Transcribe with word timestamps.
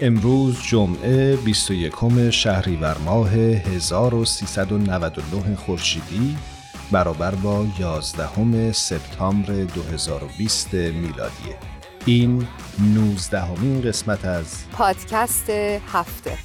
امروز 0.00 0.62
جمعه 0.62 1.36
21 1.36 2.30
شهریور 2.30 2.98
ماه 2.98 3.30
1399 3.30 5.56
خورشیدی 5.56 6.36
برابر 6.92 7.34
با 7.34 7.66
11 7.78 8.72
سپتامبر 8.72 9.52
2020 9.52 10.74
میلادیه 10.74 11.56
این 12.06 12.46
19 12.94 13.40
همین 13.40 13.82
قسمت 13.82 14.24
از 14.24 14.64
پادکست 14.72 15.50
هفته. 15.92 16.38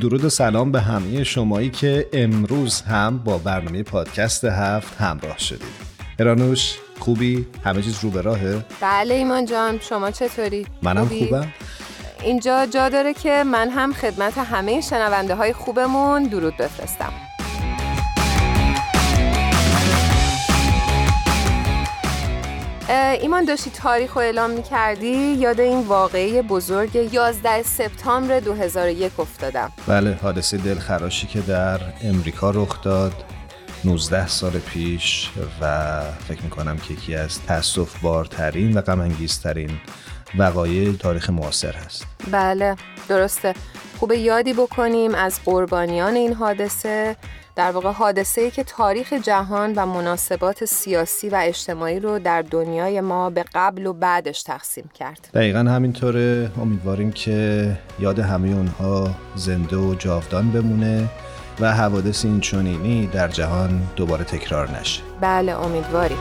درود 0.00 0.24
و 0.24 0.28
سلام 0.28 0.72
به 0.72 0.80
همه 0.80 1.24
شمایی 1.24 1.70
که 1.70 2.08
امروز 2.12 2.80
هم 2.80 3.18
با 3.18 3.38
برنامه 3.38 3.82
پادکست 3.82 4.44
هفت 4.44 5.00
همراه 5.00 5.38
شدید. 5.38 5.92
ارانوش 6.18 6.74
خوبی؟ 7.02 7.46
همه 7.64 7.82
چیز 7.82 8.04
رو 8.04 8.10
به 8.10 8.20
راهه؟ 8.20 8.64
بله 8.80 9.14
ایمان 9.14 9.44
جان 9.44 9.78
شما 9.80 10.10
چطوری؟ 10.10 10.66
منم 10.82 11.08
خوبم 11.08 11.52
اینجا 12.22 12.66
جا 12.66 12.88
داره 12.88 13.14
که 13.14 13.44
من 13.44 13.70
هم 13.70 13.92
خدمت 13.92 14.38
همه 14.38 14.80
شنونده 14.80 15.34
های 15.34 15.52
خوبمون 15.52 16.22
درود 16.22 16.56
بفرستم 16.56 17.12
ایمان 23.20 23.44
داشتی 23.44 23.70
تاریخ 23.70 24.12
رو 24.12 24.20
اعلام 24.20 24.50
می 24.50 24.62
کردی 24.62 25.34
یاد 25.34 25.60
این 25.60 25.80
واقعی 25.80 26.42
بزرگ 26.42 27.08
11 27.12 27.62
سپتامبر 27.62 28.40
2001 28.40 29.20
افتادم 29.20 29.72
بله 29.86 30.18
حادثه 30.22 30.56
دلخراشی 30.56 31.26
که 31.26 31.40
در 31.40 31.80
امریکا 32.02 32.50
رخ 32.50 32.82
داد 32.82 33.24
19 33.84 34.26
سال 34.26 34.52
پیش 34.52 35.30
و 35.60 36.00
فکر 36.28 36.42
می‌کنم 36.42 36.76
که 36.76 36.92
یکی 36.92 37.14
از 37.14 37.42
تاسف 37.42 38.00
بارترین 38.00 38.76
و 38.76 38.80
غمانگیزترین 38.80 39.70
وقایع 40.38 40.92
تاریخ 40.92 41.30
معاصر 41.30 41.72
هست. 41.72 42.06
بله 42.30 42.76
درسته. 43.08 43.54
خوب 43.98 44.12
یادی 44.12 44.52
بکنیم 44.52 45.14
از 45.14 45.40
قربانیان 45.44 46.14
این 46.14 46.32
حادثه 46.32 47.16
در 47.56 47.70
واقع 47.70 47.92
حادثه 47.92 48.40
ای 48.40 48.50
که 48.50 48.64
تاریخ 48.64 49.12
جهان 49.12 49.74
و 49.74 49.86
مناسبات 49.86 50.64
سیاسی 50.64 51.28
و 51.28 51.40
اجتماعی 51.42 52.00
رو 52.00 52.18
در 52.18 52.42
دنیای 52.42 53.00
ما 53.00 53.30
به 53.30 53.44
قبل 53.54 53.86
و 53.86 53.92
بعدش 53.92 54.42
تقسیم 54.42 54.90
کرد. 54.94 55.28
دقیقا 55.34 55.58
همینطوره. 55.58 56.50
امیدواریم 56.60 57.12
که 57.12 57.78
یاد 58.00 58.18
همه 58.18 58.48
اونها 58.48 59.10
زنده 59.34 59.76
و 59.76 59.94
جاودان 59.94 60.50
بمونه. 60.50 61.08
و 61.60 61.72
حوادث 61.72 62.24
این 62.24 62.40
چونینی 62.40 63.06
در 63.06 63.28
جهان 63.28 63.82
دوباره 63.96 64.24
تکرار 64.24 64.80
نشه. 64.80 65.02
بله 65.20 65.52
امیدواریم. 65.52 66.18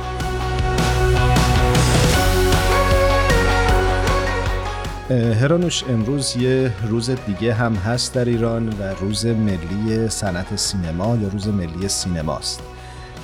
هرانوش 5.11 5.83
امروز 5.89 6.37
یه 6.37 6.71
روز 6.87 7.09
دیگه 7.09 7.53
هم 7.53 7.75
هست 7.75 8.13
در 8.13 8.25
ایران 8.25 8.69
و 8.69 8.95
روز 9.01 9.25
ملی 9.25 10.09
صنعت 10.09 10.55
سینما 10.55 11.17
یا 11.17 11.27
روز 11.27 11.47
ملی 11.47 11.87
سینماست 11.87 12.61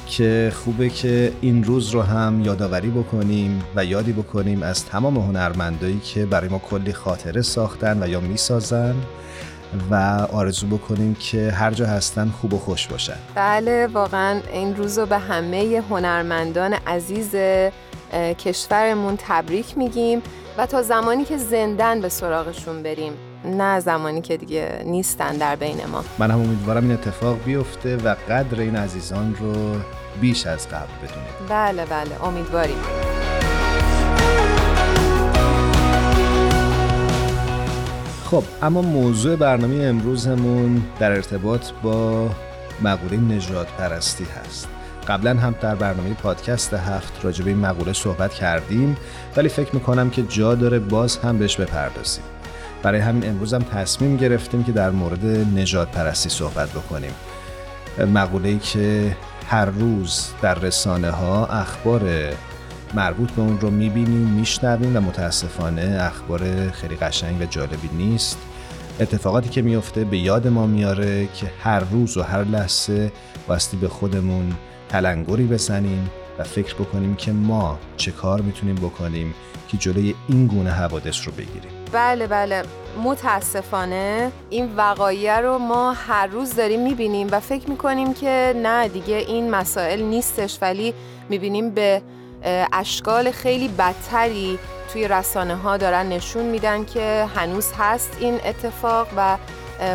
که 0.07 0.51
خوبه 0.55 0.89
که 0.89 1.33
این 1.41 1.63
روز 1.63 1.89
رو 1.89 2.01
هم 2.01 2.41
یادآوری 2.41 2.89
بکنیم 2.89 3.63
و 3.75 3.85
یادی 3.85 4.11
بکنیم 4.11 4.63
از 4.63 4.85
تمام 4.85 5.17
هنرمندایی 5.17 5.99
که 5.99 6.25
برای 6.25 6.49
ما 6.49 6.59
کلی 6.59 6.93
خاطره 6.93 7.41
ساختن 7.41 8.03
و 8.03 8.07
یا 8.07 8.19
می‌سازن. 8.19 8.95
و 9.91 9.95
آرزو 10.33 10.67
بکنیم 10.67 11.15
که 11.15 11.51
هر 11.51 11.71
جا 11.71 11.85
هستن 11.85 12.29
خوب 12.29 12.53
و 12.53 12.57
خوش 12.57 12.87
باشن. 12.87 13.17
بله 13.35 13.87
واقعا 13.87 14.41
این 14.53 14.75
روز 14.75 14.99
رو 14.99 15.05
به 15.05 15.17
همه 15.17 15.83
هنرمندان 15.89 16.73
عزیز 16.73 17.35
کشورمون 18.13 19.17
تبریک 19.17 19.77
میگیم 19.77 20.21
و 20.57 20.65
تا 20.65 20.81
زمانی 20.81 21.25
که 21.25 21.37
زندن 21.37 22.01
به 22.01 22.09
سراغشون 22.09 22.83
بریم 22.83 23.13
نه 23.45 23.79
زمانی 23.79 24.21
که 24.21 24.37
دیگه 24.37 24.83
نیستن 24.85 25.31
در 25.37 25.55
بین 25.55 25.85
ما. 25.91 26.03
من 26.17 26.31
هم 26.31 26.39
امیدوارم 26.39 26.83
این 26.83 26.91
اتفاق 26.91 27.43
بیفته 27.43 27.97
و 27.97 28.15
قدر 28.29 28.59
این 28.59 28.75
عزیزان 28.75 29.35
رو 29.35 29.75
بیش 30.21 30.47
از 30.47 30.67
قبل 30.67 30.91
بدونیم. 31.03 31.29
بله 31.49 31.85
بله 31.85 32.25
امیدواریم. 32.25 33.06
خب 38.31 38.43
اما 38.61 38.81
موضوع 38.81 39.35
برنامه 39.35 39.85
امروزمون 39.85 40.83
در 40.99 41.11
ارتباط 41.11 41.71
با 41.83 42.29
مقوله 42.81 43.17
نجات 43.17 43.67
پرستی 43.67 44.23
هست. 44.23 44.67
قبلا 45.07 45.33
هم 45.33 45.55
در 45.61 45.75
برنامه 45.75 46.13
پادکست 46.13 46.73
هفت 46.73 47.25
راجع 47.25 47.43
به 47.43 47.49
این 47.49 47.59
مقوله 47.59 47.93
صحبت 47.93 48.33
کردیم 48.33 48.97
ولی 49.37 49.49
فکر 49.49 49.75
می‌کنم 49.75 50.09
که 50.09 50.23
جا 50.23 50.55
داره 50.55 50.79
باز 50.79 51.17
هم 51.17 51.37
بهش 51.37 51.55
بپردازیم. 51.55 52.23
برای 52.83 52.99
همین 52.99 53.29
امروز 53.29 53.53
هم 53.53 53.61
تصمیم 53.61 54.17
گرفتیم 54.17 54.63
که 54.63 54.71
در 54.71 54.89
مورد 54.89 55.25
نجات 55.55 55.91
پرستی 55.91 56.29
صحبت 56.29 56.69
بکنیم. 56.69 57.13
مقوله 58.13 58.57
که 58.57 59.15
هر 59.49 59.65
روز 59.65 60.29
در 60.41 60.55
رسانه 60.55 61.11
ها 61.11 61.45
اخبار 61.45 62.01
مربوط 62.93 63.31
به 63.31 63.41
اون 63.41 63.59
رو 63.59 63.69
می‌بینیم 63.69 64.27
میشنویم 64.27 64.97
و 64.97 64.99
متاسفانه 64.99 65.97
اخبار 66.01 66.71
خیلی 66.71 66.95
قشنگ 66.95 67.41
و 67.41 67.45
جالبی 67.45 67.89
نیست. 67.93 68.37
اتفاقاتی 68.99 69.49
که 69.49 69.61
میفته 69.61 70.03
به 70.03 70.17
یاد 70.17 70.47
ما 70.47 70.67
میاره 70.67 71.25
که 71.25 71.51
هر 71.63 71.79
روز 71.79 72.17
و 72.17 72.23
هر 72.23 72.43
لحظه 72.43 73.11
باستی 73.47 73.77
به 73.77 73.87
خودمون 73.87 74.53
تلنگری 74.89 75.43
بزنیم 75.43 76.09
و 76.39 76.43
فکر 76.43 76.75
بکنیم 76.75 77.15
که 77.15 77.31
ما 77.31 77.79
چه 77.97 78.11
کار 78.11 78.41
می‌تونیم 78.41 78.75
بکنیم 78.75 79.33
که 79.67 79.77
جلوی 79.77 80.15
این 80.27 80.47
گونه 80.47 80.71
حوادث 80.71 81.27
رو 81.27 81.31
بگیریم. 81.31 81.71
بله 81.91 82.27
بله. 82.27 82.63
متاسفانه 83.03 84.31
این 84.49 84.75
وقایع 84.75 85.39
رو 85.39 85.57
ما 85.57 85.93
هر 85.93 86.27
روز 86.27 86.55
داریم 86.55 86.83
می‌بینیم 86.83 87.27
و 87.31 87.39
فکر 87.39 87.69
می‌کنیم 87.69 88.13
که 88.13 88.53
نه 88.63 88.87
دیگه 88.87 89.15
این 89.15 89.51
مسائل 89.51 90.01
نیستش 90.01 90.57
ولی 90.61 90.93
می‌بینیم 91.29 91.69
به 91.69 92.01
اشکال 92.73 93.31
خیلی 93.31 93.67
بدتری 93.67 94.59
توی 94.93 95.07
رسانه 95.07 95.55
ها 95.55 95.77
دارن 95.77 96.09
نشون 96.09 96.45
میدن 96.45 96.85
که 96.85 97.27
هنوز 97.35 97.71
هست 97.77 98.17
این 98.19 98.39
اتفاق 98.45 99.07
و 99.17 99.37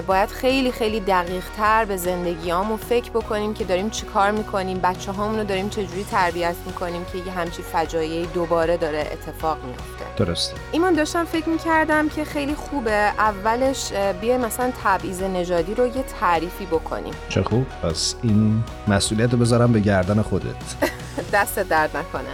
باید 0.07 0.29
خیلی 0.29 0.73
خیلی 0.73 1.01
دقیق 1.01 1.45
تر 1.57 1.85
به 1.85 1.97
زندگیامون 1.97 2.77
فکر 2.77 3.11
بکنیم 3.11 3.55
که 3.55 3.65
داریم 3.65 3.91
چی 3.91 4.07
کار 4.07 4.31
می‌کنیم 4.31 4.79
بچه 4.79 5.13
هامون 5.13 5.39
رو 5.39 5.45
داریم 5.45 5.69
چجوری 5.69 6.05
تربیت 6.05 6.55
می‌کنیم 6.67 7.05
که 7.05 7.19
یه 7.19 7.33
همچی 7.33 7.63
فجایعی 7.63 8.27
دوباره 8.27 8.77
داره 8.77 9.09
اتفاق 9.13 9.59
میفته 9.65 10.25
درسته. 10.25 10.55
ایمان 10.73 10.95
داشتم 10.95 11.25
فکر 11.25 11.49
می‌کردم 11.49 12.09
که 12.09 12.25
خیلی 12.25 12.55
خوبه 12.55 12.93
اولش 13.19 13.93
بیای 14.21 14.39
مثلا 14.39 14.73
تبعیض 14.85 15.23
نژادی 15.23 15.75
رو 15.75 15.87
یه 15.87 16.05
تعریفی 16.21 16.67
بکنیم. 16.67 17.15
چه 17.29 17.43
خوب. 17.43 17.67
پس 17.83 18.15
این 18.23 18.65
مسئولیت 18.89 19.33
رو 19.33 19.39
بذارم 19.39 19.73
به 19.73 19.81
گردن 19.81 20.23
خودت. 20.23 20.55
دست 21.33 21.59
درد 21.59 21.97
نکنه. 21.97 22.31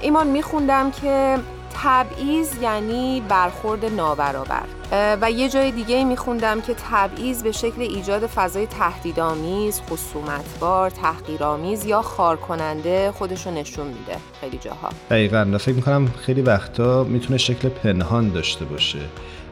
ایمان 0.00 0.26
میخوندم 0.26 0.90
که 0.90 1.36
تبعیض 1.84 2.48
یعنی 2.62 3.22
برخورد 3.28 3.84
نابرابر. 3.84 4.62
و 4.92 5.30
یه 5.30 5.48
جای 5.48 5.70
دیگه 5.70 6.04
میخوندم 6.04 6.60
که 6.60 6.74
تبعیض 6.90 7.42
به 7.42 7.52
شکل 7.52 7.80
ایجاد 7.82 8.26
فضای 8.26 8.66
تهدیدآمیز، 8.66 9.80
خصومتبار، 9.80 10.90
تحقیرآمیز 10.90 11.84
یا 11.84 12.02
خار 12.02 12.36
کننده 12.36 13.12
خودشو 13.12 13.50
نشون 13.50 13.86
میده 13.86 14.16
خیلی 14.40 14.58
جاها. 14.58 14.88
دقیقا. 15.10 15.58
فکر 15.60 15.74
می‌کنم 15.74 16.06
خیلی 16.06 16.42
وقتا 16.42 17.04
می‌تونه 17.04 17.38
شکل 17.38 17.68
پنهان 17.68 18.28
داشته 18.28 18.64
باشه 18.64 18.98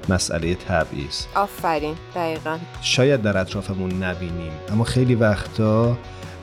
مسئله 0.09 0.55
تبعیض. 0.55 1.25
آفرین. 1.35 1.97
دقیقا. 2.15 2.59
شاید 2.83 3.23
در 3.23 3.39
اطرافمون 3.39 4.03
نبینیم 4.03 4.53
اما 4.73 4.85
خیلی 4.85 5.15
وقتا 5.15 5.97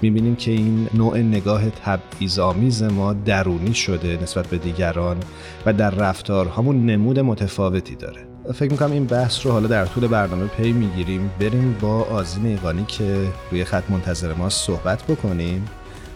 می‌بینیم 0.05 0.35
که 0.35 0.51
این 0.51 0.89
نوع 0.93 1.17
نگاه 1.17 1.69
تبعیض 1.69 2.39
ما 2.83 3.13
درونی 3.13 3.73
شده 3.73 4.19
نسبت 4.23 4.47
به 4.47 4.57
دیگران 4.57 5.17
و 5.65 5.73
در 5.73 5.89
رفتارهامون 5.89 6.85
نمود 6.85 7.19
متفاوتی 7.19 7.95
داره. 7.95 8.27
فکر 8.53 8.71
می‌کنم 8.71 8.91
این 8.91 9.05
بحث 9.05 9.45
رو 9.45 9.51
حالا 9.51 9.67
در 9.67 9.85
طول 9.85 10.07
برنامه 10.07 10.47
پی 10.47 10.71
می‌گیریم. 10.71 11.31
بریم 11.39 11.77
با 11.81 12.03
آزین 12.03 12.45
ایقانی 12.45 12.85
که 12.87 13.27
روی 13.51 13.63
خط 13.63 13.83
منتظر 13.89 14.33
ما 14.33 14.49
صحبت 14.49 15.03
بکنیم. 15.03 15.65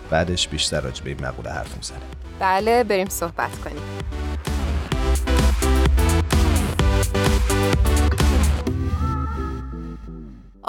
بعدش 0.09 0.47
بیشتر 0.47 0.81
راجع 0.81 1.03
به 1.03 1.09
این 1.09 1.25
مقوله 1.25 1.51
حرف 1.51 1.77
می‌زنیم. 1.77 2.01
بله 2.39 2.83
بریم 2.83 3.09
صحبت 3.09 3.59
کنیم. 3.63 3.83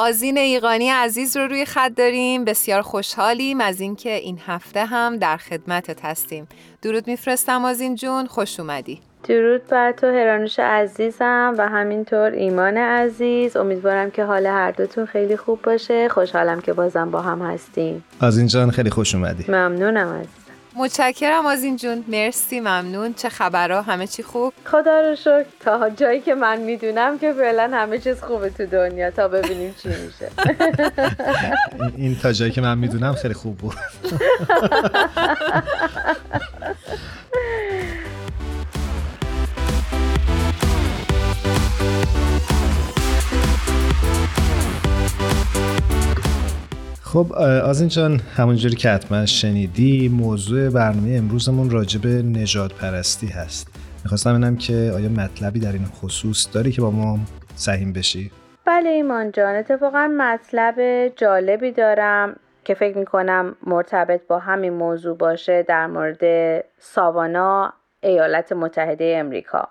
آزین 0.02 0.38
ایقانی 0.38 0.88
عزیز 0.88 1.36
رو 1.36 1.46
روی 1.46 1.64
خط 1.64 1.92
داریم. 1.96 2.44
بسیار 2.44 2.82
خوشحالیم 2.82 3.60
از 3.60 3.80
اینکه 3.80 4.14
این 4.14 4.38
هفته 4.46 4.84
هم 4.84 5.16
در 5.16 5.36
خدمتت 5.36 6.04
هستیم. 6.04 6.48
درود 6.82 7.06
میفرستم 7.06 7.64
آزین 7.64 7.94
جون 7.94 8.26
خوش 8.26 8.60
اومدی. 8.60 9.00
درود 9.24 9.66
بر 9.66 9.92
تو 9.92 10.06
هرانوش 10.06 10.58
عزیزم 10.58 11.54
و 11.58 11.68
همینطور 11.68 12.30
ایمان 12.30 12.76
عزیز. 12.76 13.56
امیدوارم 13.56 14.10
که 14.10 14.24
حال 14.24 14.46
هر 14.46 14.70
دوتون 14.70 15.06
خیلی 15.06 15.36
خوب 15.36 15.62
باشه. 15.62 16.08
خوشحالم 16.08 16.60
که 16.60 16.72
بازم 16.72 17.10
با 17.10 17.20
هم 17.20 17.42
هستیم. 17.42 18.04
آزین 18.22 18.46
جان 18.46 18.70
خیلی 18.70 18.90
خوش 18.90 19.14
اومدی. 19.14 19.44
ممنونم 19.48 20.08
از 20.08 20.26
متشکرم 20.74 21.46
آزین 21.46 21.76
جون. 21.76 22.04
مرسی 22.08 22.60
ممنون. 22.60 23.14
چه 23.14 23.28
خبرها؟ 23.28 23.82
همه 23.82 24.06
چی 24.06 24.22
خوب؟ 24.22 24.52
خدا 24.64 25.00
رو 25.00 25.16
شکر. 25.16 25.44
تا 25.60 25.90
جایی 25.90 26.20
که 26.20 26.34
من 26.34 26.60
می‌دونم 26.60 27.18
که 27.18 27.32
فعلا 27.32 27.70
همه 27.72 27.98
چیز 27.98 28.20
خوبه 28.20 28.50
تو 28.50 28.66
دنیا. 28.66 29.10
تا 29.10 29.28
ببینیم 29.28 29.74
چی 29.82 29.88
میشه. 29.88 30.30
این 31.96 32.18
تا 32.22 32.32
جایی 32.32 32.52
که 32.52 32.60
من 32.60 32.78
می‌دونم 32.78 33.12
خیلی 33.12 33.34
خوب 33.34 33.58
بود. 33.58 33.74
خب 47.12 47.32
آزین 47.64 47.88
جان 47.88 48.20
همونجوری 48.36 48.76
که 48.76 48.90
حتما 48.90 49.26
شنیدی 49.26 50.08
موضوع 50.08 50.70
برنامه 50.70 51.16
امروزمون 51.16 51.70
راجع 51.70 52.00
به 52.00 52.08
نجات 52.08 52.72
پرستی 52.74 53.26
هست 53.26 53.68
می‌خواستم 54.02 54.30
ببینم 54.32 54.56
که 54.56 54.92
آیا 54.94 55.08
مطلبی 55.08 55.60
در 55.60 55.72
این 55.72 55.84
خصوص 55.84 56.48
داری 56.52 56.72
که 56.72 56.82
با 56.82 56.90
ما 56.90 57.18
سهیم 57.54 57.92
بشی؟ 57.92 58.30
بله 58.64 58.88
ایمان 58.88 59.32
جان 59.32 59.54
اتفاقا 59.54 60.10
مطلب 60.18 61.08
جالبی 61.16 61.72
دارم 61.72 62.36
که 62.64 62.74
فکر 62.74 62.98
می‌کنم 62.98 63.56
مرتبط 63.66 64.20
با 64.26 64.38
همین 64.38 64.72
موضوع 64.72 65.16
باشه 65.16 65.62
در 65.62 65.86
مورد 65.86 66.24
ساوانا 66.78 67.72
ایالات 68.00 68.52
متحده 68.52 69.16
امریکا 69.18 69.68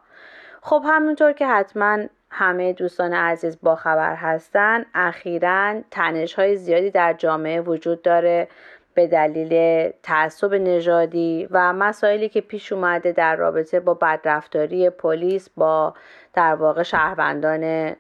خب 0.62 0.84
همونطور 0.86 1.34
که 1.34 1.48
حتما 1.48 2.00
همه 2.32 2.74
دوستان 2.74 3.14
عزیز 3.14 3.58
با 3.62 3.76
خبر 3.76 4.16
هستن. 4.16 4.86
اخیرا 4.94 5.82
تنش 5.92 6.34
های 6.34 6.56
زیادی 6.56 6.92
در 6.92 7.14
جامعه 7.14 7.62
وجود 7.62 8.02
داره 8.02 8.48
به 8.94 9.08
دلیل 9.08 9.90
تعصب 10.04 10.54
نژادی 10.54 11.48
و 11.52 11.74
مسائلی 11.74 12.30
که 12.30 12.42
پیش 12.42 12.72
اومده 12.72 13.12
در 13.12 13.36
رابطه 13.36 13.80
با 13.80 13.94
بدرفتاری 13.94 14.90
پلیس 14.90 15.50
با 15.50 15.94
در 16.34 16.56
واقع 16.56 16.84
شهروندان 16.84 17.96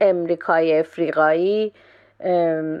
امریکای 0.00 0.78
افریقایی 0.78 1.72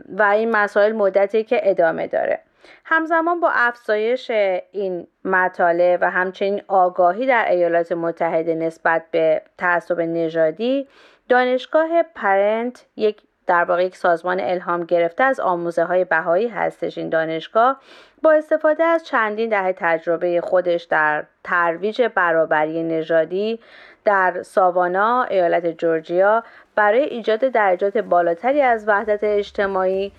و 0.08 0.22
این 0.22 0.50
مسائل 0.50 0.92
مدتی 0.92 1.44
که 1.44 1.60
ادامه 1.62 2.06
داره. 2.06 2.40
همزمان 2.84 3.40
با 3.40 3.50
افزایش 3.52 4.30
این 4.72 5.06
مطالب 5.24 5.98
و 6.02 6.10
همچنین 6.10 6.62
آگاهی 6.68 7.26
در 7.26 7.50
ایالات 7.50 7.92
متحده 7.92 8.54
نسبت 8.54 9.04
به 9.10 9.42
تعصب 9.58 10.00
نژادی 10.00 10.88
دانشگاه 11.28 12.02
پرنت 12.02 12.86
یک 12.96 13.22
در 13.48 13.64
واقع 13.64 13.84
یک 13.84 13.96
سازمان 13.96 14.40
الهام 14.40 14.84
گرفته 14.84 15.24
از 15.24 15.40
آموزه 15.40 15.84
های 15.84 16.04
بهایی 16.04 16.48
هستش 16.48 16.98
این 16.98 17.08
دانشگاه. 17.08 17.80
با 18.22 18.32
استفاده 18.32 18.84
از 18.84 19.04
چندین 19.04 19.48
دهه 19.48 19.72
تجربه 19.72 20.40
خودش 20.40 20.84
در 20.84 21.24
ترویج 21.44 22.02
برابری 22.02 22.82
نژادی 22.82 23.60
در 24.04 24.42
ساوانا 24.42 25.22
ایالت 25.22 25.66
جورجیا 25.66 26.44
برای 26.74 27.02
ایجاد 27.02 27.40
درجات 27.40 27.98
بالاتری 27.98 28.60
از 28.60 28.88
وحدت 28.88 29.24
اجتماعی 29.24 30.12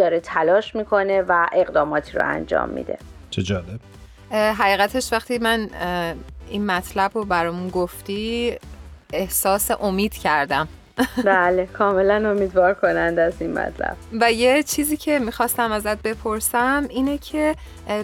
داره 0.00 0.20
تلاش 0.20 0.74
می‌کنه 0.74 1.22
و 1.22 1.46
اقداماتی 1.52 2.12
رو 2.12 2.28
انجام 2.28 2.68
میده. 2.68 2.98
چه 3.30 3.42
جالب. 3.42 3.80
حقیقتش 4.32 5.12
وقتی 5.12 5.38
من 5.38 5.70
این 6.48 6.66
مطلب 6.66 7.10
رو 7.14 7.24
برامون 7.24 7.68
گفتی 7.68 8.56
احساس 9.12 9.70
امید 9.70 10.14
کردم. 10.14 10.68
بله 11.24 11.66
کاملا 11.66 12.30
امیدوار 12.30 12.74
کنند 12.74 13.18
از 13.18 13.32
این 13.40 13.52
مطلب. 13.52 13.96
و 14.20 14.32
یه 14.32 14.62
چیزی 14.62 14.96
که 14.96 15.18
می‌خواستم 15.18 15.72
ازت 15.72 16.02
بپرسم 16.02 16.86
اینه 16.90 17.18
که 17.18 17.54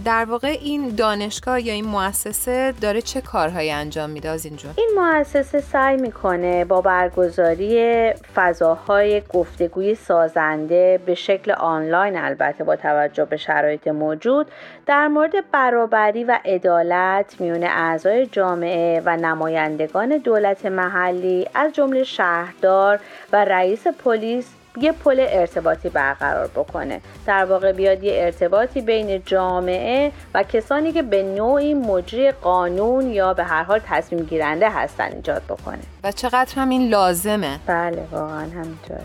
در 0.05 0.25
واقع 0.25 0.49
این 0.49 0.89
دانشگاه 0.89 1.61
یا 1.67 1.73
این 1.73 1.85
مؤسسه 1.85 2.75
داره 2.81 3.01
چه 3.01 3.21
کارهایی 3.21 3.71
انجام 3.71 4.11
میده؟ 4.11 4.29
از 4.29 4.45
اینجا 4.45 4.69
این 4.77 4.91
مؤسسه 4.97 5.61
سعی 5.61 5.97
می‌کنه 5.97 6.65
با 6.65 6.81
برگزاری 6.81 8.13
فضاهای 8.35 9.23
گفتگوی 9.33 9.95
سازنده 9.95 11.01
به 11.07 11.15
شکل 11.15 11.51
آنلاین 11.51 12.17
البته 12.17 12.65
با 12.65 12.77
توجه 12.77 13.25
به 13.25 13.37
شرایط 13.37 13.89
موجود 13.89 14.47
در 14.87 15.09
مورد 15.09 15.51
برابری 15.53 16.25
و 16.25 16.39
عدالت 16.45 17.41
میون 17.41 17.65
اعضای 17.65 18.27
جامعه 18.27 19.03
و 19.05 19.17
نمایندگان 19.17 20.19
دولت 20.19 20.67
محلی 20.67 21.49
از 21.55 21.73
جمله 21.73 22.05
شهردار 22.05 23.01
و 23.33 23.45
رئیس 23.45 23.87
پلیس 23.87 24.49
یه 24.81 24.93
پل 24.93 25.27
ارتباطی 25.29 25.89
برقرار 25.89 26.47
بکنه. 26.47 27.01
در 27.27 27.45
واقع 27.45 27.73
بیاد 27.73 28.05
یه 28.05 28.13
ارتباطی 28.25 28.81
بین 28.81 29.23
جامعه 29.27 30.13
و 30.35 30.43
کسانی 30.43 30.93
که 30.93 31.03
به 31.03 31.23
نوعی 31.23 31.75
مجری 31.75 32.31
قانون 32.31 33.11
یا 33.11 33.35
به 33.35 33.45
هر 33.45 33.63
حال 33.63 33.81
تصمیم 33.87 34.25
گیرنده 34.25 34.71
هستن 34.71 35.13
ایجاد 35.13 35.43
بکنه. 35.43 35.83
و 36.05 36.13
چقدر 36.13 36.55
هم 36.57 36.69
این 36.69 36.89
لازمه. 36.89 37.59
بله 37.67 38.03
واقعا 38.13 38.41
همینطوره. 38.41 39.01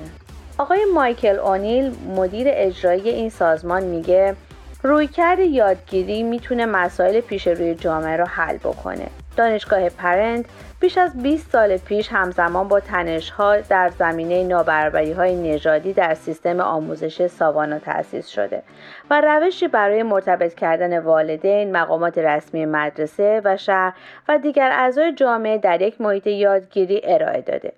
آقای 0.58 0.86
مایکل 0.94 1.40
اونیل 1.40 1.96
مدیر 2.16 2.48
اجرایی 2.50 3.10
این 3.10 3.30
سازمان 3.30 3.84
میگه 3.84 4.36
رویکرد 4.84 5.40
یادگیری 5.40 6.24
می‌تونه 6.24 6.66
مسائل 6.66 7.22
پیش 7.22 7.48
روی 7.48 7.76
جامعه 7.76 8.18
رو 8.18 8.26
حل 8.26 8.58
بکنه 8.58 9.08
دانشگاه 9.38 9.90
پرند 9.90 10.46
بیش 10.80 10.98
از 10.98 11.24
20 11.24 11.52
سال 11.52 11.78
پیش 11.78 12.10
همزمان 12.12 12.68
با 12.68 12.80
تنشها 12.80 13.58
در 13.58 13.90
زمینه 14.00 14.44
نابرابری 14.44 15.12
های 15.12 15.36
نژادی 15.36 15.94
در 15.94 16.14
سیستم 16.14 16.60
آموزش 16.60 17.28
ساوانا 17.28 17.80
تأسیس 17.80 18.28
شده 18.28 18.64
و 19.10 19.22
روشی 19.22 19.68
برای 19.68 20.04
مرتبط 20.04 20.54
کردن 20.54 21.00
والدین، 21.00 21.78
مقامات 21.78 22.18
رسمی 22.18 22.66
مدرسه 22.66 23.42
و 23.46 23.58
شهر 23.58 23.94
و 24.30 24.38
دیگر 24.38 24.72
اعضای 24.72 25.14
جامعه 25.14 25.58
در 25.58 25.82
یک 25.82 26.02
محیط 26.02 26.28
یادگیری 26.28 27.02
ارائه 27.04 27.42
داده. 27.42 27.74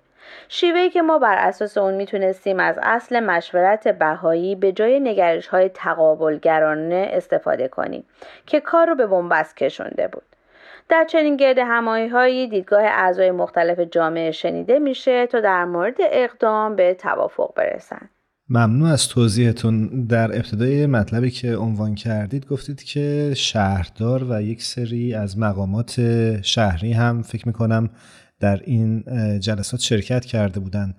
شیوهی 0.48 0.90
که 0.90 1.02
ما 1.02 1.18
بر 1.18 1.36
اساس 1.38 1.78
اون 1.78 1.94
می‌تونستیم 1.94 2.60
از 2.60 2.78
اصل 2.82 3.20
مشورت 3.20 3.88
بهایی 3.88 4.54
به 4.54 4.72
جای 4.72 5.00
نگرش 5.00 5.46
های 5.46 5.68
تقابلگرانه 5.68 7.08
استفاده 7.12 7.68
کنیم 7.68 8.04
که 8.46 8.60
کار 8.60 8.86
رو 8.86 8.94
به 8.94 9.06
بنبست 9.06 9.56
کشونده 9.56 10.08
بود. 10.08 10.22
در 10.88 11.04
چنین 11.04 11.36
گرد 11.36 11.58
همایی 11.58 12.08
هایی 12.08 12.48
دیدگاه 12.48 12.82
اعضای 12.82 13.30
مختلف 13.30 13.80
جامعه 13.80 14.30
شنیده 14.30 14.78
میشه 14.78 15.26
تا 15.26 15.40
در 15.40 15.64
مورد 15.64 15.96
اقدام 16.00 16.76
به 16.76 16.94
توافق 16.94 17.54
برسن 17.56 18.08
ممنون 18.48 18.90
از 18.90 19.08
توضیحتون 19.08 20.06
در 20.06 20.36
ابتدای 20.36 20.86
مطلبی 20.86 21.30
که 21.30 21.56
عنوان 21.56 21.94
کردید 21.94 22.46
گفتید 22.46 22.82
که 22.82 23.34
شهردار 23.36 24.24
و 24.30 24.42
یک 24.42 24.62
سری 24.62 25.14
از 25.14 25.38
مقامات 25.38 26.00
شهری 26.42 26.92
هم 26.92 27.22
فکر 27.22 27.48
می‌کنم 27.48 27.90
در 28.40 28.60
این 28.64 29.04
جلسات 29.40 29.80
شرکت 29.80 30.24
کرده 30.24 30.60
بودند 30.60 30.94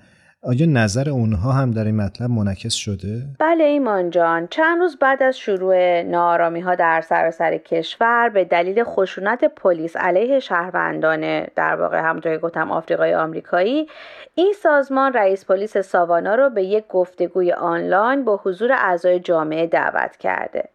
آیا 0.46 0.66
نظر 0.66 1.10
اونها 1.10 1.52
هم 1.52 1.72
در 1.72 1.84
این 1.84 1.96
مطلب 1.96 2.30
منعکس 2.30 2.74
شده؟ 2.74 3.24
بله 3.40 3.64
ایمان 3.64 4.10
جان. 4.10 4.48
چند 4.48 4.80
روز 4.80 4.98
بعد 4.98 5.24
از 5.24 5.38
شروع 5.38 6.02
نارامی 6.02 6.60
ها 6.60 6.76
در 6.76 7.02
سراسر 7.02 7.58
کشور 7.58 8.30
به 8.30 8.46
دلیل 8.46 8.84
خشونت 8.84 9.44
پلیس 9.44 9.98
علیه 9.98 10.40
شهروندان 10.40 11.44
در 11.56 11.76
واقع 11.76 12.02
همونطور 12.02 12.38
گفتم 12.38 12.72
آفریقای 12.72 13.16
آمریکایی 13.16 13.88
این 14.36 14.54
سازمان 14.64 15.14
رئیس 15.14 15.46
پلیس 15.46 15.78
ساوانا 15.78 16.36
رو 16.36 16.50
به 16.50 16.64
یک 16.64 16.88
گفتگوی 16.90 17.52
آنلاین 17.52 18.26
با 18.26 18.42
حضور 18.44 18.72
اعضای 18.72 19.20
جامعه 19.20 19.68
دعوت 19.68 20.18
کرده. 20.18 20.70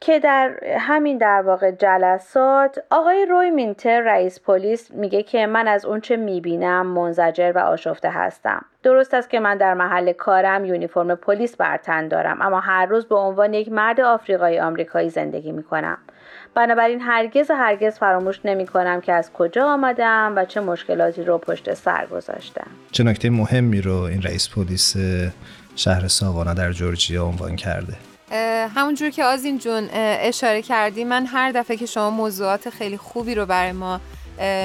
که 0.00 0.18
در 0.18 0.58
همین 0.78 1.18
در 1.18 1.42
واقع 1.42 1.70
جلسات 1.70 2.78
آقای 2.90 3.26
روی 3.30 3.50
مینتر 3.50 4.00
رئیس 4.00 4.40
پلیس 4.40 4.90
میگه 4.90 5.22
که 5.22 5.46
من 5.46 5.68
از 5.68 5.84
اونچه 5.84 6.16
می‌بینم 6.16 6.86
منزجر 6.86 7.52
و 7.54 7.58
آشفته 7.58 8.10
هستم. 8.10 8.64
درست 8.82 9.14
است 9.14 9.30
که 9.30 9.40
من 9.40 9.56
در 9.58 9.74
محل 9.74 10.12
کارم 10.12 10.64
یونیفرم 10.64 11.14
پلیس 11.14 11.56
بر 11.56 11.76
تن 11.76 12.08
دارم 12.08 12.42
اما 12.42 12.60
هر 12.60 12.86
روز 12.86 13.06
به 13.06 13.14
عنوان 13.14 13.54
یک 13.54 13.72
مرد 13.72 14.00
آفریقایی 14.00 14.58
آمریکایی 14.58 15.10
زندگی 15.10 15.52
می‌کنم. 15.52 15.98
بنابراین 16.54 17.00
هرگز 17.00 17.50
هرگز 17.50 17.98
فراموش 17.98 18.40
نمی 18.44 18.66
کنم 18.66 19.00
که 19.00 19.12
از 19.12 19.32
کجا 19.32 19.66
آمدم 19.66 20.32
و 20.36 20.44
چه 20.44 20.60
مشکلاتی 20.60 21.24
رو 21.24 21.38
پشت 21.38 21.74
سر 21.74 22.06
گذاشتم. 22.06 22.66
چه 22.92 23.04
نکته 23.04 23.30
مهمی 23.30 23.80
رو 23.80 23.96
این 23.96 24.22
رئیس 24.22 24.48
پلیس 24.54 24.96
شهر 25.76 26.08
ساوانا 26.08 26.54
در 26.54 26.72
جورجیا 26.72 27.24
عنوان 27.24 27.56
کرده؟ 27.56 27.94
همونجور 28.74 29.10
که 29.10 29.24
آزین 29.24 29.58
جون 29.58 29.88
اشاره 29.92 30.62
کردی 30.62 31.04
من 31.04 31.26
هر 31.26 31.52
دفعه 31.52 31.76
که 31.76 31.86
شما 31.86 32.10
موضوعات 32.10 32.70
خیلی 32.70 32.96
خوبی 32.96 33.34
رو 33.34 33.46
برای 33.46 33.72
ما 33.72 34.00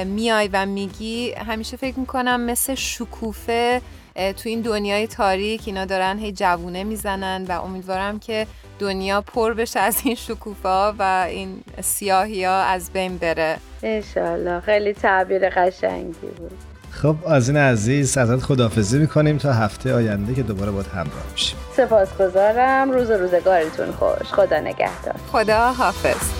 میای 0.04 0.48
و 0.52 0.66
میگی 0.66 1.32
همیشه 1.32 1.76
فکر 1.76 1.98
می‌کنم 1.98 2.40
مثل 2.40 2.74
شکوفه 2.74 3.82
تو 4.14 4.48
این 4.48 4.60
دنیای 4.60 5.06
تاریک 5.06 5.62
اینا 5.66 5.84
دارن 5.84 6.18
هی 6.18 6.32
جوونه 6.32 6.84
می‌زنن 6.84 7.44
و 7.48 7.62
امیدوارم 7.62 8.18
که 8.18 8.46
دنیا 8.78 9.20
پر 9.20 9.54
بشه 9.54 9.80
از 9.80 10.00
این 10.04 10.14
شکوفه 10.14 10.68
ها 10.68 10.94
و 10.98 11.26
این 11.28 11.62
سیاهی 11.80 12.44
ها 12.44 12.62
از 12.62 12.92
بین 12.92 13.18
بره. 13.18 13.58
انشالله 13.82 14.60
خیلی 14.60 14.92
تعبیر 14.92 15.50
قشنگی 15.50 16.26
بود. 16.38 16.71
خب 16.92 17.16
از 17.26 17.48
این 17.48 17.58
عزیز 17.58 18.18
ازت 18.18 18.42
خدافزی 18.42 18.98
می‌کنیم 18.98 19.38
تا 19.38 19.52
هفته 19.52 19.94
آینده 19.94 20.34
که 20.34 20.42
دوباره 20.42 20.70
باید 20.70 20.86
همراه 20.86 21.24
میشیم 21.32 21.58
سپاسگزارم. 21.76 22.90
روز 22.90 23.10
روزگارتون 23.10 23.92
خوش. 23.92 24.32
خدا 24.32 24.60
نگهدار. 24.60 25.14
خدا 25.32 25.72
حافظ 25.72 26.30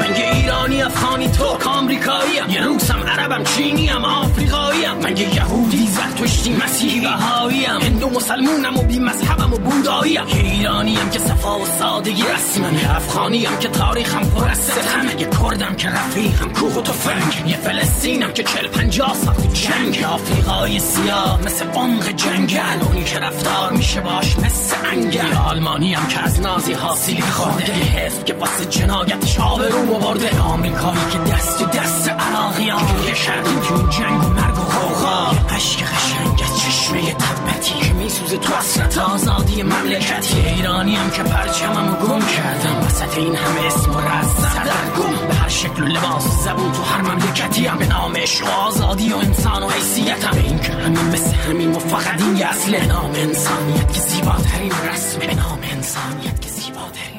من 0.00 0.16
یه 0.16 0.30
ایرانی 0.34 0.82
افغانی 0.82 1.28
ترک 1.28 1.66
آمریکاییم 1.66 2.50
یه 2.50 2.62
روسم 2.62 3.02
عربم 3.02 3.44
چینیم 3.44 4.04
آفریقاییم. 4.04 4.94
من 5.02 5.16
یه 5.16 5.34
یهودی 5.34 5.86
زرتشتی 5.86 6.56
مسیحی 6.64 7.00
بهاییم. 7.00 7.80
هندو 7.82 8.10
مسلمونم 8.10 8.76
و 8.76 8.82
بی 8.82 8.98
مذهبم 8.98 9.52
و 9.52 9.56
بوداییم. 9.56 10.28
یه 10.28 10.36
ایرانیم 10.36 11.10
که 11.10 11.18
صفا 11.18 11.58
و 11.58 11.66
سادگی 11.66 12.22
رسمم 12.22 12.78
یه 12.78 12.96
افغانیم 12.96 13.56
که 13.60 13.68
تاریخم 13.68 14.24
پر 14.30 14.48
از 14.48 14.58
ستم. 14.58 15.18
یه 15.18 15.26
کردم 15.26 15.74
که 15.74 15.88
رفیقم 15.88 16.52
کوه 16.52 16.74
و 16.74 16.82
تفنگ. 16.82 17.48
یه 17.50 17.56
فلسطینم 17.56 18.32
که 18.32 18.42
چل 18.42 18.66
پنجاه 18.66 19.14
سال 19.14 19.34
جنگ. 19.34 20.04
آفریقای 20.04 20.78
سیاه 20.78 21.40
مثل 21.44 21.66
عمق 21.66 22.08
جنگل 22.08 22.82
اونی 22.82 23.04
که 23.04 23.18
رفتار 23.18 23.72
میشه 23.72 24.00
باش 24.00 24.38
مثل 24.38 24.76
انگل. 24.92 25.36
آلمانیم 25.50 26.06
که 26.08 26.20
از 26.20 26.40
نازی 26.40 26.72
حاصلی 26.72 27.20
خورده. 27.20 27.72
حزب 27.72 28.24
که 28.24 28.34
واسه 28.34 28.64
جنایتش 28.64 29.38
آبرو 29.66 29.94
آورده. 29.94 30.40
آمریکایی 30.40 31.00
که 31.12 31.18
دست 31.18 31.62
و 31.62 31.66
دست 31.66 32.08
عراقی 32.08 32.68
ها 32.68 32.78
که 32.78 33.12
کردیم 33.12 33.60
تو 33.60 33.88
جنگ 33.88 34.24
و 34.24 34.28
مرگ 34.28 34.58
و 34.58 34.62
خوخا 34.62 35.30
عشق 35.56 35.80
قشنگ 35.80 36.42
از 36.44 36.60
چشمه 36.60 37.12
تبتی 37.12 37.74
که 37.80 37.92
میسوزه 37.92 38.36
تو 38.36 38.54
اصلت 38.54 38.98
آزادی 38.98 39.62
مملکتی. 39.62 40.40
ایرانی 40.40 40.96
هم 40.96 41.10
که 41.10 41.22
پرچمم 41.22 41.96
گم 42.02 42.26
کردم 42.26 42.86
وسط 42.86 43.18
این 43.18 43.34
همه 43.34 43.66
اسم 43.66 43.90
و 43.90 44.00
رز 44.00 44.30
سردرگم 44.42 45.28
به 45.28 45.34
هر 45.34 45.48
شکل 45.48 45.82
و 45.82 45.86
لباس 45.86 46.44
زبون 46.44 46.72
تو 46.72 46.82
هر 46.82 47.00
مملکتی 47.00 47.66
هم. 47.66 47.78
به 47.78 47.86
نام 47.86 48.16
عشق 48.16 48.46
و 48.46 48.50
آزادی 48.50 49.12
و 49.12 49.16
انسان 49.16 49.62
و 49.62 49.68
حیثیتم 49.68 50.30
به 50.30 50.40
این 50.40 50.58
که 50.58 50.72
همین 50.72 51.04
مثل 51.04 51.34
همین 51.34 51.72
و 51.72 51.78
فقط 51.78 52.22
این 52.22 52.44
اصل 52.44 52.86
نام 52.86 53.10
انسانیت 53.14 53.92
که 53.92 54.00
زیباترین 54.00 54.72
رسم. 54.92 55.18
به 55.18 55.34
نام 55.34 55.58
انسانیت 55.72 56.40
که 56.40 56.48
زیباترین 56.48 57.15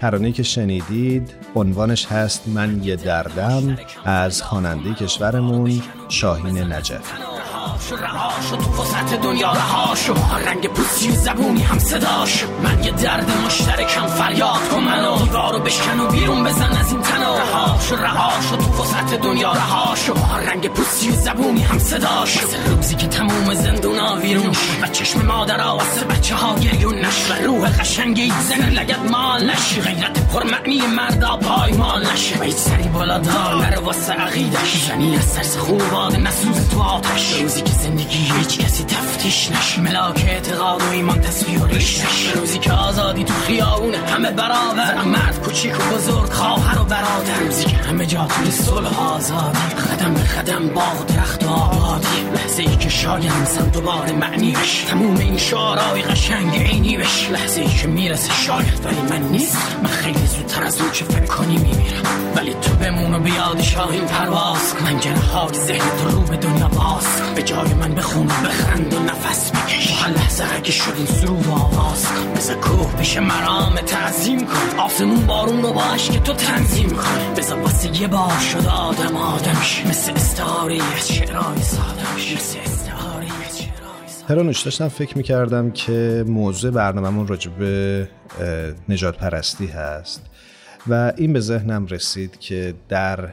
ترانه 0.00 0.32
که 0.32 0.42
شنیدید 0.42 1.34
عنوانش 1.54 2.06
هست 2.06 2.48
من 2.48 2.84
یه 2.84 2.96
دردم 2.96 3.78
از 4.04 4.42
خواننده 4.42 4.94
کشورمون 4.94 5.82
شاهین 6.08 6.72
نجف. 6.72 7.39
رهاشو 7.80 7.96
رهاشو 7.96 8.56
تو 8.56 8.82
وسط 8.82 9.20
دنیا 9.22 9.52
رهاشو 9.52 10.14
رنگ 10.46 10.68
پوستی 10.68 11.10
و 11.10 11.14
زبونی 11.14 11.62
هم 11.62 11.78
صداشو 11.78 12.46
من 12.62 12.84
یه 12.84 12.90
درد 12.90 13.30
مشترکم 13.46 14.06
فریاد. 14.06 14.68
کن 14.70 14.80
منو 14.80 15.18
دیوارو 15.18 15.58
بشکن 15.58 16.00
و 16.00 16.06
بیرون 16.06 16.44
بزن 16.44 16.76
از 16.76 16.92
این 16.92 17.02
تنو 17.02 17.38
رهاشو 17.38 17.96
رهاشو 17.96 18.56
تو 18.56 18.82
وسط 18.82 19.20
دنیا 19.22 19.52
رهاشو 19.52 20.14
رنگ 20.46 20.68
پوستی 20.68 21.10
و 21.10 21.12
زبونی 21.12 21.62
هم 21.62 21.78
صداشو 21.78 22.40
مثل 22.46 22.70
روزی 22.70 22.94
که 22.94 23.06
تموم 23.06 23.54
زندونا 23.54 24.16
ویرون 24.16 24.56
و 24.82 24.86
چشم 24.86 25.26
مادر 25.26 25.60
واسه 25.60 26.04
بچه 26.04 26.34
ها 26.34 26.58
گریون 26.58 26.94
نش 26.94 27.30
و 27.30 27.46
روح 27.46 27.68
قشنگی 27.80 28.32
زن 28.48 28.70
لگت 28.70 29.10
مال 29.10 29.50
نش 29.50 29.78
غیرت 29.78 30.26
پرمعنی 30.32 30.80
مردا 30.86 31.36
پایمال 31.36 32.06
نشه 32.06 32.38
و 32.38 32.42
هیچ 32.42 32.56
سری 32.56 32.88
بالا 32.88 33.18
دار 33.18 33.54
نره 33.54 33.78
واسه 33.78 34.12
عقیدش. 34.12 34.86
زنی 34.88 35.16
از 35.16 35.24
سرس 35.24 35.56
خوباد 35.56 36.16
نسوز 36.16 36.68
تو 36.68 36.80
آتش. 36.82 37.40
روزی 37.40 37.62
که 37.70 37.76
زندگی 37.76 38.18
هیچ 38.18 38.58
کسی 38.58 38.84
تفتیش 38.84 39.50
نش. 39.50 39.78
ملاک 39.78 40.24
اعتقاد 40.28 40.82
و 40.82 40.90
ایمان 40.90 41.20
تصویر 41.20 41.64
ریش 41.64 42.00
روزی 42.34 42.58
که 42.58 42.72
آزادی 42.72 43.24
خیابون 43.60 43.94
همه 43.94 44.30
برابر 44.30 45.04
مرد 45.04 45.40
کوچیک 45.40 45.74
و 45.74 45.94
بزرگ 45.94 46.32
خواهر 46.32 46.80
و 46.80 46.84
برادر. 46.84 47.40
روزی 47.40 47.64
که 47.64 47.76
همه 47.76 48.06
جا 48.06 48.26
توی 48.26 48.50
صلح 48.50 49.12
آزادی 49.12 49.58
قدم 49.58 50.14
به 50.14 50.20
قدم 50.20 50.68
باغ 50.68 51.00
و 51.00 51.04
درخت 51.04 51.44
و 51.44 51.48
آبادی 51.48 52.06
لحظه 52.34 52.62
ای 52.62 52.76
که 52.76 52.88
شاید 52.88 53.32
انسان 53.32 53.68
دوباره 53.68 54.12
معنی 54.12 54.56
تموم 54.88 55.16
این 55.16 55.36
شعرهای 55.36 56.02
قشنگ 56.02 56.56
عینی 56.56 56.96
بش 56.96 57.30
لحظه 57.30 57.60
ای 57.60 57.68
که 57.68 57.88
می‌رسه 57.88 58.32
شاید 58.32 58.84
ولی 58.84 59.00
من 59.10 59.28
نیست. 59.28 59.58
من 59.82 59.90
خیلی 59.90 60.26
زودتر 60.26 60.64
از 60.64 60.80
اون 60.80 60.90
چه 60.90 61.04
فکر 61.04 61.26
کنی 61.26 61.56
میمیرم. 61.56 62.02
ولی 62.36 62.54
تو 62.54 62.72
بمون 62.74 63.14
و 63.14 63.18
بیاد 63.18 63.60
شاهین 63.60 64.04
پرواز. 64.04 64.74
من 64.84 65.12
های 65.20 65.54
ذهن 65.54 65.90
تو 66.02 66.08
رو 66.08 66.20
به 66.20 66.36
دنیا 66.36 66.68
باز. 66.68 67.06
به 67.34 67.42
جای 67.42 67.74
من 67.74 67.94
بخون 67.94 68.26
و 68.26 68.48
بخند 68.48 68.94
و 68.94 68.98
نفس 68.98 69.50
بکش. 69.50 70.02
هر 70.02 70.10
لحظه 70.10 70.44
اگه 70.56 70.72
شد 70.72 70.94
این 70.96 71.28
و 71.28 71.52
آواز. 71.52 72.06
بزا 72.36 72.54
کوه 72.54 72.92
پیش 72.98 73.16
مرام 73.50 73.74
تعظیم 73.74 74.46
کن. 74.46 74.78
آسمون 74.78 75.26
بارون 75.26 75.62
رو 75.62 75.72
باش 75.72 76.10
که 76.10 76.20
تو 76.20 76.32
تنظیم 76.32 76.90
کن. 76.90 77.34
بزا 77.36 77.56
واسه 77.56 78.02
یه 78.02 78.08
بار 78.08 78.38
شد 78.38 78.66
آدم 78.66 79.16
آدمش 79.16 79.86
مثل 79.86 80.12
استعاری 80.12 80.80
از 80.80 81.08
شعرهای 81.12 81.62
سادمش 81.62 82.32
مثل 82.36 82.58
استعاری 82.58 83.26
از 84.48 84.64
داشتم 84.64 84.88
فکر 84.88 85.16
می‌کردم 85.16 85.70
که 85.70 86.24
موضوع 86.26 86.70
برنامهمون 86.70 87.26
راجع 87.26 87.50
نجات 88.88 89.16
پرستی 89.16 89.66
هست 89.66 90.22
و 90.86 91.12
این 91.16 91.32
به 91.32 91.40
ذهنم 91.40 91.86
رسید 91.86 92.38
که 92.38 92.74
در 92.88 93.28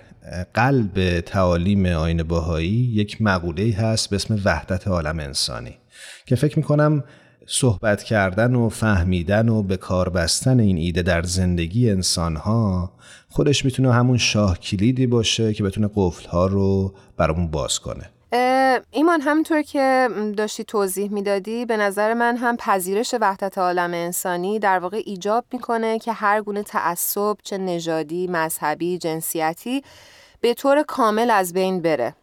قلب 0.53 1.19
تعالیم 1.19 1.85
آین 1.85 2.23
باهایی 2.23 2.91
یک 2.93 3.21
مقوله 3.21 3.75
هست 3.75 4.09
به 4.09 4.15
اسم 4.15 4.41
وحدت 4.45 4.87
عالم 4.87 5.19
انسانی 5.19 5.77
که 6.25 6.35
فکر 6.35 6.59
می‌کنم 6.59 7.03
صحبت 7.49 8.03
کردن 8.03 8.55
و 8.55 8.69
فهمیدن 8.69 9.49
و 9.49 9.63
به 9.63 9.77
کار 9.77 10.09
بستن 10.09 10.59
این 10.59 10.77
ایده 10.77 11.01
در 11.01 11.23
زندگی 11.23 11.89
انسانها 11.89 12.91
خودش 13.29 13.65
می‌تونه 13.65 13.93
همون 13.93 14.17
شاه 14.17 14.59
کلیدی 14.59 15.07
باشه 15.07 15.53
که 15.53 15.63
بتونه 15.63 15.89
قفلها 15.95 16.47
رو 16.47 16.93
برامون 17.17 17.47
باز 17.47 17.79
کنه. 17.79 18.09
ایمان 18.91 19.21
همونطور 19.21 19.61
که 19.61 20.09
داشتی 20.37 20.63
توضیح 20.63 21.11
می‌دادی 21.11 21.65
به 21.65 21.77
نظر 21.77 22.13
من 22.13 22.37
هم 22.37 22.57
پذیرش 22.57 23.15
وحدت 23.21 23.57
عالم 23.57 23.93
انسانی 23.93 24.59
در 24.59 24.79
واقع 24.79 25.01
ایجاب 25.05 25.45
می‌کنه 25.53 25.99
که 25.99 26.13
هر 26.13 26.41
گونه 26.41 26.63
تعصب 26.63 27.37
چه 27.43 27.57
نژادی 27.57 28.27
مذهبی 28.27 28.97
جنسیتی 28.97 29.83
به 30.41 30.53
طور 30.53 30.83
کامل 30.83 31.31
از 31.31 31.53
بین 31.53 31.81
بره. 31.81 32.15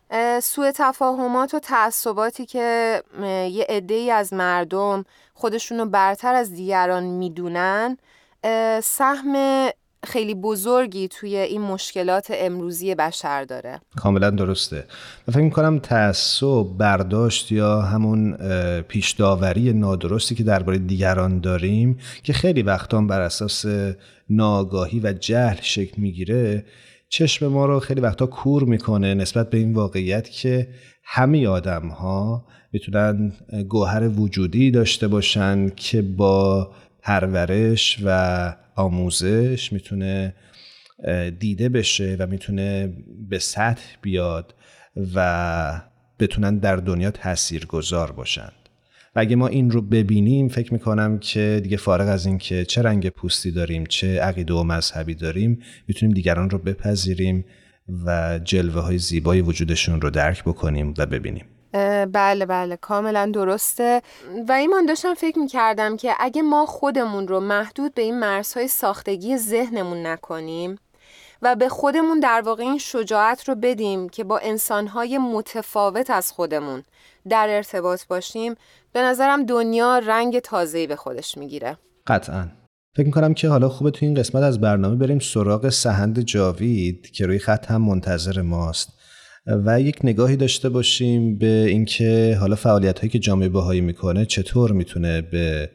سوء 0.43 0.71
تفاهمات 0.75 1.55
و 1.55 1.59
تعصباتی 1.59 2.47
که 2.47 3.03
یه 3.51 3.67
عده 3.69 3.95
از 3.95 4.33
مردم 4.33 5.05
خودشونو 5.35 5.87
برتر 5.87 6.35
از 6.35 6.55
دیگران 6.55 7.05
می‌دونن 7.05 7.97
سهم 8.83 9.69
خیلی 10.07 10.35
بزرگی 10.35 11.09
توی 11.09 11.37
این 11.37 11.61
مشکلات 11.61 12.27
امروزی 12.31 12.95
بشر 12.95 13.45
داره. 13.45 13.81
کاملا 13.97 14.31
درسته. 14.31 14.85
و 15.29 15.33
فکر 15.33 15.43
می‌کنم 15.43 15.79
تعصب 15.79 16.65
برداشت 16.79 17.53
یا 17.53 17.81
همون 17.81 18.37
پیش 18.83 19.13
داوری 19.13 19.73
نادرستی 19.73 20.35
که 20.35 20.43
درباره 20.43 20.79
دیگران 20.79 21.41
داریم 21.41 21.99
که 22.23 22.33
خیلی 22.33 22.63
وقتا 22.63 23.01
بر 23.01 23.21
اساس 23.21 23.65
ناگاهی 24.31 25.01
و 25.01 25.13
جهل 25.13 25.57
شکل 25.61 26.03
می‌گیره 26.03 26.65
چشم 27.09 27.47
ما 27.47 27.67
رو 27.67 27.81
خیلی 27.81 28.01
وقتا 28.01 28.27
کور 28.27 28.65
می‌کنه 28.65 29.15
نسبت 29.15 29.51
به 29.51 29.59
این 29.59 29.73
واقعیت 29.73 30.31
که 30.31 30.69
همه 31.05 31.49
آدم 31.49 31.89
ها 31.89 32.47
می‌تونن 32.73 33.33
گوهر 33.69 34.09
وجودی 34.09 34.71
داشته 34.71 35.09
باشن 35.09 35.69
که 35.69 36.03
با 36.03 36.71
پرورش 37.03 37.99
و 38.05 38.57
آموزش 38.77 39.73
می‌تونه 39.73 40.35
دیده 41.39 41.69
بشه 41.69 42.17
و 42.19 42.27
به 43.29 43.39
سطح 43.39 43.85
بیاد 44.03 44.55
و 45.15 45.81
بتونن 46.19 46.59
در 46.59 46.77
دنیا 46.77 47.11
تأثیر 47.11 47.67
گذار 47.67 48.13
باشند 48.13 48.64
و 49.17 49.21
اگه 49.21 49.37
ما 49.37 49.47
این 49.47 49.71
رو 49.71 49.83
ببینیم 49.83 50.49
فکر 50.49 50.73
می‌کنم 50.73 51.19
که 51.19 51.61
دیگه 51.63 51.77
فارغ 51.77 52.09
از 52.09 52.27
این 52.27 52.39
که 52.39 52.65
چه 52.65 52.83
رنگ 52.83 53.09
پوستی 53.09 53.51
داریم 53.51 53.87
چه 53.87 54.21
عقیده 54.21 54.55
و 54.55 54.63
مذهبی 54.63 55.15
داریم 55.15 55.63
می‌تونیم 55.89 56.15
دیگران 56.15 56.51
رو 56.51 56.59
بپذیریم 56.59 57.45
و 58.07 58.39
جلوه 58.45 58.81
های 58.81 58.99
زیبای 58.99 59.41
وجودشون 59.41 60.01
رو 60.01 60.11
درک 60.11 60.45
بکنیم 60.45 60.95
و 60.99 61.07
ببینیم. 61.07 61.45
بله 62.13 62.47
بله. 62.47 62.77
کاملا 62.77 63.31
درسته. 63.35 64.03
و 64.49 64.53
ایمان 64.53 64.87
داشتم 64.87 65.15
فکر 65.15 65.39
می‌کردم 65.39 65.97
که 65.97 66.13
اگه 66.19 66.43
ما 66.43 66.67
خودمون 66.67 67.29
رو 67.29 67.41
محدود 67.41 67.95
به 67.95 68.03
این 68.03 68.19
مرزهای 68.19 68.69
ساختگی 68.69 69.37
ذهنمون 69.37 70.07
نکنیم 70.07 70.79
و 71.43 71.57
به 71.57 71.69
خودمون 71.69 72.21
در 72.21 72.43
واقع 72.45 72.63
این 72.63 72.79
شجاعت 72.79 73.49
رو 73.49 73.55
بدیم 73.55 74.09
که 74.09 74.25
با 74.25 74.39
انسانهای 74.39 75.19
متفاوت 75.19 76.11
از 76.11 76.33
خودمون 76.33 76.83
در 77.29 77.49
ارتباط 77.49 78.07
باشیم 78.07 78.55
به 78.95 79.03
نظرم 79.03 79.47
دنیا 79.47 79.99
رنگ 79.99 80.39
تازه‌ای 80.39 80.87
به 80.87 80.97
خودش 80.97 81.39
می‌گیره. 81.39 81.79
قطعا. 82.07 82.49
فکر 82.97 83.07
می‌کنم 83.07 83.35
که 83.35 83.49
حالا 83.49 83.69
خوبه 83.69 83.91
تو 83.91 84.07
این 84.07 84.15
قسمت 84.15 84.43
از 84.43 84.61
برنامه 84.61 84.97
بریم 84.97 85.19
سراغ 85.19 85.69
سهند 85.69 86.21
جاوید 86.21 87.11
که 87.11 87.27
روی 87.27 87.39
خط 87.39 87.71
هم 87.71 87.83
منتظر 87.83 88.41
ماست. 88.41 88.89
و 89.47 89.81
یک 89.81 89.99
نگاهی 90.05 90.37
داشته 90.37 90.69
باشیم 90.69 91.39
به 91.39 91.47
اینکه 91.47 92.37
حالا 92.41 92.57
فعالیت 92.57 92.99
هایی 92.99 93.11
که 93.11 93.19
جامعه 93.19 93.49
بهایی 93.49 93.81
می‌کنه 93.81 94.27
چطور 94.27 94.73
می‌تونه 94.73 95.21
به 95.23 95.71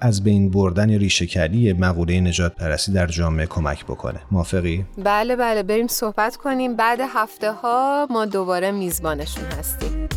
از 0.00 0.24
بین 0.24 0.50
بردن 0.50 0.88
یا 0.88 0.98
ریشهکلی 0.98 1.72
مقوله 1.72 2.20
نجات 2.20 2.54
پرستی 2.54 2.92
در 2.92 3.06
جامعه 3.06 3.46
کمک 3.46 3.84
بکنه. 3.84 4.20
موافقی؟ 4.30 4.86
بله 5.04 5.36
بله. 5.36 5.62
بریم 5.62 5.86
صحبت 5.86 6.36
کنیم. 6.36 6.76
بعد 6.76 6.98
هفته 7.08 7.52
ها 7.52 8.06
ما 8.10 8.26
دوباره 8.26 8.70
میزبانشون 8.70 9.44
هستیم. 9.44 10.08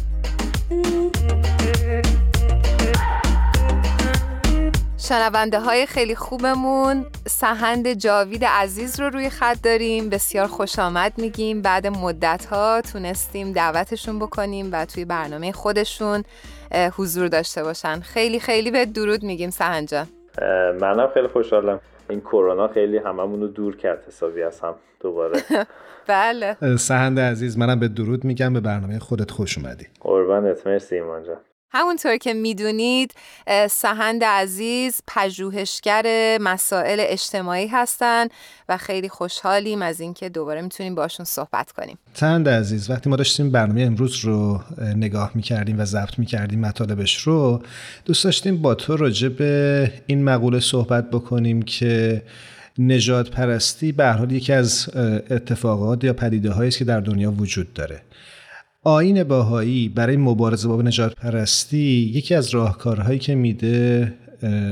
شنونده 5.08 5.60
های 5.60 5.86
خیلی 5.86 6.16
خوبمون. 6.16 7.06
سهند 7.28 7.94
جاوید 7.94 8.46
عزیز 8.46 9.00
رو 9.00 9.10
روی 9.10 9.30
خط 9.30 9.58
داریم. 9.64 10.10
بسیار 10.10 10.48
خوش 10.48 10.80
آمد 10.80 11.14
میگیم. 11.18 11.62
بعد 11.62 11.88
مدت 11.88 12.46
ها 12.46 12.82
تونستیم 12.94 13.52
دعوتشون 13.52 14.20
بکنیم 14.20 14.70
و 14.72 14.86
توی 14.86 15.06
برنامه 15.06 15.52
خودشون 15.52 16.24
حضور 16.98 17.28
داشته 17.28 17.64
باشن. 17.64 18.00
خیلی 18.00 18.40
خیلی 18.40 18.72
به 18.72 18.86
درود 18.86 19.24
میگیم 19.24 19.50
سهند 19.50 19.88
جان. 19.88 20.08
منم 20.82 21.10
خیلی 21.14 21.28
خوشحالم. 21.28 21.80
این 22.10 22.22
کرونا 22.22 22.68
خیلی 22.68 22.98
هممون 22.98 23.42
رو 23.42 23.48
دور 23.48 23.78
کرد 23.78 24.04
حسابی 24.08 24.44
از 24.44 24.60
هم 24.60 24.76
دوباره. 25.00 25.42
بله. 26.08 26.78
سهند 26.78 27.20
عزیز 27.20 27.58
منم 27.58 27.80
به 27.80 27.88
درود 27.88 28.24
میگم. 28.24 28.54
به 28.54 28.60
برنامه 28.60 29.00
خودت 29.00 29.32
خوش 29.32 29.58
اومدی. 29.58 29.88
قربانت. 30.00 30.68
مرسی 30.68 30.96
ایمان 30.96 31.24
جان. 31.24 31.38
همونطور 31.74 32.18
که 32.18 32.34
می‌دونید 32.34 33.14
سهند 33.70 34.24
عزیز 34.24 35.02
پژوهشگر 35.08 36.38
مسائل 36.42 36.98
اجتماعی 37.00 37.68
هستند 37.68 38.32
و 38.70 38.78
خیلی 38.78 39.10
خوشحالیم 39.10 39.82
از 39.82 40.00
اینکه 40.00 40.30
دوباره 40.30 40.62
می‌تونیم 40.62 40.96
باشون 40.96 41.26
صحبت 41.26 41.72
کنیم. 41.72 41.98
سهند 42.14 42.50
عزیز 42.50 42.90
وقتی 42.90 43.10
ما 43.10 43.16
داشتیم 43.16 43.52
برنامه 43.52 43.82
امروز 43.82 44.26
رو 44.26 44.62
نگاه 44.96 45.32
می‌کردیم 45.36 45.80
و 45.80 45.86
ضبط 45.86 46.20
می‌کردیم 46.20 46.60
مطالبش 46.60 47.18
رو 47.18 47.64
دوست 48.06 48.24
داشتیم 48.24 48.62
با 48.62 48.76
تو 48.76 48.98
راجع 48.98 49.28
به 49.28 49.92
این 50.08 50.24
مقوله 50.24 50.60
صحبت 50.60 51.10
بکنیم 51.10 51.62
که 51.62 52.22
نجات 52.78 53.30
پرستی 53.30 53.92
به 53.92 54.12
حال 54.12 54.32
یکی 54.32 54.54
از 54.54 54.90
اتفاقات 55.30 56.04
یا 56.04 56.14
پدیده 56.14 56.60
است 56.60 56.78
که 56.78 56.86
در 56.86 57.00
دنیا 57.00 57.32
وجود 57.32 57.74
داره. 57.74 58.02
آین 58.86 59.24
باهایی 59.24 59.90
برای 59.90 60.18
مبارزه 60.18 60.68
با 60.68 60.82
نجات 60.82 61.16
پرستی 61.16 62.12
یکی 62.16 62.36
از 62.36 62.50
راهکارهایی 62.50 63.20
که 63.20 63.36
میده 63.36 64.14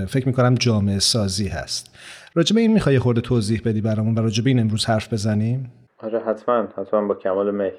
فکر 0.10 0.28
می‌کنم 0.28 0.56
جامعه 0.56 1.00
سازی 1.00 1.48
هست. 1.48 1.96
راجب 2.36 2.58
این 2.58 2.74
می‌خوای 2.74 3.00
خورده 3.00 3.22
توضیح 3.22 3.62
بدی 3.66 3.82
برامون 3.82 4.16
و 4.16 4.22
راجب 4.22 4.48
این 4.48 4.60
امروز 4.60 4.86
حرف 4.86 5.14
بزنیم؟ 5.14 5.72
آره 6.04 6.20
حتما 6.20 6.68
حتما 6.78 7.08
با 7.08 7.16
کمال 7.16 7.52
میل 7.56 7.72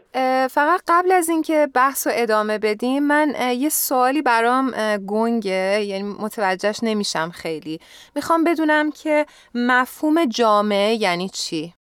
فقط 0.48 0.80
قبل 0.88 1.12
از 1.12 1.28
اینکه 1.28 1.68
بحث 1.74 2.06
رو 2.06 2.12
ادامه 2.16 2.58
بدیم 2.58 3.07
من 3.07 3.35
یه 3.59 3.68
سوالی 3.68 4.22
برام 4.22 4.70
گنگه 4.96 5.85
یعنی 5.85 6.14
متوجهش 6.20 6.78
نمیشم 6.83 7.30
خیلی. 7.30 7.80
می‌خوام 8.16 8.44
بدونم 8.44 8.90
که 8.90 9.26
مفهوم 9.54 10.24
جامعه 10.24 10.94
یعنی 10.94 11.28
چی؟ 11.28 11.74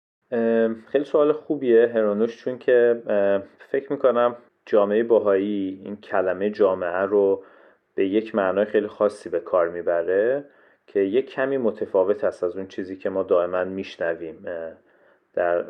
خیلی 0.92 1.05
سوال 1.05 1.33
خوبیه 1.33 1.92
هرانوش 1.94 2.37
چون 2.37 2.59
که 2.59 3.03
فکر 3.70 3.92
می‌کنم 3.92 4.37
جامعه 4.66 5.02
باهایی 5.02 5.81
این 5.85 5.96
کلمه 5.96 6.50
جامعه 6.50 7.02
رو 7.02 7.42
به 7.94 8.07
یک 8.07 8.35
معنای 8.35 8.64
خیلی 8.64 8.87
خاصی 8.87 9.28
به 9.28 9.40
کار 9.40 9.68
می‌بره 9.68 10.44
که 10.87 11.00
یک 11.00 11.31
کمی 11.31 11.57
متفاوت 11.57 12.24
است 12.24 12.44
از 12.44 12.57
اون 12.57 12.66
چیزی 12.66 12.96
که 12.96 13.11
ما 13.11 13.22
دائما 13.22 13.64
میشنویم 13.64 14.46
در 15.35 15.64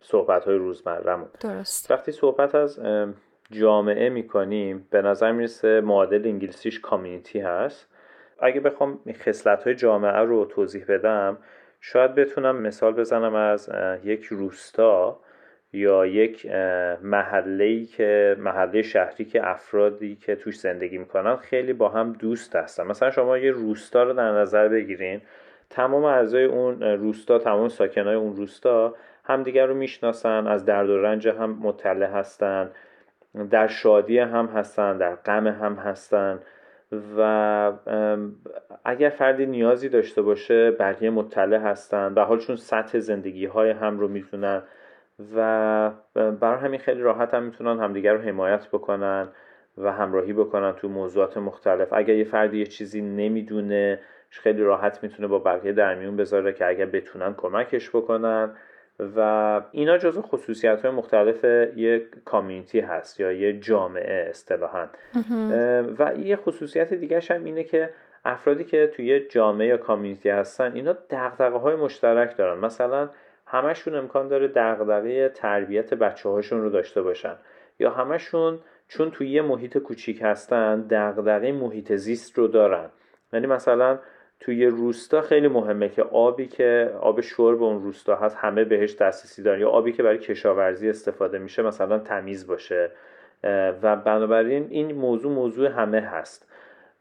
صحبت 0.00 0.44
های 0.44 0.56
روزمرهمون. 0.56 1.28
درست. 1.40 1.90
وقتی 1.90 2.12
صحبت 2.12 2.54
از 2.54 2.80
جامعه 3.50 4.08
می‌کنیم 4.08 4.86
به 4.90 5.02
نظر 5.02 5.32
می‌رسه 5.32 5.80
معادل 5.80 6.22
انگلیسیش 6.24 6.80
کامیونیتی 6.80 7.40
هست. 7.40 7.88
اگه 8.38 8.60
بخوام 8.60 8.98
خصلت 9.12 9.64
های 9.64 9.74
جامعه 9.74 10.18
رو 10.18 10.44
توضیح 10.44 10.84
بدم 10.88 11.38
شاید 11.80 12.14
بتونم 12.14 12.56
مثال 12.56 12.92
بزنم 12.92 13.34
از 13.34 13.70
یک 14.04 14.24
روستا. 14.24 15.20
یا 15.72 16.06
یک 16.06 16.46
محله 17.02 17.84
که 17.84 18.36
محله 18.38 18.82
شهری 18.82 19.24
که 19.24 19.48
افرادی 19.50 20.16
که 20.16 20.36
توش 20.36 20.58
زندگی 20.58 20.98
می‌کنن 20.98 21.36
خیلی 21.36 21.72
با 21.72 21.88
هم 21.88 22.12
دوست 22.12 22.56
هستن. 22.56 22.86
مثلا 22.86 23.10
شما 23.10 23.38
یه 23.38 23.50
روستا 23.50 24.02
رو 24.02 24.12
در 24.12 24.30
نظر 24.30 24.68
بگیرین. 24.68 25.20
تمام 25.70 26.04
اعضای 26.04 26.44
اون 26.44 26.82
روستا 26.82 27.38
تمام 27.38 27.68
ساکنای 27.68 28.14
اون 28.14 28.36
روستا 28.36 28.94
همدیگر 29.24 29.66
رو 29.66 29.74
می‌شناسن 29.74 30.46
از 30.46 30.64
درد 30.64 30.90
و 30.90 31.02
رنج 31.02 31.28
هم 31.28 31.58
مطلع 31.62 32.06
هستن 32.06 32.70
در 33.50 33.66
شادی 33.66 34.18
هم 34.18 34.46
هستن 34.46 34.98
در 34.98 35.14
غم 35.14 35.46
هم 35.46 35.74
هستن 35.74 36.38
و 37.18 37.72
اگر 38.84 39.08
فردی 39.08 39.46
نیازی 39.46 39.88
داشته 39.88 40.22
باشه 40.22 40.70
بقیه 40.70 41.10
مطلع 41.10 41.58
هستن. 41.58 42.14
به 42.14 42.22
حال 42.22 42.38
چون 42.38 42.56
سطح 42.56 42.98
زندگی 42.98 43.46
های 43.46 43.70
هم 43.70 43.98
رو 43.98 44.08
می‌تونن 44.08 44.62
و 45.36 45.90
برای 46.14 46.58
همین 46.58 46.80
خیلی 46.80 47.00
راحت 47.00 47.34
هم 47.34 47.42
می‌تونن 47.42 47.80
همدیگر 47.80 48.12
رو 48.12 48.20
حمایت 48.20 48.68
بکنن 48.68 49.28
و 49.78 49.92
همراهی 49.92 50.32
بکنن 50.32 50.72
تو 50.72 50.88
موضوعات 50.88 51.36
مختلف. 51.36 51.92
اگر 51.92 52.14
یه 52.14 52.24
فردی 52.24 52.58
یه 52.58 52.66
چیزی 52.66 53.00
نمی‌دونه 53.00 54.00
خیلی 54.30 54.62
راحت 54.62 55.02
می‌تونه 55.02 55.28
با 55.28 55.38
بقیه 55.38 55.72
در 55.72 55.94
میون 55.94 56.16
بذاره 56.16 56.52
که 56.52 56.66
اگر 56.66 56.86
بتونن 56.86 57.34
کمکش 57.34 57.90
بکنن. 57.90 58.50
و 59.16 59.60
اینا 59.70 59.98
جزو 59.98 60.22
خصوصیت 60.22 60.82
های 60.82 60.90
مختلف 60.90 61.44
یک 61.76 62.04
کامیونیتی 62.24 62.80
هست 62.80 63.20
یا 63.20 63.32
یه 63.32 63.52
جامعه 63.60 64.26
اصطلاحا. 64.30 64.86
و 65.98 66.14
یه 66.18 66.36
خصوصیت 66.36 66.94
دیگه 66.94 67.20
هم 67.30 67.44
اینه 67.44 67.64
که 67.64 67.90
افرادی 68.24 68.64
که 68.64 68.86
توی 68.86 69.20
جامعه 69.20 69.66
یا 69.66 69.76
کامیونیتی 69.76 70.30
هستن 70.30 70.72
اینا 70.74 70.92
دقدقه 70.92 71.58
های 71.58 71.76
مشترک 71.76 72.36
دارن. 72.36 72.58
مثلا 72.58 73.08
همشون 73.52 73.94
امکان 73.94 74.28
داره 74.28 74.48
دغدغه 74.48 75.28
تربیت 75.28 75.94
بچه 75.94 76.28
هاشون 76.28 76.62
رو 76.62 76.70
داشته 76.70 77.02
باشن. 77.02 77.36
یا 77.78 77.90
همشون 77.90 78.58
چون 78.88 79.10
توی 79.10 79.30
یه 79.30 79.42
محیط 79.42 79.78
کوچیک 79.78 80.22
هستن 80.22 80.80
دغدغه 80.80 81.52
محیط 81.52 81.92
زیست 81.92 82.38
رو 82.38 82.46
دارن. 82.48 82.90
یعنی 83.32 83.46
مثلا 83.46 83.98
توی 84.40 84.66
روستا 84.66 85.20
خیلی 85.20 85.48
مهمه 85.48 85.88
که 85.88 86.02
آبی 86.02 86.46
که 86.46 86.94
آب 87.00 87.20
شرب 87.20 87.62
اون 87.62 87.82
روستا 87.82 88.16
هست 88.16 88.36
همه 88.36 88.64
بهش 88.64 88.94
دسترسی 88.94 89.42
دارن. 89.42 89.60
یا 89.60 89.68
آبی 89.68 89.92
که 89.92 90.02
برای 90.02 90.18
کشاورزی 90.18 90.90
استفاده 90.90 91.38
میشه 91.38 91.62
مثلا 91.62 91.98
تمیز 91.98 92.46
باشه. 92.46 92.90
و 93.82 93.96
بنابراین 93.96 94.66
این 94.70 94.92
موضوع 94.92 95.32
موضوع 95.32 95.68
همه 95.68 96.00
هست. 96.00 96.48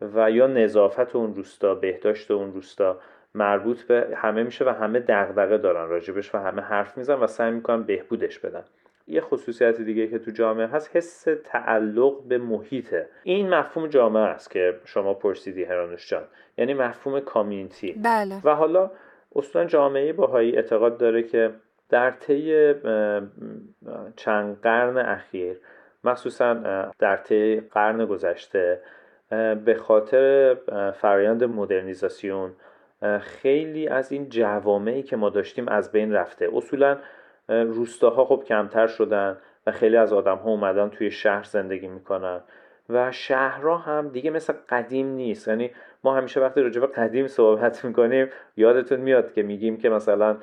و 0.01 0.31
یا 0.31 0.47
نظافت 0.47 1.15
اون 1.15 1.35
روستا 1.35 1.75
بهداشت 1.75 2.31
اون 2.31 2.53
روستا. 2.53 2.99
مربوط 3.35 3.83
به 3.83 4.07
همه 4.15 4.43
میشه 4.43 4.65
و 4.65 4.69
همه 4.69 4.99
دغدغه 4.99 5.57
دارن 5.57 5.89
راجبش 5.89 6.35
و 6.35 6.37
همه 6.37 6.61
حرف 6.61 6.97
میزن 6.97 7.15
و 7.15 7.27
سعی 7.27 7.51
می‌کنن 7.51 7.83
بهبودش 7.83 8.39
بدن. 8.39 8.63
یه 9.07 9.21
خصوصیت 9.21 9.81
دیگه 9.81 10.07
که 10.07 10.19
تو 10.19 10.31
جامعه 10.31 10.67
هست 10.67 10.95
حس 10.95 11.27
تعلق 11.43 12.23
به 12.23 12.37
محیطه. 12.37 13.09
این 13.23 13.49
مفهوم 13.49 13.87
جامعه 13.87 14.23
است 14.23 14.51
که 14.51 14.79
شما 14.85 15.13
پرسیدی 15.13 15.63
هرانوش 15.63 16.09
جان. 16.09 16.23
یعنی 16.57 16.73
مفهوم 16.73 17.19
کامیونیتی. 17.19 17.93
بله. 18.03 18.41
و 18.43 18.55
حالا 18.55 18.91
اصلا 19.35 19.65
جامعه 19.65 20.13
باهایی 20.13 20.55
اعتقاد 20.55 20.97
داره 20.97 21.23
که 21.23 21.51
در 21.89 22.11
طی 22.11 22.73
چند 24.15 24.61
قرن 24.61 24.97
اخیر 24.97 25.57
مخصوصا 26.03 26.53
در 26.99 27.17
طی 27.17 27.59
قرن 27.59 28.05
گذشته 28.05 28.81
به 29.65 29.75
خاطر 29.79 30.57
فرایند 31.01 31.43
مدرنیزاسیون 31.43 32.51
خیلی 33.21 33.87
از 33.87 34.11
این 34.11 34.29
جوامعی 34.29 35.03
که 35.03 35.15
ما 35.15 35.29
داشتیم 35.29 35.67
از 35.67 35.91
بین 35.91 36.13
رفته. 36.13 36.49
اصولا 36.53 36.97
روستاها 37.47 38.25
خب 38.25 38.43
کمتر 38.47 38.87
شدن 38.87 39.37
و 39.67 39.71
خیلی 39.71 39.97
از 39.97 40.13
آدم 40.13 40.37
ها 40.37 40.49
اومدن 40.49 40.89
توی 40.89 41.11
شهر 41.11 41.43
زندگی 41.43 41.87
می‌کنن. 41.87 42.41
و 42.89 43.11
شهرها 43.11 43.77
هم 43.77 44.09
دیگه 44.09 44.29
مثل 44.31 44.53
قدیم 44.69 45.07
نیست. 45.07 45.47
یعنی 45.47 45.71
ما 46.03 46.15
همیشه 46.15 46.39
وقتی 46.39 46.61
راجع 46.61 46.81
به 46.81 46.87
قدیم 46.87 47.27
صحبت 47.27 47.85
می‌کنیم 47.85 48.27
یادتون 48.57 48.99
میاد 48.99 49.33
که 49.33 49.43
میگیم 49.43 49.77
که 49.77 49.89
مثلا 49.89 50.37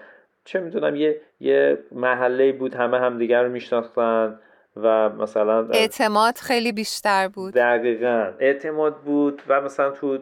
چه 0.44 0.60
می‌دونم 0.60 0.96
یه 0.96 1.20
یه 1.40 1.78
محله 1.92 2.52
بود 2.52 2.74
همه 2.74 2.98
همدیگر 2.98 3.42
رو 3.42 3.50
میشناختن. 3.50 4.40
و 4.76 5.08
مثلا 5.08 5.68
اعتماد 5.68 6.36
خیلی 6.36 6.72
بیشتر 6.72 7.28
بود. 7.28 7.54
دقیقا. 7.54 8.32
اعتماد 8.38 8.96
بود 8.96 9.42
و 9.48 9.60
مثلا 9.60 9.90
تو 9.90 10.18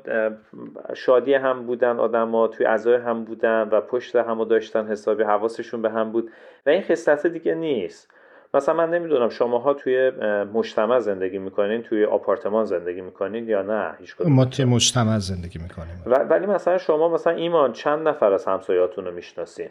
شادی 0.95 1.35
هم 1.35 1.67
بودن 1.67 1.97
ها 1.97 2.49
توی 2.49 2.67
اعضای 2.67 2.97
هم 2.97 3.25
بودن 3.25 3.69
و 3.73 3.81
پشت 3.81 4.17
همو 4.17 4.45
داشتن 4.45 4.87
حسابی 4.87 5.23
حواسشون 5.23 5.83
به 5.83 5.91
هم 5.91 6.13
بود. 6.13 6.31
و 6.67 6.71
این 6.71 6.83
خصلت 6.83 7.27
دیگه 7.27 7.55
نیست. 7.55 8.11
مثلا 8.55 8.75
من 8.75 8.91
نمی‌دونم 8.91 9.29
شماها 9.29 9.75
توی 9.75 10.11
مجتمع 10.55 10.99
زندگی 10.99 11.39
می‌کنین 11.39 11.83
توی 11.83 12.05
آپارتمان 12.05 12.65
زندگی 12.65 13.01
می‌کنین 13.01 13.49
یا 13.49 13.63
نه 13.63 13.95
هیچ 14.01 14.15
ما 14.25 14.45
توی 14.45 14.65
مجتمع 14.65 15.19
زندگی 15.19 15.59
می‌کنیم. 15.59 16.03
ولی 16.31 16.47
مثلا 16.47 16.79
شما 16.79 17.09
مثلا 17.09 17.33
ایمان 17.33 17.73
چند 17.73 18.09
نفر 18.09 18.33
از 18.33 18.45
همسایاتون 18.45 19.05
رو 19.05 19.13
می‌شناسین؟ 19.13 19.69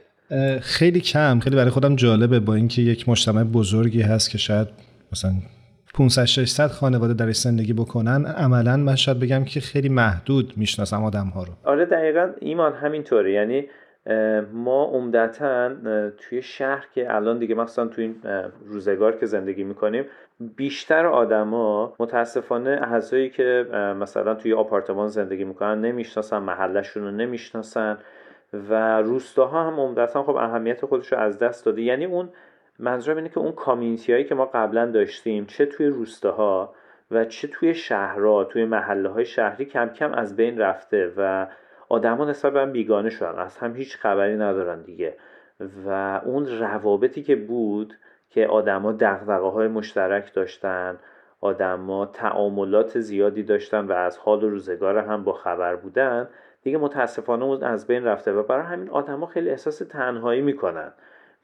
خیلی 0.61 0.99
کم 0.99 1.39
خیلی 1.39 1.55
برای 1.55 1.69
خودم 1.69 1.95
جالبه 1.95 2.39
با 2.39 2.55
اینکه 2.55 2.81
یک 2.81 3.09
مجتمع 3.09 3.43
بزرگی 3.43 4.01
هست 4.01 4.29
که 4.29 4.37
شاید 4.37 4.67
مثلا 5.11 5.31
500 5.93 6.25
600 6.25 6.67
خانواده 6.67 7.13
درش 7.13 7.37
زندگی 7.37 7.73
بکنن. 7.73 8.25
عملا 8.25 8.77
من 8.77 8.95
شاید 8.95 9.19
بگم 9.19 9.45
که 9.45 9.59
خیلی 9.59 9.89
محدود 9.89 10.53
می‌شناسم 10.57 11.03
آدم 11.03 11.27
ها 11.27 11.43
رو. 11.43 11.53
آره 11.63 11.85
دقیقا 11.85 12.29
ایمان 12.39 12.73
همینطوره. 12.73 13.31
یعنی 13.31 13.65
ما 14.53 14.83
عمدتا 14.83 15.71
توی 16.17 16.41
شهر 16.41 16.85
که 16.95 17.15
الان 17.15 17.39
دیگه 17.39 17.55
مثلا 17.55 17.87
توی 17.87 18.03
این 18.03 18.15
روزگار 18.65 19.17
که 19.19 19.25
زندگی 19.25 19.63
می‌کنیم 19.63 20.03
بیشتر 20.55 21.05
آدما 21.05 21.93
متاسفانه 21.99 22.69
اعضایی 22.69 23.29
که 23.29 23.65
مثلا 23.99 24.35
توی 24.35 24.53
آپارتمان 24.53 25.07
زندگی 25.07 25.43
می‌کنن 25.43 25.81
نمی‌شناسن 25.81 26.37
محلشون 26.37 27.03
رو 27.03 27.11
نمی‌شناسن. 27.11 27.97
و 28.53 29.01
روستاها 29.01 29.63
هم 29.63 29.79
عمدتا 29.79 30.23
خب 30.23 30.35
اهمیت 30.35 30.85
خودش 30.85 31.13
رو 31.13 31.19
از 31.19 31.39
دست 31.39 31.65
داده. 31.65 31.81
یعنی 31.81 32.05
اون 32.05 32.29
منظورم 32.79 33.17
اینه 33.17 33.29
که 33.29 33.39
اون 33.39 33.51
کامیونیتی 33.51 34.11
هایی 34.11 34.25
که 34.25 34.35
ما 34.35 34.45
قبلا 34.45 34.85
داشتیم 34.91 35.45
چه 35.45 35.65
توی 35.65 35.87
روستاها 35.87 36.73
و 37.11 37.25
چه 37.25 37.47
توی 37.47 37.73
شهرها 37.73 38.43
توی 38.43 38.65
محله 38.65 39.09
های 39.09 39.25
شهری 39.25 39.65
کم 39.65 39.89
کم 39.89 40.13
از 40.13 40.35
بین 40.35 40.57
رفته 40.57 41.13
و 41.17 41.47
آدما 41.89 42.25
نسبت 42.25 42.53
به 42.53 42.61
هم 42.61 42.71
بیگانه 42.71 43.09
شدن. 43.09 43.39
از 43.39 43.57
هم 43.57 43.75
هیچ 43.75 43.97
خبری 43.97 44.35
ندارن 44.35 44.81
دیگه. 44.81 45.17
و 45.85 46.21
اون 46.25 46.59
روابطی 46.59 47.23
که 47.23 47.35
بود 47.35 47.93
که 48.29 48.47
آدما 48.47 48.91
دغدغه 48.91 49.47
های 49.47 49.67
مشترک 49.67 50.33
داشتن 50.33 50.99
آدما 51.41 52.05
تعاملات 52.05 52.99
زیادی 52.99 53.43
داشتن 53.43 53.87
و 53.87 53.91
از 53.91 54.17
حال 54.17 54.43
و 54.43 54.49
روزگار 54.49 54.97
هم 54.97 55.23
با 55.23 55.33
خبر 55.33 55.75
بودن 55.75 56.29
دیگه 56.65 56.77
متاسفانه 56.77 57.45
اون 57.45 57.63
از 57.63 57.87
بین 57.87 58.03
رفته 58.03 58.31
و 58.31 58.43
برای 58.43 58.65
همین 58.65 58.89
آدما 58.89 59.25
خیلی 59.25 59.49
احساس 59.49 59.77
تنهایی 59.77 60.41
می‌کنن. 60.41 60.93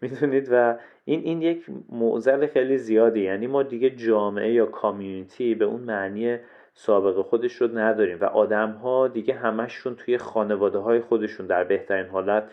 می‌دونید؟ 0.01 0.47
و 0.51 0.75
این 1.05 1.19
این 1.19 1.41
یک 1.41 1.65
معضل 1.89 2.47
خیلی 2.47 2.77
زیادی. 2.77 3.19
یعنی 3.19 3.47
ما 3.47 3.63
دیگه 3.63 3.89
جامعه 3.89 4.53
یا 4.53 4.65
کامیونیتی 4.65 5.55
به 5.55 5.65
اون 5.65 5.81
معنی 5.81 6.37
سابقه 6.73 7.23
خودش 7.23 7.53
رو 7.53 7.77
نداریم 7.77 8.17
و 8.21 8.25
آدم 8.25 8.71
ها 8.71 9.07
دیگه 9.07 9.33
همشون 9.33 9.95
توی 9.95 10.17
خانواده 10.17 10.77
های 10.77 10.99
خودشون 10.99 11.45
در 11.45 11.63
بهترین 11.63 12.05
حالت 12.05 12.51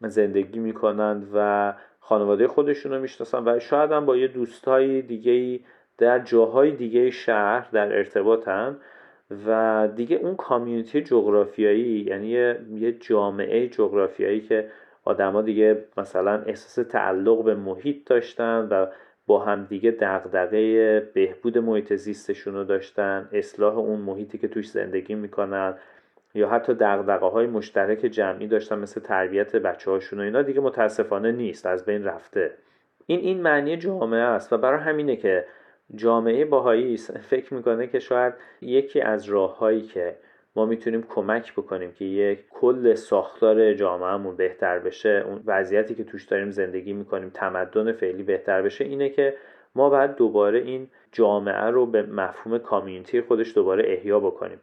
زندگی 0.00 0.58
می‌کنند 0.58 1.30
و 1.34 1.72
خانواده 1.98 2.48
خودشون 2.48 2.92
رو 2.92 3.00
می‌شناسن 3.00 3.48
و 3.48 3.58
شاید 3.58 3.92
هم 3.92 4.06
با 4.06 4.16
یه 4.16 4.28
دوستای 4.28 5.02
دیگه 5.02 5.64
در 5.98 6.18
جاهای 6.18 6.70
دیگه 6.70 7.10
شهر 7.10 7.68
در 7.72 7.96
ارتباطن. 7.96 8.76
و 9.46 9.88
دیگه 9.96 10.16
اون 10.16 10.36
کامیونیتی 10.36 11.02
جغرافیایی 11.02 12.00
یعنی 12.00 12.28
یه 12.28 12.92
جامعه 13.00 13.68
جغرافیایی 13.68 14.40
که 14.40 14.70
آدما 15.04 15.42
دیگه 15.42 15.84
مثلا 15.96 16.42
احساس 16.46 16.88
تعلق 16.88 17.44
به 17.44 17.54
محیط 17.54 17.96
داشتن 18.06 18.68
و 18.70 18.86
با 19.26 19.38
همدیگه 19.44 19.90
دغدغه 19.90 21.00
بهبود 21.00 21.58
محیط 21.58 21.94
زیستشون 21.94 22.54
رو 22.54 22.64
داشتن 22.64 23.28
اصلاح 23.32 23.78
اون 23.78 24.00
محیطی 24.00 24.38
که 24.38 24.48
توش 24.48 24.70
زندگی 24.70 25.14
می‌کنن 25.14 25.74
یا 26.34 26.48
حتی 26.48 26.74
دغدغه 26.74 27.26
های 27.26 27.46
مشترک 27.46 27.98
جمعی 27.98 28.46
داشتن 28.46 28.78
مثل 28.78 29.00
تربیت 29.00 29.56
بچه 29.56 29.90
هاشون 29.90 30.20
و 30.20 30.22
اینا 30.22 30.42
دیگه 30.42 30.60
متاسفانه 30.60 31.32
نیست 31.32 31.66
از 31.66 31.84
بین 31.84 32.04
رفته. 32.04 32.50
این 33.06 33.20
این 33.20 33.42
معنی 33.42 33.76
جامعه 33.76 34.20
است 34.20 34.52
و 34.52 34.58
برای 34.58 34.80
همینه 34.80 35.16
که 35.16 35.44
جامعه 35.94 36.44
باهایی 36.44 36.96
فکر 37.30 37.54
می‌کنه 37.54 37.86
که 37.86 37.98
شاید 37.98 38.34
یکی 38.60 39.00
از 39.00 39.24
راههایی 39.24 39.82
که 39.82 40.16
ما 40.56 40.66
می‌تونیم 40.66 41.02
کمک 41.02 41.52
بکنیم 41.52 41.92
که 41.92 42.04
یک 42.04 42.44
کل 42.50 42.94
ساختار 42.94 43.74
جامعهمون 43.74 44.36
بهتر 44.36 44.78
بشه 44.78 45.24
اون 45.26 45.42
وضعیتی 45.46 45.94
که 45.94 46.04
توش 46.04 46.24
داریم 46.24 46.50
زندگی 46.50 46.92
می‌کنیم 46.92 47.30
تمدن 47.34 47.92
فعلی 47.92 48.22
بهتر 48.22 48.62
بشه 48.62 48.84
اینه 48.84 49.08
که 49.08 49.36
ما 49.74 49.90
باید 49.90 50.14
دوباره 50.14 50.58
این 50.58 50.88
جامعه 51.12 51.64
رو 51.70 51.86
به 51.86 52.02
مفهوم 52.02 52.58
کامیونیتی 52.58 53.20
خودش 53.20 53.54
دوباره 53.54 53.92
احیا 53.92 54.20
بکنیم. 54.20 54.60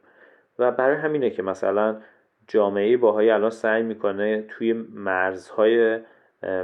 و 0.59 0.71
برای 0.71 0.95
همینه 0.95 1.29
که 1.29 1.43
مثلا 1.43 2.01
جامعه 2.47 2.97
باهایی 2.97 3.29
الان 3.29 3.49
سعی 3.49 3.83
می‌کنه 3.83 4.41
توی 4.41 4.73
مرزهای 4.73 5.99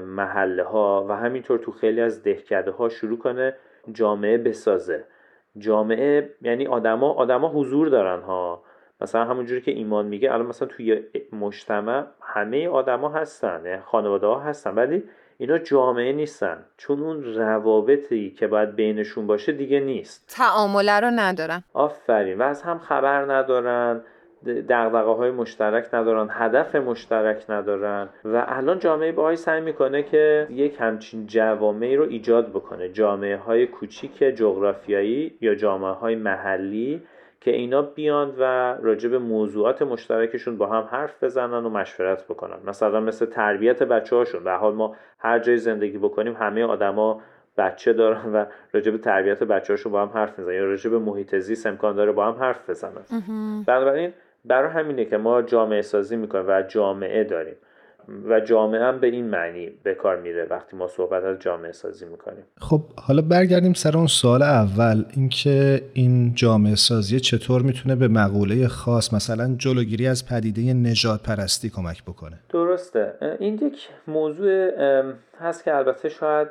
محله 0.02 0.64
ها 0.64 1.06
و 1.10 1.12
همینطور 1.12 1.60
تو 1.60 1.72
خیلی 1.72 2.02
از 2.02 2.24
دهکده 2.24 2.72
ها 2.72 2.90
شروع 2.90 3.18
کنه 3.18 3.56
جامعه 3.92 4.38
بسازه. 4.38 5.06
جامعه 5.58 6.36
یعنی 6.42 6.68
آدما 6.68 7.14
آدما 7.14 7.48
حضور 7.50 7.90
دارن 7.90 8.22
ها. 8.22 8.64
مثلا 9.02 9.26
همونجوری 9.26 9.62
که 9.62 9.72
ایمان 9.72 10.06
میگه 10.06 10.34
الان 10.34 10.46
مثلا 10.46 10.68
توی 10.68 11.04
مجتمع 11.32 12.04
همه 12.22 12.70
آدما 12.70 13.10
هستن 13.10 13.62
یعنی 13.66 13.82
خانواده 13.82 14.28
ها 14.28 14.40
هستن 14.40 14.76
ولی 14.76 15.04
اینا 15.38 15.58
جامعه 15.58 16.12
نیستن. 16.14 16.66
چون 16.78 17.04
اون 17.04 17.24
روابطی 17.24 18.32
که 18.32 18.48
باید 18.48 18.76
بینشون 18.76 19.28
باشه 19.28 19.52
دیگه 19.52 19.80
نیست. 19.80 20.36
تعامله 20.38 21.00
رو 21.00 21.12
ندارن. 21.16 21.64
آفرین. 21.74 22.38
و 22.38 22.42
از 22.42 22.62
هم 22.62 22.80
خبر 22.80 23.34
ندارن. 23.34 24.02
دقدقه 24.46 25.12
های 25.12 25.32
مشترک 25.32 25.94
ندارن 25.94 26.28
هدف 26.32 26.76
مشترک 26.76 27.46
ندارن 27.50 28.10
و 28.26 28.46
الان 28.48 28.80
جامعه 28.80 29.12
باهایی 29.12 29.38
سعی 29.38 29.62
می‌کنه 29.62 30.04
که 30.04 30.48
یک 30.50 30.78
همچین 30.80 31.28
جوامعی 31.28 31.96
رو 31.96 32.04
ایجاد 32.10 32.50
بکنه. 32.50 32.90
جامعه 32.90 33.38
های 33.38 33.68
کوچیک 33.68 34.18
جغرافیایی 34.18 35.38
یا 35.42 35.56
جامعه 35.56 35.92
های 35.92 36.16
محلی 36.16 37.02
که 37.42 37.52
اینا 37.52 37.82
بیان 37.82 38.34
و 38.40 38.44
راجع 38.82 39.10
به 39.10 39.20
موضوعات 39.20 39.82
مشترکشون 39.82 40.58
با 40.58 40.68
هم 40.68 40.88
حرف 40.92 41.24
بزنن 41.24 41.66
و 41.66 41.70
مشورت 41.70 42.24
بکنن. 42.28 42.58
مثلا 42.68 43.00
مثل 43.00 43.26
تربیت 43.26 43.84
بچه 43.84 44.16
هاشون 44.16 44.44
به 44.44 44.52
حال 44.52 44.74
ما 44.74 44.96
هر 45.20 45.40
جای 45.40 45.58
زندگی 45.58 45.98
بکنیم 45.98 46.34
همه 46.34 46.64
آدما 46.64 47.22
بچه 47.58 47.94
دارن 47.94 48.34
و 48.34 48.46
راجع 48.74 48.92
به 48.92 48.98
تربیت 48.98 49.44
بچه 49.44 49.74
هاشون 49.74 49.92
با 49.92 50.02
هم 50.02 50.08
حرف 50.14 50.40
می‌زنن. 50.40 50.56
یا 50.56 50.66
راجع 50.66 50.90
به 50.90 51.00
محیط 51.00 51.36
زیست 51.36 51.68
امکان 51.68 51.96
داره 51.96 52.12
با 52.12 52.26
هم 52.26 52.34
حرف 52.34 52.70
بزنن. 52.70 53.02
بنابراین 53.68 54.14
برای 54.46 54.72
همینه 54.72 55.06
که 55.06 55.18
ما 55.18 55.42
جامعه 55.42 55.82
سازی 55.82 56.16
می‌کنیم 56.16 56.46
و 56.48 56.64
جامعه 56.68 57.24
داریم. 57.24 57.56
و 58.30 58.40
جامعه 58.40 58.84
هم 58.84 59.00
به 59.00 59.08
این 59.08 59.26
معنی 59.26 59.70
به 59.84 59.94
کار 59.94 60.22
میره 60.22 60.48
وقتی 60.50 60.78
ما 60.78 60.88
صحبت 60.88 61.24
از 61.24 61.40
جامعه 61.40 61.72
سازی 61.72 62.06
می‌کنیم. 62.06 62.44
خب 62.58 62.82
حالا 63.08 63.22
برگردیم 63.22 63.74
سر 63.74 63.98
اون 63.98 64.08
سوال 64.08 64.42
اول 64.42 65.06
اینکه 65.16 65.82
این 65.94 66.36
جامعه 66.36 66.76
سازی 66.76 67.20
چطور 67.20 67.62
می‌تونه 67.62 67.96
به 67.96 68.08
مقوله 68.08 68.68
خاص 68.68 69.14
مثلا 69.14 69.56
جلوگیری 69.58 70.08
از 70.08 70.28
پدیده 70.28 70.74
نجات 70.74 71.24
پرستی 71.24 71.70
کمک 71.70 72.04
بکنه؟ 72.04 72.40
درسته. 72.50 73.14
این 73.40 73.54
یک 73.54 73.90
موضوع 74.08 74.72
هست 75.40 75.64
که 75.64 75.76
البته 75.76 76.10
شاید 76.10 76.48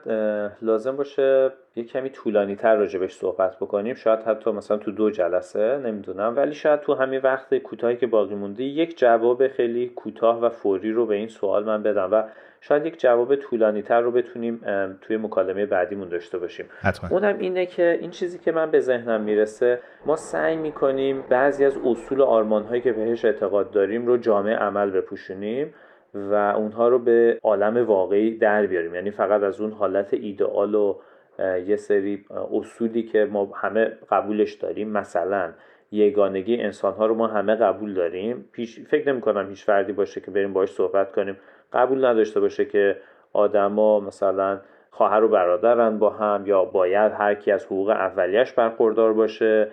لازم 0.62 0.96
باشه 0.96 1.50
یه 1.76 1.84
کمی 1.84 2.10
طولانی 2.10 2.56
تر 2.56 2.76
راجبش 2.76 3.12
صحبت 3.12 3.56
بکنیم. 3.56 3.94
شاید 3.94 4.18
حتی 4.20 4.50
مثلا 4.50 4.76
تو 4.76 4.90
دو 4.90 5.10
جلسه 5.10 5.78
نمی‌دونم. 5.78 6.36
ولی 6.36 6.54
شاید 6.54 6.80
تو 6.80 6.94
همین 6.94 7.20
وقت 7.20 7.54
کوتاهی 7.54 7.96
که 7.96 8.06
باقی 8.06 8.34
مونده 8.34 8.64
یک 8.64 8.98
جواب 8.98 9.48
خیلی 9.48 9.88
کوتاه 9.88 10.40
و 10.40 10.48
فوری 10.48 10.92
رو 10.92 11.06
به 11.06 11.14
این 11.14 11.28
سوال 11.28 11.64
من 11.64 11.82
بدم 11.82 12.08
و 12.12 12.22
شاید 12.60 12.86
یک 12.86 13.00
جواب 13.00 13.36
طولانی 13.36 13.82
تر 13.82 14.00
رو 14.00 14.10
بتونیم 14.10 14.60
توی 15.00 15.16
مکالمه 15.16 15.66
بعدیمون 15.66 16.08
داشته 16.08 16.38
باشیم. 16.38 16.66
حتما. 16.80 17.10
اونم 17.10 17.38
اینه 17.38 17.66
که 17.66 17.98
این 18.00 18.10
چیزی 18.10 18.38
که 18.38 18.52
من 18.52 18.70
به 18.70 18.80
ذهنم 18.80 19.20
می‌رسه 19.20 19.78
ما 20.06 20.16
سعی 20.16 20.56
می‌کنیم 20.56 21.24
بعضی 21.28 21.64
از 21.64 21.78
اصول 21.84 22.22
آرمان 22.22 22.62
هایی 22.62 22.82
که 22.82 22.92
بهش 22.92 23.24
اعتقاد 23.24 23.70
داریم 23.70 24.06
رو 24.06 24.16
جامعه 24.16 24.56
عمل 24.56 24.90
بپوشونیم 24.90 25.74
و 26.14 26.34
اونها 26.34 26.88
رو 26.88 26.98
به 26.98 27.38
عالم 27.42 27.86
واقعی 27.86 28.38
در 28.38 28.66
بیاریم. 28.66 28.94
یعنی 28.94 29.10
فقط 29.10 29.42
از 29.42 29.60
اون 29.60 29.72
حالت 29.72 30.14
ایدئال 30.14 30.74
و 30.74 30.96
یه 31.38 31.76
سری 31.76 32.24
اصولی 32.52 33.02
که 33.02 33.24
ما 33.24 33.52
همه 33.54 33.92
قبولش 34.10 34.52
داریم. 34.52 34.88
مثلا 34.88 35.52
یگانگی 35.92 36.56
انسان 36.56 36.92
ها 36.92 37.06
رو 37.06 37.14
ما 37.14 37.26
همه 37.26 37.54
قبول 37.54 37.94
داریم. 37.94 38.48
پیش 38.52 38.80
فکر 38.80 39.12
نمی 39.12 39.20
کنم 39.20 39.48
هیچ 39.48 39.64
فردی 39.64 39.92
باشه 39.92 40.20
که 40.20 40.30
بریم 40.30 40.52
باش 40.52 40.70
صحبت 40.70 41.12
کنیم. 41.12 41.36
قبول 41.72 42.04
نداشته 42.04 42.40
باشه 42.40 42.64
که 42.64 42.96
آدما 43.32 44.00
مثلا 44.00 44.60
خواهر 44.90 45.24
و 45.24 45.28
برادرن 45.28 45.98
با 45.98 46.10
هم 46.10 46.42
یا 46.46 46.64
باید 46.64 47.12
هر 47.12 47.34
کی 47.34 47.52
از 47.52 47.66
حقوق 47.66 47.88
اولیش 47.88 48.52
برخوردار 48.52 49.12
باشه. 49.12 49.68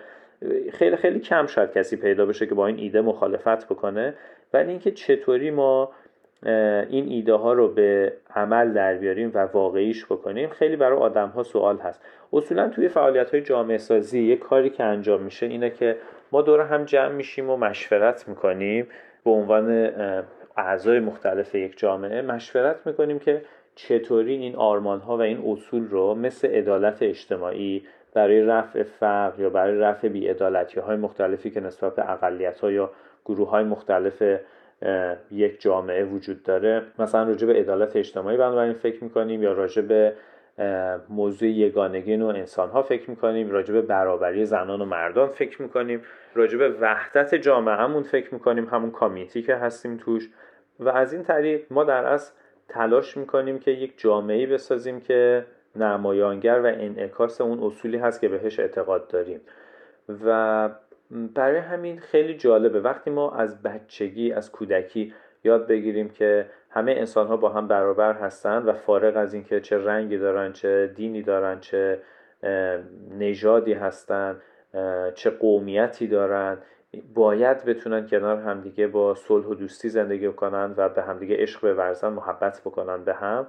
خیلی 0.72 0.96
خیلی 0.96 1.20
کم 1.20 1.46
شاید 1.46 1.72
کسی 1.72 1.96
پیدا 1.96 2.26
بشه 2.26 2.46
که 2.46 2.54
با 2.54 2.66
این 2.66 2.78
ایده 2.78 3.00
مخالفت 3.00 3.68
بکنه. 3.68 4.14
ولی 4.52 4.70
اینکه 4.70 4.90
چطوری 4.90 5.50
ما 5.50 5.92
این 6.42 7.08
ایده 7.08 7.34
ها 7.34 7.52
رو 7.52 7.68
به 7.68 8.12
عمل 8.34 8.72
در 8.72 8.94
بیاریم 8.94 9.30
و 9.34 9.38
واقعیش 9.38 10.06
بکنیم. 10.06 10.48
خیلی 10.48 10.76
برای 10.76 10.98
آدم 10.98 11.28
ها 11.28 11.42
سوال 11.42 11.78
هست. 11.78 12.02
اصولا 12.32 12.68
توی 12.68 12.88
فعالیت 12.88 13.30
های 13.30 13.40
جامعه 13.40 13.78
سازی 13.78 14.22
یه 14.22 14.36
کاری 14.36 14.70
که 14.70 14.84
انجام 14.84 15.22
میشه 15.22 15.46
اینه 15.46 15.70
که 15.70 15.96
ما 16.32 16.42
دور 16.42 16.60
هم 16.60 16.84
جمع 16.84 17.12
میشیم 17.12 17.50
و 17.50 17.56
مشورت 17.56 18.28
می‌کنیم. 18.28 18.86
به 19.24 19.30
عنوان 19.30 19.90
اعضای 20.56 21.00
مختلف 21.00 21.54
یک 21.54 21.78
جامعه 21.78 22.22
مشورت 22.22 22.86
می‌کنیم 22.86 23.18
که 23.18 23.42
چطوری 23.74 24.34
این 24.34 24.56
آرمان 24.56 25.00
ها 25.00 25.16
و 25.16 25.20
این 25.20 25.42
اصول 25.46 25.88
رو 25.88 26.14
مثل 26.14 26.48
عدالت 26.48 27.02
اجتماعی 27.02 27.82
برای 28.14 28.42
رفع 28.42 28.82
فقر 28.82 29.40
یا 29.40 29.50
برای 29.50 29.78
رفع 29.78 30.08
بیعدالتی 30.08 30.80
های 30.80 30.96
مختلفی 30.96 31.50
که 31.50 31.60
نسبت 31.60 31.96
به 31.96 32.12
اقلیت 32.12 32.60
ها 32.60 32.70
یا 32.70 32.90
گروه 33.24 33.50
های 33.50 33.64
مختلف 33.64 34.22
یک 35.30 35.60
جامعه 35.60 36.04
وجود 36.04 36.42
داره. 36.42 36.82
مثلا 36.98 37.22
راجع 37.22 37.46
به 37.46 37.52
عدالت 37.52 37.96
اجتماعی 37.96 38.36
بنابراین 38.36 38.72
فکر 38.72 39.04
می‌کنیم 39.04 39.42
یا 39.42 39.52
راجع 39.52 39.82
به 39.82 40.12
موضوع 41.08 41.48
یگانگی 41.48 42.16
نوع 42.16 42.28
انسان 42.28 42.70
ها 42.70 42.82
فکر 42.82 43.10
می‌کنیم. 43.10 43.50
راجع 43.50 43.72
به 43.72 43.82
برابری 43.82 44.46
زنان 44.46 44.80
و 44.80 44.84
مردان 44.84 45.28
فکر 45.28 45.62
می‌کنیم. 45.62 46.02
راجع 46.34 46.58
به 46.58 46.68
وحدت 46.80 47.34
جامعهمون 47.34 48.02
فکر 48.02 48.34
می‌کنیم. 48.34 48.64
همون 48.64 48.90
کامیتی 48.90 49.42
که 49.42 49.54
هستیم 49.54 49.96
توش. 49.96 50.30
و 50.80 50.88
از 50.88 51.12
این 51.12 51.22
طریق 51.22 51.66
ما 51.70 51.84
در 51.84 52.04
اصل 52.04 52.32
تلاش 52.68 53.16
می‌کنیم 53.16 53.58
که 53.58 53.70
یک 53.70 53.94
جامعه 53.96 54.46
بسازیم 54.46 55.00
که 55.00 55.44
نمایانگر 55.76 56.60
و 56.60 56.66
انعکاس 56.66 57.40
اون 57.40 57.62
اصولی 57.62 57.96
هست 57.96 58.20
که 58.20 58.28
بهش 58.28 58.60
اعتقاد 58.60 59.08
داریم. 59.08 59.40
و 60.24 60.68
برای 61.10 61.58
همین 61.58 61.98
خیلی 62.00 62.34
جالبه. 62.34 62.80
وقتی 62.80 63.10
ما 63.10 63.30
از 63.30 63.62
بچگی 63.62 64.32
از 64.32 64.52
کودکی 64.52 65.14
یاد 65.44 65.66
بگیریم 65.66 66.08
که 66.08 66.46
همه 66.70 66.92
انسان 66.92 67.26
ها 67.26 67.36
با 67.36 67.48
هم 67.48 67.68
برابر 67.68 68.12
هستند 68.12 68.68
و 68.68 68.72
فارغ 68.72 69.16
از 69.16 69.34
اینکه 69.34 69.60
چه 69.60 69.84
رنگی 69.84 70.18
دارن 70.18 70.52
چه 70.52 70.92
دینی 70.96 71.22
دارن 71.22 71.60
چه 71.60 72.02
نژادی 73.18 73.72
هستند 73.72 74.42
چه 75.14 75.30
قومیتی 75.30 76.06
دارن 76.06 76.58
باید 77.14 77.64
بتونن 77.64 78.06
کنار 78.06 78.36
همدیگه 78.36 78.86
با 78.86 79.14
صلح 79.14 79.46
و 79.46 79.54
دوستی 79.54 79.88
زندگی 79.88 80.28
کنن 80.28 80.74
و 80.76 80.88
به 80.88 81.02
همدیگه 81.02 81.36
عشق 81.36 81.74
بورزن 81.74 82.08
محبت 82.08 82.60
بکنن 82.60 83.04
به 83.04 83.14
هم 83.14 83.46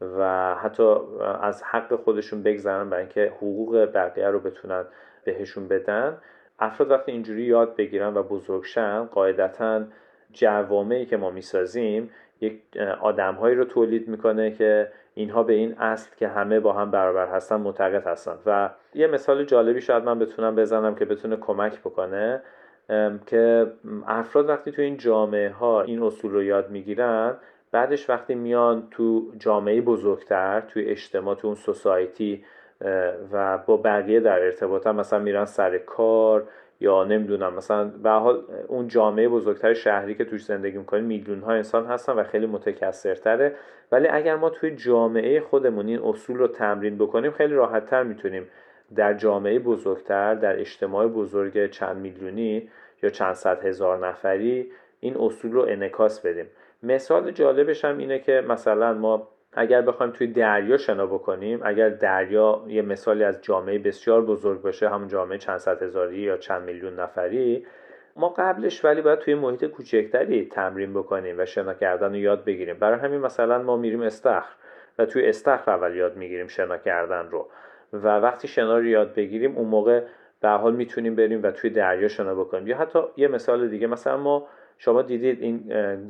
و 0.00 0.54
حتی 0.54 0.96
از 1.40 1.62
حق 1.62 1.94
خودشون 1.94 2.42
بگذرن 2.42 2.90
برای 2.90 3.02
اینکه 3.02 3.32
حقوق 3.36 3.88
بقیه 3.94 4.28
رو 4.28 4.40
بتونن 4.40 4.84
بهشون 5.24 5.68
بدن. 5.68 6.18
افراد 6.58 6.90
وقتی 6.90 7.12
اینجوری 7.12 7.42
یاد 7.42 7.76
بگیرن 7.76 8.14
و 8.14 8.22
بزرگشن 8.22 9.04
قاعدتا 9.04 9.84
جوامعی 10.32 11.06
که 11.06 11.16
ما 11.16 11.30
می‌سازیم 11.30 12.10
یک 12.40 12.60
آدمهایی 13.00 13.54
رو 13.56 13.64
تولید 13.64 14.08
می‌کنه 14.08 14.50
که 14.50 14.92
اینها 15.14 15.42
به 15.42 15.52
این 15.52 15.74
اصل 15.78 16.10
که 16.16 16.28
همه 16.28 16.60
با 16.60 16.72
هم 16.72 16.90
برابر 16.90 17.26
هستن 17.26 17.56
معتقد 17.56 18.06
هستن. 18.06 18.38
و 18.46 18.70
یه 18.94 19.06
مثال 19.06 19.44
جالبی 19.44 19.80
شاید 19.80 20.04
من 20.04 20.18
بتونم 20.18 20.54
بزنم 20.54 20.94
که 20.94 21.04
بتونه 21.04 21.36
کمک 21.36 21.80
بکنه 21.80 22.42
که 23.26 23.72
افراد 24.06 24.48
وقتی 24.48 24.72
تو 24.72 24.82
این 24.82 24.96
جامعه 24.96 25.50
ها 25.50 25.82
این 25.82 26.02
اصول 26.02 26.32
رو 26.32 26.42
یاد 26.42 26.70
می‌گیرن 26.70 27.36
بعدش 27.72 28.10
وقتی 28.10 28.34
میان 28.34 28.88
تو 28.90 29.32
جامعه 29.38 29.80
بزرگتر 29.80 30.60
توی 30.60 30.84
اجتماع 30.84 31.34
تو 31.34 31.46
اون 31.46 31.56
سوسایتی 31.56 32.44
و 33.32 33.58
با 33.58 33.76
بقیه 33.76 34.20
در 34.20 34.44
ارتباط 34.44 34.86
هم 34.86 34.96
مثلا 34.96 35.18
میرن 35.18 35.44
سر 35.44 35.78
کار 35.78 36.48
یا 36.80 37.04
نمی‌دونم 37.04 37.54
مثلا 37.54 37.84
به 37.84 38.10
حال 38.10 38.44
اون 38.68 38.88
جامعه 38.88 39.28
بزرگتر 39.28 39.74
شهری 39.74 40.14
که 40.14 40.24
توش 40.24 40.44
زندگی 40.44 40.78
می‌کنیم 40.78 41.04
میلیون 41.04 41.40
ها 41.40 41.52
انسان 41.52 41.86
هستن 41.86 42.12
و 42.12 42.24
خیلی 42.24 42.46
متکثرتره. 42.46 43.54
ولی 43.92 44.08
اگر 44.08 44.36
ما 44.36 44.50
توی 44.50 44.70
جامعه 44.70 45.40
خودمون 45.40 45.88
این 45.88 46.00
اصول 46.04 46.36
رو 46.36 46.46
تمرین 46.46 46.98
بکنیم 46.98 47.30
خیلی 47.30 47.54
راحتتر 47.54 48.02
می‌تونیم 48.02 48.46
در 48.96 49.14
جامعه 49.14 49.58
بزرگتر 49.58 50.34
در 50.34 50.60
اجتماع 50.60 51.06
بزرگ 51.06 51.70
چند 51.70 51.96
میلیونی 51.96 52.68
یا 53.02 53.10
چند 53.10 53.34
صد 53.34 53.66
هزار 53.66 54.06
نفری 54.06 54.70
این 55.00 55.16
اصول 55.16 55.52
رو 55.52 55.66
انکاس 55.68 56.20
بدیم. 56.20 56.46
مثال 56.82 57.30
جالبش 57.30 57.84
هم 57.84 57.98
اینه 57.98 58.18
که 58.18 58.44
مثلا 58.48 58.92
ما 58.92 59.28
اگر 59.56 59.82
بخوایم 59.82 60.12
توی 60.12 60.26
دریا 60.26 60.76
شنا 60.76 61.06
بکنیم 61.06 61.60
اگر 61.64 61.88
دریا 61.88 62.64
یه 62.68 62.82
مثالی 62.82 63.24
از 63.24 63.42
جامعه 63.42 63.78
بسیار 63.78 64.22
بزرگ 64.22 64.62
باشه 64.62 64.88
همون 64.88 65.08
جامعه 65.08 65.38
چند 65.38 65.58
صد 65.58 65.82
هزاری 65.82 66.16
یا 66.16 66.36
چند 66.36 66.62
میلیون 66.62 67.00
نفری 67.00 67.66
ما 68.16 68.28
قبلش 68.28 68.84
ولی 68.84 69.02
باید 69.02 69.18
توی 69.18 69.34
محیط 69.34 69.64
کوچکتری 69.64 70.44
تمرین 70.44 70.94
بکنیم 70.94 71.38
و 71.38 71.44
شنا 71.44 71.74
کردن 71.74 72.08
رو 72.08 72.16
یاد 72.16 72.44
بگیریم. 72.44 72.78
برای 72.78 72.98
همین 72.98 73.20
مثلا 73.20 73.62
ما 73.62 73.76
میریم 73.76 74.02
استخر 74.02 74.54
و 74.98 75.06
توی 75.06 75.28
استخر 75.28 75.70
اول 75.70 75.94
یاد 75.94 76.16
می‌گیریم 76.16 76.46
شنا 76.46 76.78
کردن 76.78 77.28
رو. 77.30 77.48
و 77.92 78.08
وقتی 78.08 78.48
شنا 78.48 78.78
رو 78.78 78.84
یاد 78.84 79.14
بگیریم 79.14 79.56
اون 79.56 79.68
موقع 79.68 80.02
به 80.40 80.48
حال 80.48 80.74
می‌تونیم 80.74 81.14
بریم 81.14 81.42
و 81.42 81.50
توی 81.50 81.70
دریا 81.70 82.08
شنا 82.08 82.34
بکنیم. 82.34 82.66
یا 82.66 82.76
حتی 82.76 82.98
یه 83.16 83.28
مثال 83.28 83.68
دیگه 83.68 83.86
مثلا 83.86 84.16
ما 84.16 84.46
شما 84.78 85.02
دیدید 85.02 85.42
این 85.42 85.58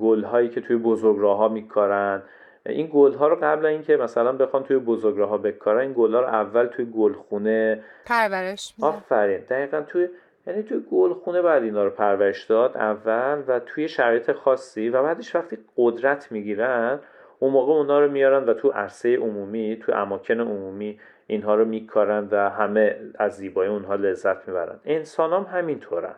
گل 0.00 0.22
هایی 0.22 0.48
که 0.48 0.60
توی 0.60 0.76
بزرگراه 0.76 1.36
ها 1.36 1.48
میکارن 1.48 2.22
این 2.66 2.90
گل 2.92 3.14
ها 3.14 3.28
رو 3.28 3.36
قبل 3.42 3.66
اینکه 3.66 3.96
مثلا 3.96 4.32
بخوان 4.32 4.62
توی 4.62 4.78
بزرگراه 4.78 5.28
ها 5.28 5.38
بکارن 5.38 5.80
این 5.80 5.92
گل 5.96 6.14
ها 6.14 6.20
رو 6.20 6.26
اول 6.26 6.66
توی 6.66 6.84
گلخونه 6.84 7.84
پرورش 8.06 8.74
آفرین. 8.82 9.38
دقیقا 9.38 9.80
توی 9.80 10.08
یعنی 10.46 10.62
توی 10.62 10.84
گلخونه 10.90 11.42
بعد 11.42 11.62
اینا 11.62 11.84
رو 11.84 11.90
پرورش 11.90 12.44
داد 12.44 12.76
اول 12.76 13.42
و 13.48 13.60
توی 13.60 13.88
شرایط 13.88 14.32
خاصی 14.32 14.88
و 14.88 15.02
بعدش 15.02 15.36
وقتی 15.36 15.58
قدرت 15.76 16.32
می‌گیرن 16.32 17.00
اون 17.38 17.52
موقع 17.52 17.72
اونا 17.72 18.00
رو 18.00 18.10
میارن 18.10 18.44
و 18.44 18.54
تو 18.54 18.68
عرصه 18.68 19.16
عمومی 19.16 19.78
تو 19.82 19.92
اماکن 19.92 20.40
عمومی 20.40 21.00
اینها 21.26 21.54
رو 21.54 21.64
میکارن 21.64 22.28
و 22.30 22.50
همه 22.50 22.96
از 23.18 23.36
زیبایی 23.36 23.70
اونها 23.70 23.94
لذت 23.94 24.48
می‌برن. 24.48 24.80
انسان 24.84 25.32
هم 25.32 25.58
همینطورن. 25.58 26.14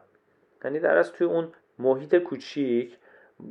یعنی 0.64 0.80
در 0.80 0.96
از 0.96 1.12
توی 1.12 1.26
اون 1.26 1.48
محیط 1.78 2.16
کوچیک 2.16 2.96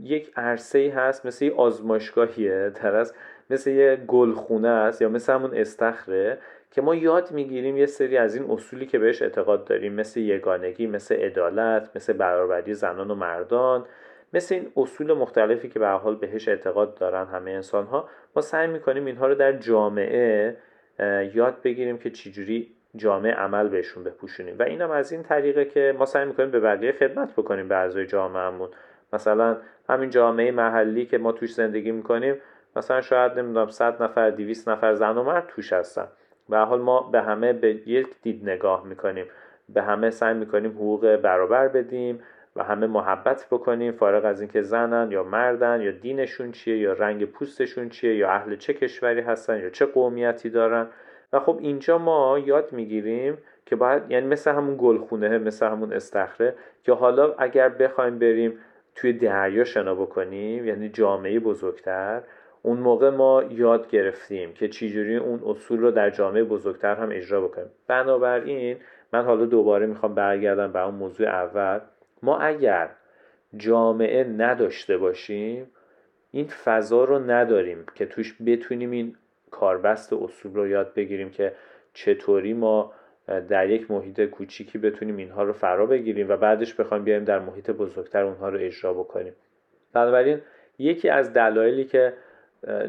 یک 0.03 0.31
عرصه 0.35 0.93
هست 0.95 1.25
مثل 1.25 1.45
یه 1.45 1.53
آزمایشگاهیه 1.53 2.69
در 2.69 3.05
مثل 3.49 3.71
یه 3.71 3.95
گلخونه 4.07 4.67
است 4.67 5.01
یا 5.01 5.09
مثل 5.09 5.33
همون 5.33 5.53
استخره 5.53 6.37
که 6.71 6.81
ما 6.81 6.95
یاد 6.95 7.31
می‌گیریم 7.31 7.77
یه 7.77 7.85
سری 7.85 8.17
از 8.17 8.35
این 8.35 8.51
اصولی 8.51 8.85
که 8.85 8.99
بهش 8.99 9.21
اعتقاد 9.21 9.65
داریم 9.65 9.93
مثل 9.93 10.19
یگانگی 10.19 10.87
مثل 10.87 11.15
عدالت 11.15 11.89
مثل 11.95 12.13
برابری 12.13 12.73
زنان 12.73 13.11
و 13.11 13.15
مردان 13.15 13.85
مثل 14.33 14.55
این 14.55 14.71
اصول 14.77 15.13
مختلفی 15.13 15.69
که 15.69 15.79
به 15.79 15.87
حال 15.87 16.15
بهش 16.15 16.47
اعتقاد 16.47 16.95
دارن 16.95 17.25
همه 17.25 17.51
انسان 17.51 17.85
ها 17.85 18.09
ما 18.35 18.41
سعی 18.41 18.67
می‌کنیم 18.67 19.05
اینها 19.05 19.27
رو 19.27 19.35
در 19.35 19.51
جامعه 19.51 20.57
یاد 21.33 21.61
بگیریم 21.63 21.97
که 21.97 22.09
چجوری 22.09 22.71
جامعه 22.95 23.33
عمل 23.33 23.67
بهشون 23.67 24.03
بپوشونیم. 24.03 24.55
و 24.59 24.63
اینم 24.63 24.91
از 24.91 25.11
این 25.11 25.23
طریقه 25.23 25.65
که 25.65 25.95
ما 25.97 26.05
سعی 26.05 26.25
می‌کنیم 26.25 26.51
به 26.51 26.59
بقیه 26.59 26.91
خدمت 26.91 27.33
بکنیم 27.33 27.67
به 27.67 27.75
اعضای 27.75 28.05
جامعهمون. 28.05 28.69
مثلا 29.13 29.57
همین 29.89 30.09
جامعه 30.09 30.51
محلی 30.51 31.05
که 31.05 31.17
ما 31.17 31.31
توش 31.31 31.53
زندگی 31.53 31.91
می‌کنیم 31.91 32.35
مثلا 32.75 33.01
شاید 33.01 33.39
نمی‌دونم 33.39 33.69
100 33.69 34.03
نفر 34.03 34.29
200 34.29 34.69
نفر 34.69 34.93
زن 34.93 35.17
و 35.17 35.23
مرد 35.23 35.47
توش 35.47 35.73
هستن. 35.73 36.07
به 36.49 36.57
حال 36.57 36.81
ما 36.81 36.99
به 37.01 37.21
همه 37.21 37.53
به 37.53 37.69
یک 37.89 38.07
دید 38.21 38.49
نگاه 38.49 38.85
می‌کنیم. 38.85 39.25
به 39.69 39.81
همه 39.81 40.09
سعی 40.09 40.33
می‌کنیم 40.33 40.71
حقوق 40.71 41.15
برابر 41.15 41.67
بدیم 41.67 42.19
و 42.55 42.63
همه 42.63 42.87
محبت 42.87 43.47
بکنیم. 43.51 43.91
فارغ 43.93 44.25
از 44.25 44.41
اینکه 44.41 44.61
زنن 44.61 45.11
یا 45.11 45.23
مردن 45.23 45.81
یا 45.81 45.91
دینشون 45.91 46.51
چیه 46.51 46.77
یا 46.77 46.93
رنگ 46.93 47.25
پوستشون 47.25 47.89
چیه 47.89 48.15
یا 48.15 48.29
اهل 48.29 48.55
چه 48.55 48.73
کشوری 48.73 49.21
هستن 49.21 49.59
یا 49.59 49.69
چه 49.69 49.85
قومیتی 49.85 50.49
دارن. 50.49 50.87
و 51.33 51.39
خب 51.39 51.57
اینجا 51.61 51.97
ما 51.97 52.39
یاد 52.39 52.73
می‌گیریم 52.73 53.37
که 53.65 53.75
باید 53.75 54.11
یعنی 54.11 54.27
مثل 54.27 54.51
همون 54.51 54.75
گلخونه 54.79 55.37
مثل 55.37 55.65
همون 55.65 55.93
استخره 55.93 56.55
که 56.83 56.93
حالا 56.93 57.33
اگر 57.37 57.69
بخوایم 57.69 58.19
بریم 58.19 58.59
توی 58.95 59.13
دریا 59.13 59.63
شنا 59.63 59.95
بکنیم 59.95 60.67
یعنی 60.67 60.89
جامعه 60.89 61.39
بزرگتر. 61.39 62.21
اون 62.61 62.77
موقع 62.77 63.09
ما 63.09 63.43
یاد 63.49 63.89
گرفتیم 63.89 64.53
که 64.53 64.67
چجوری 64.67 65.15
اون 65.15 65.41
اصول 65.45 65.79
رو 65.79 65.91
در 65.91 66.09
جامعه 66.09 66.43
بزرگتر 66.43 66.95
هم 66.95 67.09
اجرا 67.11 67.41
بکنیم. 67.41 67.69
بنابراین 67.87 68.77
من 69.13 69.25
حالا 69.25 69.45
دوباره 69.45 69.85
می‌خوام 69.85 70.15
برگردم 70.15 70.71
به 70.71 70.85
اون 70.85 70.95
موضوع 70.95 71.27
اول. 71.27 71.79
ما 72.23 72.37
اگر 72.37 72.89
جامعه 73.57 74.23
نداشته 74.23 74.97
باشیم 74.97 75.71
این 76.31 76.47
فضا 76.47 77.03
رو 77.03 77.19
نداریم 77.19 77.85
که 77.95 78.05
توش 78.05 78.35
بتونیم 78.45 78.91
این 78.91 79.15
کاربست 79.51 80.13
اصول 80.13 80.53
رو 80.53 80.67
یاد 80.67 80.93
بگیریم 80.93 81.29
که 81.29 81.53
چطوری 81.93 82.53
ما 82.53 82.93
در 83.27 83.69
یک 83.69 83.91
محیط 83.91 84.21
کوچیکی 84.21 84.77
بتونیم 84.77 85.17
اینها 85.17 85.43
رو 85.43 85.53
فرا 85.53 85.85
بگیریم 85.85 86.29
و 86.29 86.37
بعدش 86.37 86.73
بخوایم 86.73 87.03
بیایم 87.03 87.23
در 87.23 87.39
محیط 87.39 87.71
بزرگتر 87.71 88.23
اونها 88.23 88.49
رو 88.49 88.59
اجرا 88.61 88.93
بکنیم. 88.93 89.33
بنابراین 89.93 90.41
یکی 90.79 91.09
از 91.09 91.33
دلایلی 91.33 91.85
که 91.85 92.13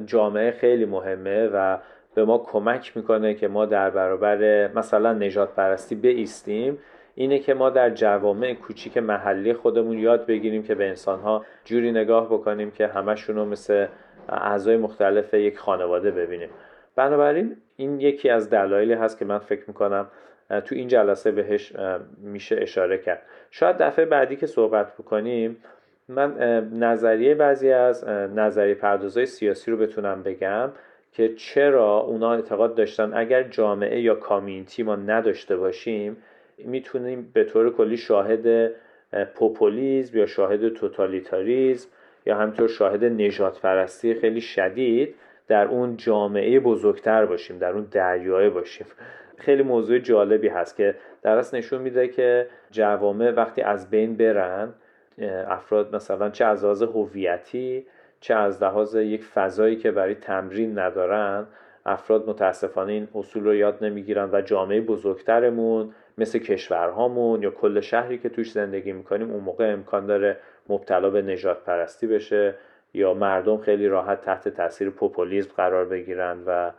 جامعه 0.07 0.51
خیلی 0.51 0.85
مهمه 0.85 1.47
و 1.47 1.79
به 2.15 2.25
ما 2.25 2.39
کمک 2.39 2.97
می‌کنه 2.97 3.35
که 3.35 3.49
ما 3.49 3.67
در 3.67 3.91
برابر 3.91 4.71
مثلا 4.75 5.13
نجات 5.13 5.55
پرستی 5.55 5.95
بیستیم 5.95 6.79
اینه 7.15 7.39
که 7.39 7.55
ما 7.55 7.71
در 7.71 7.91
جوامع 7.91 8.55
کوچیک 8.55 8.99
محلی 8.99 9.53
خودمون 9.53 9.99
یاد 9.99 10.27
بگیریم 10.27 10.63
که 10.63 10.75
به 10.75 10.89
انسانها 10.89 11.45
جوری 11.65 11.93
نگاه 11.93 12.27
بکنیم 12.27 12.71
که 12.71 12.87
همشون 12.87 13.37
رو 13.37 13.45
مثل 13.45 13.87
اعضای 14.29 14.77
مختلف 14.77 15.35
یک 15.35 15.59
خانواده 15.59 16.11
ببینیم. 16.11 16.49
بنابراین 16.97 17.57
این 17.77 18.01
یکی 18.01 18.29
از 18.29 18.51
دلایلی 18.51 18.93
هست 18.93 19.19
که 19.19 19.25
من 19.25 19.39
فکر 19.39 19.63
می‌کنم 19.69 20.07
تو 20.65 20.75
این 20.75 20.89
جلسه 20.89 21.31
بهش 21.31 21.73
میشه 22.19 22.57
اشاره 22.61 22.99
کرد. 22.99 23.23
شاید 23.51 23.77
دفعه 23.79 24.05
بعدی 24.05 24.37
که 24.37 24.47
صحبت 24.47 24.95
بکنیم 24.95 25.57
من 26.09 26.35
نظریه 26.75 27.35
بعضی 27.35 27.71
از 27.71 28.05
نظریه 28.09 28.75
پردازهای 28.75 29.27
سیاسی 29.27 29.71
رو 29.71 29.77
بتونم 29.77 30.23
بگم 30.23 30.71
که 31.13 31.35
چرا 31.35 31.99
اونا 31.99 32.33
اعتقاد 32.33 32.75
داشتن 32.75 33.15
اگر 33.15 33.43
جامعه 33.43 34.01
یا 34.01 34.15
کامیونیتی 34.15 34.83
ما 34.83 34.97
نداشته 34.97 35.57
باشیم 35.57 36.17
می‌تونیم 36.59 37.31
به 37.35 37.45
طور 37.45 37.73
کلی 37.73 37.97
شاهد 37.97 38.71
پوپولیزم 39.35 40.19
یا 40.19 40.27
شاهد 40.27 40.69
توتالیتاریزم 40.69 41.89
یا 42.27 42.37
همینطور 42.37 42.69
شاهد 42.69 43.05
نجات 43.05 43.61
پرستی 43.61 44.15
خیلی 44.15 44.41
شدید 44.41 45.15
در 45.49 45.67
اون 45.67 45.97
جامعه 45.97 46.61
بزرگتر 46.61 47.27
باشیم 47.27 47.59
در 47.59 47.73
اون 47.73 47.89
دریای 47.91 48.51
باشیم. 48.51 48.87
خیلی 49.39 49.63
موضوع 49.63 49.99
جالبی 49.99 50.49
هست 50.49 50.77
که 50.77 50.95
در 51.23 51.45
نشون 51.53 51.83
میده 51.83 52.09
که 52.09 52.47
جوامع 52.71 53.31
وقتی 53.31 53.63
از 53.63 53.91
بین 53.91 54.17
برن 54.17 54.75
افراد 55.49 55.95
مثلا 55.95 56.31
چه 56.31 56.45
از 56.45 56.65
لحاظ 56.65 56.83
هویتی 56.83 57.87
چه 58.21 58.35
از 58.35 58.63
لحاظ 58.63 58.95
یک 58.95 59.25
فضایی 59.25 59.77
که 59.77 59.91
برای 59.91 60.15
تمرین 60.15 60.79
ندارن 60.79 61.47
افراد 61.87 62.29
متاسفانه 62.29 62.93
این 62.93 63.09
اصول 63.15 63.45
رو 63.45 63.55
یاد 63.55 63.85
نمی‌گیرن 63.85 64.29
و 64.33 64.41
جامعه 64.41 64.81
بزرگترمون 64.81 65.95
مثل 66.19 66.39
کشورهامون 66.39 67.43
یا 67.43 67.51
کل 67.51 67.81
شهری 67.81 68.19
که 68.19 68.29
توش 68.29 68.53
زندگی 68.53 68.93
می‌کنیم 68.93 69.31
اون 69.31 69.45
موقع 69.45 69.73
امکان 69.73 70.07
داره 70.07 70.37
مبتلا 70.69 71.11
به 71.11 71.23
نجات 71.23 71.65
پرستی 71.65 72.07
بشه. 72.07 72.55
یا 72.97 73.15
مردم 73.15 73.59
خیلی 73.59 73.89
راحت 73.89 74.21
تحت 74.21 74.49
تاثیر 74.49 74.91
پوپولیزم 74.91 75.51
قرار 75.57 75.85
بگیرن 75.85 76.43
و 76.47 76.73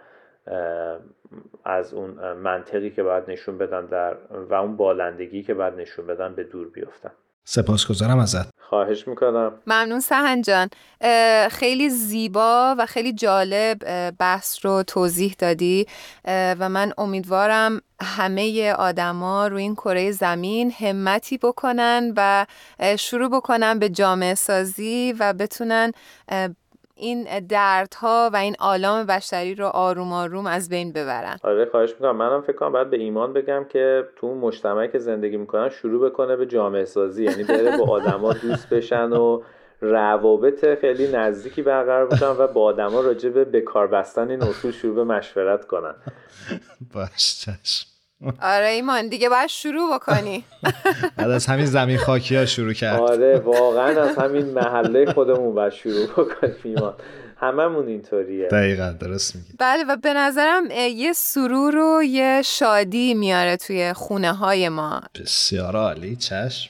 از 1.64 1.94
اون 1.94 2.34
منطقی 2.34 2.90
که 2.90 3.04
باید 3.04 3.24
نشون 3.32 3.58
بدن 3.58 3.86
در 3.86 4.18
و 4.50 4.54
اون 4.54 4.78
بالندگی 4.78 5.44
که 5.44 5.54
باید 5.54 5.74
نشون 5.74 6.08
بدن 6.08 6.36
به 6.36 6.44
دور 6.44 6.70
بیفتن. 6.70 7.12
سپاسگزارم 7.50 8.20
ازت. 8.20 8.50
خواهش 8.70 9.08
می‌کنم. 9.08 9.52
ممنون 9.68 10.00
سهن 10.00 10.42
جان. 10.42 10.70
خیلی 11.50 11.90
زیبا 11.90 12.76
و 12.78 12.86
خیلی 12.86 13.14
جالب 13.14 13.78
بحث 14.12 14.66
رو 14.66 14.84
توضیح 14.84 15.36
دادی. 15.40 15.88
و 16.26 16.70
من 16.70 16.94
امیدوارم 16.98 17.82
همه 18.02 18.74
آدما 18.74 19.48
روی 19.48 19.62
این 19.62 19.76
کره 19.76 20.12
زمین 20.12 20.72
همتی 20.72 21.38
بکنن 21.38 22.14
و 22.18 22.46
شروع 23.00 23.30
بکنن 23.30 23.80
به 23.80 23.90
جامعه 23.90 24.36
سازی 24.36 25.16
و 25.20 25.34
بتونن 25.34 25.92
این 26.98 27.40
دردها 27.40 28.30
و 28.34 28.38
این 28.38 28.56
آلام 28.60 29.06
بشری 29.06 29.56
رو 29.56 29.66
آروم 29.66 30.14
آروم 30.14 30.46
از 30.46 30.70
بین 30.70 30.92
ببرن. 30.92 31.38
آره 31.44 31.66
خواهش 31.66 31.92
می‌کنم. 31.92 32.16
منم 32.16 32.42
فکر 32.42 32.56
کنم 32.56 32.72
باید 32.72 32.90
به 32.90 32.98
ایمان 32.98 33.34
بگم 33.34 33.66
که 33.70 34.08
تو 34.16 34.28
اون 34.28 34.38
مجتمعی 34.38 34.88
که 34.88 35.00
زندگی 35.00 35.38
می‌کنن 35.38 35.70
شروع 35.70 36.10
بکنه 36.10 36.36
به 36.36 36.46
جامعه 36.46 36.86
سازی. 36.86 37.24
یعنی 37.24 37.44
بره 37.44 37.78
با 37.78 37.90
آدما 37.90 38.34
دوست 38.34 38.70
بشن 38.70 39.12
و 39.12 39.42
روابط 39.82 40.80
خیلی 40.82 41.08
نزدیکی 41.08 41.62
برقرار 41.62 42.06
بکنن 42.06 42.36
و 42.40 42.48
با 42.48 42.64
آدما 42.64 43.02
راجع 43.02 43.30
به 43.30 43.46
بکار 43.46 43.88
بستن 43.88 44.30
این 44.30 44.44
اصول 44.44 44.72
شروع 44.72 44.96
به 44.96 45.04
مشورت 45.04 45.68
کنن. 45.68 45.96
باش 46.94 47.50
آره 48.42 48.68
ایمان 48.68 49.08
دیگه 49.08 49.30
باید 49.30 49.48
شروع 49.48 49.96
بکنی. 49.96 50.44
بعد 51.18 51.30
از 51.30 51.46
همین 51.46 51.66
زمین 51.66 51.98
خاکی 51.98 52.36
ها 52.36 52.46
شروع 52.46 52.74
کرد. 52.74 53.00
آره 53.00 53.40
واقعا 53.40 54.02
از 54.04 54.18
همین 54.18 54.46
محله 54.46 55.14
خودمون 55.14 55.56
باید 55.56 55.74
شروع 55.74 56.08
بکنیم 56.08 56.56
ایمان. 56.64 56.94
هممون 57.40 57.88
اینطوریه. 57.88 58.48
دقیقا 58.48 58.96
درست 59.00 59.36
میگی. 59.36 59.54
بله 59.60 59.84
و 59.84 59.96
به 59.96 60.14
نظرم 60.14 60.64
یه 60.72 61.14
سرور 61.14 61.78
و 61.78 62.04
یه 62.04 62.42
شادی 62.46 63.14
میاره 63.14 63.58
توی 63.58 63.94
خونه 63.94 64.34
های 64.34 64.70
ما. 64.70 65.02
بسیار 65.22 65.76
عالی 65.76 66.16
چشم. 66.16 66.70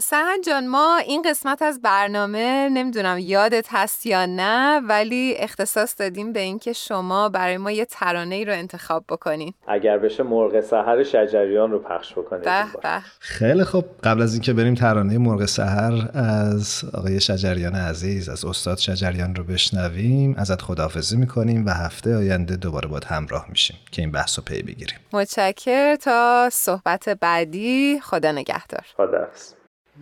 سهن 0.00 0.40
جان 0.46 0.66
ما 0.66 0.96
این 1.06 1.22
قسمت 1.22 1.62
از 1.62 1.82
برنامه 1.82 2.68
نمی‌دونم 2.68 3.18
یادت 3.18 3.66
هست 3.70 4.06
یا 4.06 4.26
نه 4.26 4.80
ولی 4.80 5.34
اختصاص 5.38 5.94
دادیم 5.98 6.32
به 6.32 6.40
اینکه 6.40 6.72
شما 6.72 7.28
برای 7.28 7.56
ما 7.56 7.70
یه 7.70 7.84
ترانه 7.84 8.34
ای 8.34 8.44
رو 8.44 8.52
انتخاب 8.52 9.04
بکنین. 9.08 9.54
اگر 9.66 9.98
بشه 9.98 10.22
مرغ 10.22 10.60
سحر 10.60 11.02
شجریان 11.02 11.70
رو 11.70 11.78
پخش 11.78 12.12
بکنید 12.12 12.42
به 12.42 13.02
خیلی 13.18 13.64
خوب. 13.64 13.84
قبل 14.04 14.22
از 14.22 14.32
اینکه 14.32 14.52
بریم 14.52 14.74
ترانه 14.74 15.18
مرغ 15.18 15.44
سحر 15.44 16.08
از 16.14 16.84
آقای 16.94 17.20
شجریان 17.20 17.74
عزیز 17.74 18.28
از 18.28 18.44
استاد 18.44 18.78
شجریان 18.78 19.34
رو 19.34 19.44
بشنویم 19.44 20.34
ازت 20.38 20.62
خداحافظی 20.62 21.16
می‌کنیم 21.16 21.66
و 21.66 21.70
هفته 21.70 22.16
آینده 22.16 22.56
دوباره 22.56 22.88
باید 22.88 23.04
همراه 23.04 23.46
میشیم 23.48 23.76
که 23.92 24.02
این 24.02 24.12
بحث 24.12 24.38
رو 24.38 24.44
پی 24.44 24.62
بگیریم. 24.62 24.98
متشکر 25.12 25.96
تا 25.96 26.48
صحبت 26.52 27.08
بعدی 27.08 28.00
خدا 28.00 28.32
نگهدار. 28.32 28.84
خدا 28.96 29.26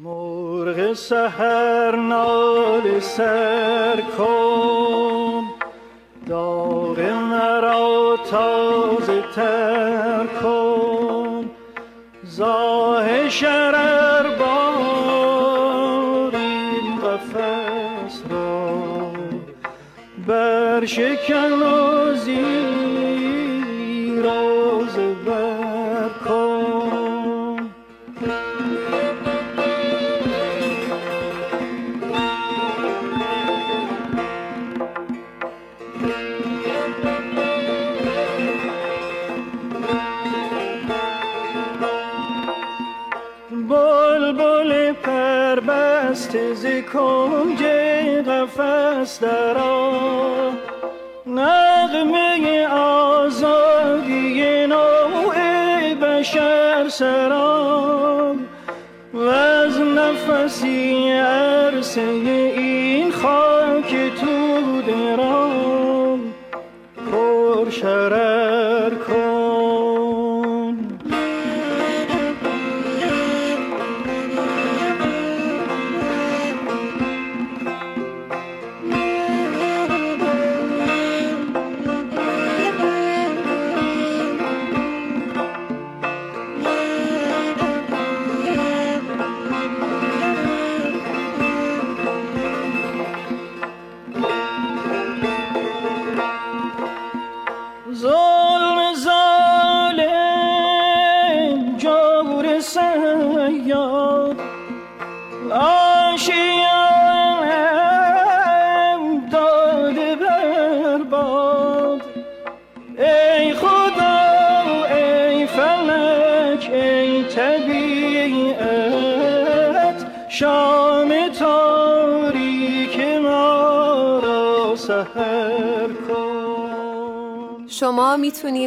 مرغ 0.03 0.93
سهر 0.93 1.97
نال 1.97 3.01
سر 3.01 4.03
کن. 4.19 5.45
داغ 6.29 7.01
مرا 7.01 8.17
تازه 8.31 9.23
تر 9.35 10.27
کن. 10.43 11.51
زاه 12.25 13.29
شرر 13.29 14.37
بار 14.39 16.37
این 16.37 17.01
قفص 17.01 18.23
را. 18.31 18.67
برشکن 20.29 21.53
و 21.53 22.15
زیراز 22.15 22.56
کنج 46.97 47.63
قفص 48.29 49.21
درا 49.21 49.93
نغمه 51.27 52.67
آزادی 52.69 54.67
نوع 54.67 55.35
بشر 55.95 56.89
سرا 56.89 58.35
و 59.15 59.19
از 59.29 59.81
نفسی 59.81 61.11
عرصه 61.11 62.01
این 62.01 63.13
خاک 63.13 63.97
تو 64.21 64.83
درام 64.83 66.21
پر 67.13 67.71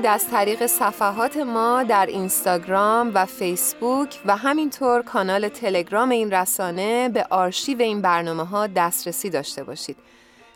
از 0.09 0.27
طریق 0.27 0.65
صفحات 0.65 1.37
ما 1.37 1.83
در 1.83 2.05
اینستاگرام 2.05 3.11
و 3.13 3.25
فیسبوک 3.25 4.19
و 4.25 4.37
همینطور 4.37 5.01
کانال 5.01 5.47
تلگرام 5.47 6.09
این 6.09 6.31
رسانه 6.31 7.09
به 7.09 7.25
آرشیو 7.29 7.81
این 7.81 8.01
برنامه 8.01 8.43
ها 8.43 8.67
دسترسی 8.67 9.29
داشته 9.29 9.63
باشید. 9.63 9.95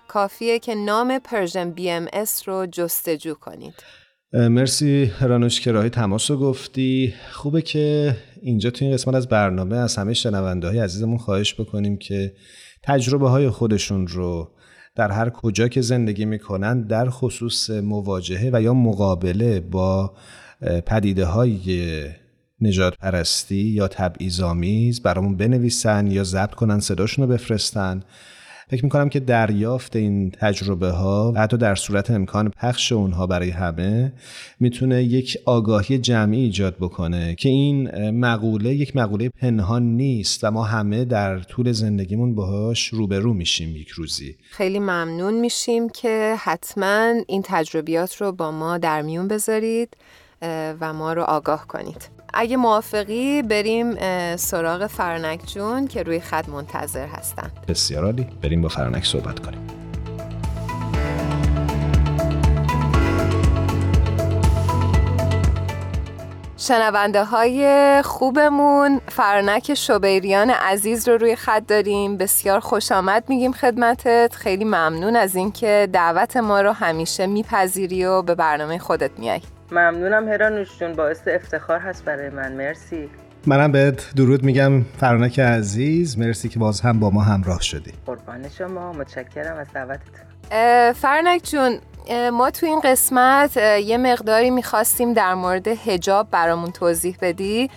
کافیه 0.07 0.59
که 0.59 0.75
نام 0.75 1.19
Persian 1.19 1.71
BMS 1.71 2.47
رو 2.47 2.65
جستجو 2.65 3.33
کنید. 3.33 3.73
مرسی 4.33 5.11
رانوش 5.21 5.61
که 5.61 5.71
راهی 5.71 5.89
تماس 5.89 6.31
رو 6.31 6.37
گفتی 6.37 7.13
خوبه 7.31 7.61
که 7.61 8.15
اینجا 8.41 8.69
تو 8.69 8.85
این 8.85 8.93
قسمت 8.93 9.15
از 9.15 9.27
برنامه 9.27 9.77
از 9.77 9.95
همه 9.95 10.13
شنونده 10.13 10.67
های 10.67 10.79
عزیزمون 10.79 11.17
خواهش 11.17 11.53
بکنیم 11.53 11.97
که 11.97 12.33
تجربه 12.83 13.29
های 13.29 13.49
خودشون 13.49 14.07
رو 14.07 14.51
در 14.95 15.11
هر 15.11 15.29
کجا 15.29 15.67
که 15.67 15.81
زندگی 15.81 16.25
می‌کنن 16.25 16.81
در 16.81 17.09
خصوص 17.09 17.69
مواجهه 17.69 18.49
و 18.53 18.61
یا 18.61 18.73
مقابله 18.73 19.59
با 19.59 20.13
پدیده 20.85 21.25
های 21.25 22.03
نجات 22.61 22.97
پرستی 22.97 23.55
یا 23.55 23.87
تبعیض‌آمیز 23.87 25.01
برامون 25.01 25.37
بنویسن 25.37 26.07
یا 26.07 26.23
ضبط 26.23 26.53
کنن 26.53 26.79
صداشون 26.79 27.25
رو 27.25 27.31
بفرستن. 27.33 28.03
فکر 28.73 28.85
می‌کنم 28.85 29.09
که 29.09 29.19
دریافت 29.19 29.95
این 29.95 30.31
تجربه 30.31 30.89
ها 30.89 31.33
حتی 31.37 31.57
در 31.57 31.75
صورت 31.75 32.11
امکان 32.11 32.49
پخش 32.49 32.91
اونها 32.91 33.27
برای 33.27 33.49
همه 33.49 34.13
می‌تونه 34.59 35.03
یک 35.03 35.37
آگاهی 35.45 35.97
جمعی 35.97 36.39
ایجاد 36.39 36.75
بکنه 36.77 37.35
که 37.35 37.49
این 37.49 38.09
مقوله 38.09 38.75
یک 38.75 38.95
مقوله 38.95 39.29
پنهان 39.29 39.83
نیست 39.83 40.43
و 40.43 40.51
ما 40.51 40.63
همه 40.63 41.05
در 41.05 41.39
طول 41.39 41.71
زندگیمون 41.71 42.35
باهاش 42.35 42.87
روبرو 42.87 43.33
میشیم 43.33 43.75
یک 43.75 43.89
روزی. 43.89 44.35
خیلی 44.51 44.79
ممنون 44.79 45.33
میشیم 45.33 45.89
که 45.89 46.35
حتما 46.39 47.13
این 47.27 47.41
تجربیات 47.45 48.21
رو 48.21 48.31
با 48.31 48.51
ما 48.51 48.77
در 48.77 49.01
میون 49.01 49.27
بذارید. 49.27 49.97
و 50.81 50.93
ما 50.93 51.13
رو 51.13 51.21
آگاه 51.21 51.67
کنید. 51.67 52.09
اگه 52.33 52.57
موافقی 52.57 53.41
بریم 53.41 53.95
سراغ 54.35 54.87
فرنک 54.87 55.41
جون 55.45 55.87
که 55.87 56.03
روی 56.03 56.19
خط 56.19 56.49
منتظر 56.49 57.07
هستن. 57.07 57.51
بسیار 57.67 58.03
عالی. 58.03 58.27
بریم 58.41 58.61
با 58.61 58.69
فرنک 58.69 59.05
صحبت 59.05 59.39
کنیم. 59.39 59.67
شنونده 66.57 67.23
های 67.23 68.01
خوبمون. 68.05 69.01
فرنک 69.09 69.73
شبیریان 69.73 70.49
عزیز 70.49 71.09
رو 71.09 71.17
روی 71.17 71.35
خط 71.35 71.67
داریم. 71.67 72.17
بسیار 72.17 72.59
خوش 72.59 72.91
آمد 72.91 73.23
میگیم 73.27 73.51
خدمتت. 73.51 74.35
خیلی 74.35 74.65
ممنون 74.65 75.15
از 75.15 75.35
اینکه 75.35 75.89
دعوت 75.93 76.37
ما 76.37 76.61
رو 76.61 76.71
همیشه 76.71 77.27
میپذیری 77.27 78.05
و 78.05 78.21
به 78.21 78.35
برنامه 78.35 78.77
خودت 78.77 79.19
میای. 79.19 79.41
ممنونم 79.73 80.27
هرانوش 80.29 80.79
جون 80.79 80.93
باعث 80.93 81.27
افتخار 81.27 81.79
هست 81.79 82.05
برای 82.05 82.29
من. 82.29 82.51
مرسی. 82.51 83.09
منم 83.45 83.71
بهت 83.71 84.15
درود 84.15 84.43
میگم 84.43 84.81
فرانک 84.99 85.39
عزیز. 85.39 86.17
مرسی 86.17 86.49
که 86.49 86.59
باز 86.59 86.81
هم 86.81 86.99
با 86.99 87.09
ما 87.09 87.21
همراه 87.21 87.61
شدی. 87.61 87.93
قربان 88.05 88.49
شما. 88.49 88.93
متشکرم 88.93 89.57
از 89.57 89.67
دعوتتون 89.73 90.93
فرنک 90.93 91.41
جون 91.43 91.79
ما 92.29 92.51
تو 92.51 92.65
این 92.65 92.79
قسمت 92.83 93.57
یه 93.57 93.97
مقداری 93.97 94.49
می‌خواستیم 94.49 95.13
در 95.13 95.33
مورد 95.33 95.67
هجاب 95.67 96.27
برامون 96.31 96.71
توضیح 96.71 97.17
بدی. 97.21 97.69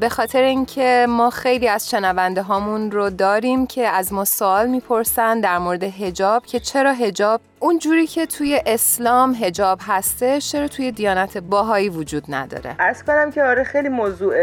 به 0.00 0.08
خاطر 0.08 0.42
اینکه 0.42 1.06
ما 1.08 1.30
خیلی 1.30 1.68
از 1.68 1.90
شنونده 1.90 2.42
هامون 2.42 2.90
رو 2.90 3.10
داریم 3.10 3.66
که 3.66 3.88
از 3.88 4.12
ما 4.12 4.24
سوال 4.24 4.68
می‌پرسن 4.68 5.40
در 5.40 5.58
مورد 5.58 5.82
هجاب 5.82 6.46
که 6.46 6.60
چرا 6.60 6.92
هجاب 6.92 7.40
اون 7.60 7.78
جوری 7.78 8.06
که 8.06 8.26
توی 8.26 8.60
اسلام 8.66 9.34
هجاب 9.34 9.78
هسته 9.82 10.40
چرا 10.40 10.68
توی 10.68 10.92
دیانت 10.92 11.38
باهایی 11.38 11.88
وجود 11.88 12.24
نداره؟ 12.28 12.76
ارز 12.78 13.02
کنم 13.02 13.30
که 13.30 13.42
آره 13.42 13.64
خیلی 13.64 13.88
موضوع 13.88 14.34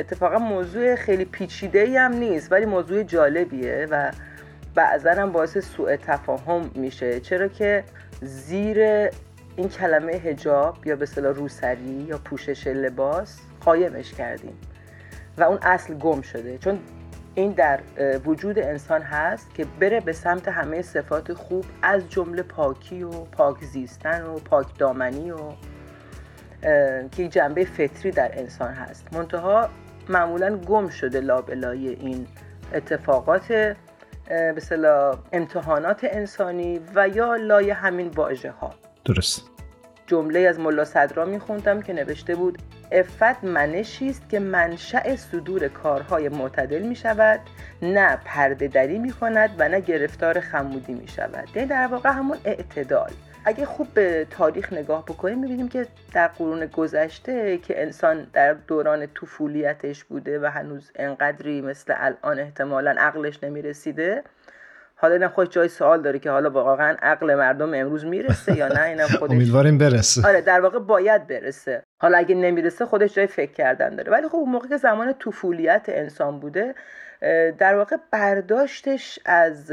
اتفاقا 0.00 0.38
موضوع 0.38 0.94
خیلی 0.94 1.24
پیچیده 1.24 2.00
هم 2.00 2.12
نیست 2.12 2.52
ولی 2.52 2.66
موضوع 2.66 3.02
جالبیه 3.02 3.88
و 3.90 4.10
بعضا 4.74 5.10
هم 5.10 5.32
باعث 5.32 5.58
سوء 5.58 5.96
تفاهم 5.96 6.70
میشه. 6.74 7.20
چرا 7.20 7.48
که 7.48 7.84
زیر 8.22 8.78
این 9.56 9.68
کلمه 9.68 10.12
هجاب 10.12 10.86
یا 10.86 10.96
به 10.96 11.02
اصطلاح 11.02 11.34
روسری 11.34 12.06
یا 12.08 12.18
پوشش 12.24 12.66
لباس 12.66 13.38
قایمش 13.64 14.14
کردیم. 14.14 14.58
و 15.38 15.42
اون 15.42 15.58
اصل 15.62 15.94
گم 15.94 16.20
شده. 16.20 16.58
چون 16.58 16.78
این 17.34 17.52
در 17.52 17.80
وجود 18.26 18.58
انسان 18.58 19.02
هست 19.02 19.54
که 19.54 19.66
بره 19.80 20.00
به 20.00 20.12
سمت 20.12 20.48
همه 20.48 20.82
صفات 20.82 21.32
خوب 21.32 21.64
از 21.82 22.08
جمله 22.08 22.42
پاکی 22.42 23.02
و 23.02 23.10
پاک 23.10 23.64
زیستن 23.64 24.22
و 24.22 24.34
پاک 24.34 24.78
دامنی 24.78 25.30
و 25.30 25.38
که 27.10 27.28
جنبه 27.28 27.64
فطری 27.64 28.10
در 28.10 28.38
انسان 28.38 28.72
هست. 28.72 29.14
منتها 29.14 29.68
معمولا 30.08 30.56
گم 30.56 30.88
شده 30.88 31.20
لابلای 31.20 31.88
این 31.88 32.26
اتفاقات 32.74 33.76
به 34.28 35.16
امتحانات 35.32 36.00
انسانی 36.04 36.80
و 36.94 37.08
یا 37.08 37.36
لای 37.36 37.70
همین 37.70 38.08
واژه 38.08 38.50
ها 38.50 38.70
درست. 39.04 39.50
جمله 40.06 40.38
از 40.38 40.58
ملا 40.58 40.84
صدرا 40.84 41.24
میخوندم 41.24 41.82
که 41.82 41.92
نوشته 41.92 42.34
بود 42.34 42.58
افت 42.92 43.44
منشی 43.44 44.10
است 44.10 44.28
که 44.28 44.38
منشأ 44.38 45.16
صدور 45.16 45.68
کارهای 45.68 46.28
معتدل 46.28 46.82
می 46.82 46.96
شود 46.96 47.40
نه 47.82 48.18
پرده 48.24 48.68
دری 48.68 48.98
می 48.98 49.12
کند 49.12 49.50
و 49.58 49.68
نه 49.68 49.80
گرفتار 49.80 50.40
خمودی 50.40 50.94
می 50.94 51.08
شود 51.08 51.48
یعنی 51.54 51.68
در 51.68 51.86
واقع 51.86 52.10
همون 52.10 52.38
اعتدال. 52.44 53.10
اگه 53.44 53.64
خوب 53.64 53.88
به 53.94 54.26
تاریخ 54.30 54.72
نگاه 54.72 55.04
بکنیم 55.04 55.38
می‌بینیم 55.38 55.68
که 55.68 55.86
در 56.12 56.28
قرون 56.28 56.66
گذشته 56.66 57.58
که 57.58 57.82
انسان 57.82 58.26
در 58.32 58.52
دوران 58.52 59.06
طفولیتش 59.06 60.04
بوده 60.04 60.40
و 60.40 60.46
هنوز 60.46 60.90
انقدری 60.96 61.60
مثل 61.60 61.94
الان 61.96 62.38
احتمالا 62.38 62.94
عقلش 62.98 63.44
نمی‌رسیده 63.44 64.22
حالا 65.02 65.14
اینم 65.14 65.28
خود 65.28 65.50
جای 65.50 65.68
سوال 65.68 66.02
داره 66.02 66.18
که 66.18 66.30
حالا 66.30 66.50
واقعا 66.50 66.96
عقل 67.02 67.34
مردم 67.34 67.74
امروز 67.74 68.04
می‌رسه 68.04 68.56
یا 68.56 68.68
نه؟ 68.68 68.82
اینم 68.82 69.06
خودش 69.06 69.30
امیدواریم 69.30 69.78
برسه. 69.78 70.28
آره 70.28 70.40
در 70.40 70.60
واقع 70.60 70.78
باید 70.78 71.26
برسه. 71.26 71.82
حالا 72.02 72.18
اگه 72.18 72.34
نمی‌رسه 72.34 72.86
خودش 72.86 73.14
جای 73.14 73.26
فکر 73.26 73.52
کردن 73.52 73.96
داره. 73.96 74.12
ولی 74.12 74.28
خب 74.28 74.36
اون 74.36 74.48
موقع 74.48 74.68
که 74.68 74.76
زمان 74.76 75.12
طفولیت 75.12 75.84
انسان 75.88 76.40
بوده 76.40 76.74
در 77.58 77.76
واقع 77.76 77.96
برداشتش 78.10 79.18
از 79.24 79.72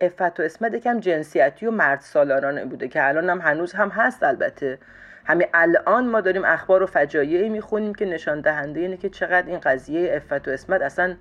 افت 0.00 0.40
و 0.40 0.42
اسمت 0.42 0.74
یکم 0.74 1.00
جنسیتی 1.00 1.66
و 1.66 1.70
مرد 1.70 2.00
سالارانه 2.00 2.64
بوده 2.64 2.88
که 2.88 3.08
الان 3.08 3.30
هم 3.30 3.40
هنوز 3.40 3.72
هم 3.72 3.88
هست 3.88 4.22
البته. 4.22 4.78
همین 5.24 5.46
الان 5.54 6.06
ما 6.06 6.20
داریم 6.20 6.44
اخبار 6.44 6.82
و 6.82 6.86
فجایعی 6.86 7.48
می‌خونیم 7.48 7.94
که 7.94 8.06
نشان 8.06 8.40
دهنده 8.40 8.80
اینه 8.80 8.96
که 8.96 9.08
چقدر 9.08 9.46
این 9.46 9.58
قضیه 9.58 10.16
افت 10.16 10.48
و 10.48 10.50
اسمت 10.50 10.82
اصلا 10.82 11.16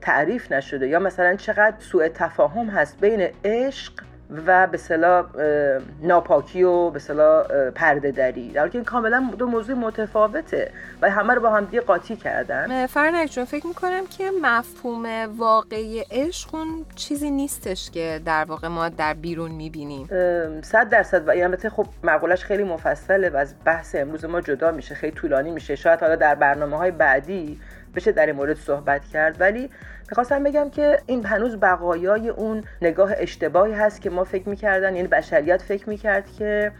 تعریف 0.00 0.52
نشده 0.52 0.88
یا 0.88 0.98
مثلا 0.98 1.36
چقدر 1.36 1.76
سوء 1.78 2.08
تفاهم 2.08 2.66
هست 2.66 3.00
بین 3.00 3.28
عشق 3.44 3.92
و 4.46 4.66
به 4.66 4.78
صلاح 4.78 5.26
ناپاکی 6.02 6.62
و 6.62 6.90
به 6.90 6.98
صلاح 6.98 7.70
پرده 7.70 8.10
دری. 8.10 8.50
در 8.50 8.68
که 8.68 8.78
این 8.78 8.84
کاملا 8.84 9.30
دو 9.38 9.46
موضوع 9.46 9.76
متفاوته 9.76 10.70
و 11.02 11.10
همه 11.10 11.34
رو 11.34 11.40
با 11.40 11.50
هم 11.50 11.64
دیگه 11.64 11.80
قاطی 11.80 12.16
کردن. 12.16 12.86
فرنک 12.86 13.30
جون 13.30 13.44
فکر 13.44 13.66
می‌کنم 13.66 14.06
که 14.18 14.30
مفهوم 14.42 15.06
واقعی 15.36 16.04
عشق 16.10 16.54
اون 16.54 16.84
چیزی 16.96 17.30
نیستش 17.30 17.90
که 17.90 18.20
در 18.24 18.44
واقع 18.44 18.68
ما 18.68 18.88
در 18.88 19.14
بیرون 19.14 19.50
می‌بینیم. 19.50 20.06
صد 20.62 20.88
درصد 20.88 21.28
و 21.28 21.30
البته 21.30 21.70
خب 21.70 21.86
مقولش 22.02 22.44
خیلی 22.44 22.64
مفصله 22.64 23.30
و 23.30 23.36
از 23.36 23.54
بحث 23.64 23.94
امروز 23.94 24.24
ما 24.24 24.40
جدا 24.40 24.70
میشه 24.70 24.94
خیلی 24.94 25.12
طولانی 25.12 25.50
میشه. 25.50 25.76
شاید 25.76 26.00
حالا 26.00 26.16
در 26.16 26.34
برنامه 26.34 26.76
های 26.76 26.90
بعدی 26.90 27.60
بشه 27.96 28.12
در 28.12 28.26
این 28.26 28.34
مورد 28.34 28.56
صحبت 28.56 29.04
کرد. 29.04 29.40
ولی 29.40 29.70
می‌خواستم 30.08 30.42
بگم 30.42 30.70
که 30.70 30.98
این 31.06 31.26
هنوز 31.26 31.56
بقایای 31.56 32.28
اون 32.28 32.64
نگاه 32.82 33.12
اشتباهی 33.18 33.72
هست 33.72 34.00
که 34.00 34.10
ما 34.10 34.24
فکر 34.24 34.48
می‌کردن 34.48 34.96
یعنی 34.96 35.08
بشریت 35.08 35.62
فکر 35.62 35.88
می‌کرد 35.88 36.24
که 36.38 36.72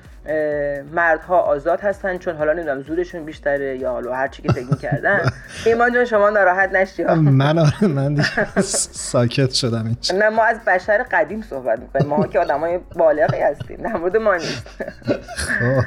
مردها 0.92 1.38
آزاد 1.38 1.80
هستن 1.80 2.18
چون 2.18 2.36
حالا 2.36 2.52
نمی‌دونم 2.52 2.82
زورشون 2.82 3.24
بیشتره 3.24 3.78
یا 3.78 3.90
حالا 3.90 4.14
هر 4.14 4.28
چی 4.28 4.42
که 4.42 4.52
فکر 4.52 4.66
می‌کردن. 4.70 5.20
ایمان 5.66 5.92
جان 5.92 6.04
شما 6.04 6.30
ناراحت 6.30 6.72
نشی؟ 6.72 7.04
من 7.04 7.58
آره 7.58 7.86
من 7.86 8.16
ساکت 8.62 9.50
شدم 9.50 9.84
اینچ. 9.86 10.10
نه 10.10 10.28
ما 10.28 10.44
از 10.44 10.64
بشر 10.66 11.02
قدیم 11.10 11.42
صحبت 11.42 11.78
می‌کنیم. 11.78 12.06
ما 12.06 12.26
که 12.26 12.38
آدمای 12.40 12.78
بالغی 12.78 13.40
هستیم 13.40 13.76
در 13.76 13.96
مورد 13.96 14.16
ما 14.16 14.34
نیست. 14.34 14.68
خب. 15.36 15.82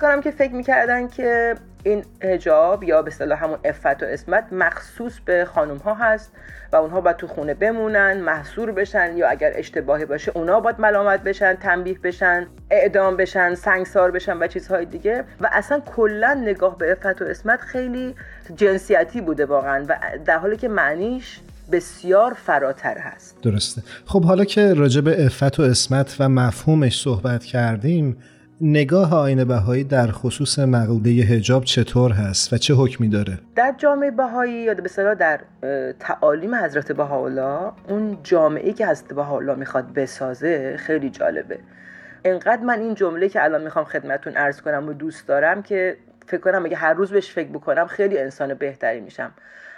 کنم 0.00 0.20
که 0.20 0.30
فکر 0.30 0.52
می‌کردن 0.52 1.08
که 1.08 1.54
این 1.86 2.04
هجاب 2.22 2.84
یا 2.84 3.02
به 3.02 3.10
اصطلاح 3.10 3.44
همون 3.44 3.58
افت 3.64 4.02
و 4.02 4.06
اسمت 4.06 4.44
مخصوص 4.52 5.20
به 5.24 5.44
خانم 5.44 5.76
ها 5.76 5.94
هست 5.94 6.32
و 6.72 6.76
اونها 6.76 7.00
باید 7.00 7.16
تو 7.16 7.26
خونه 7.26 7.54
بمونن 7.54 8.20
محصور 8.20 8.72
بشن 8.72 9.16
یا 9.16 9.28
اگر 9.28 9.52
اشتباهی 9.54 10.04
باشه 10.04 10.32
اونا 10.34 10.60
باید 10.60 10.80
ملامت 10.80 11.22
بشن 11.22 11.54
تنبیه 11.54 11.98
بشن 11.98 12.46
اعدام 12.70 13.16
بشن 13.16 13.54
سنگسار 13.54 14.10
بشن 14.10 14.36
و 14.36 14.46
چیزهای 14.46 14.84
دیگه. 14.84 15.24
و 15.40 15.50
اصلا 15.52 15.80
کلا 15.80 16.34
نگاه 16.34 16.78
به 16.78 16.92
افت 16.92 17.22
و 17.22 17.24
اسمت 17.24 17.60
خیلی 17.60 18.14
جنسیتی 18.56 19.20
بوده 19.20 19.46
واقعا 19.46 19.84
و 19.88 19.98
در 20.24 20.38
حالی 20.38 20.56
که 20.56 20.68
معنیش 20.68 21.40
بسیار 21.72 22.32
فراتر 22.32 22.98
هست. 22.98 23.36
درسته. 23.42 23.82
خب 24.06 24.24
حالا 24.24 24.44
که 24.44 24.74
راجع 24.74 25.00
به 25.00 25.26
افت 25.26 25.60
و 25.60 25.62
اسمت 25.62 26.16
و 26.20 26.28
مفهومش 26.28 27.02
صحبت 27.02 27.44
کردیم 27.44 28.16
نگاه 28.60 29.14
آین 29.14 29.44
بهایی 29.44 29.84
در 29.84 30.06
خصوص 30.06 30.58
مقوله 30.58 31.10
هجاب 31.10 31.64
چطور 31.64 32.12
هست 32.12 32.52
و 32.52 32.56
چه 32.58 32.74
حکمی 32.74 33.08
داره؟ 33.08 33.38
در 33.54 33.74
جامعه 33.78 34.10
بهایی 34.10 34.52
یا 34.52 34.74
به 34.74 35.14
در 35.14 35.40
تعالیم 36.00 36.54
حضرت 36.54 36.92
بهاءالله 36.92 37.72
اون 37.88 38.18
جامعه 38.22 38.72
که 38.72 38.86
حضرت 38.86 39.12
بهاءالله 39.12 39.54
می‌خواد 39.54 39.92
بسازه 39.92 40.76
خیلی 40.76 41.10
جالبه 41.10 41.58
انقدر 42.24 42.62
من 42.62 42.80
این 42.80 42.94
جمله 42.94 43.28
که 43.28 43.44
الان 43.44 43.62
می‌خوام 43.62 43.84
خدمتون 43.84 44.32
عرض 44.32 44.60
کنم 44.60 44.88
و 44.88 44.92
دوست 44.92 45.28
دارم 45.28 45.62
که 45.62 45.96
فکر 46.26 46.40
کنم 46.40 46.64
اگه 46.64 46.76
هر 46.76 46.92
روز 46.92 47.10
بهش 47.10 47.32
فکر 47.32 47.48
بکنم 47.48 47.86
خیلی 47.86 48.18
انسان 48.18 48.54
بهتری 48.54 49.00
میشم 49.00 49.32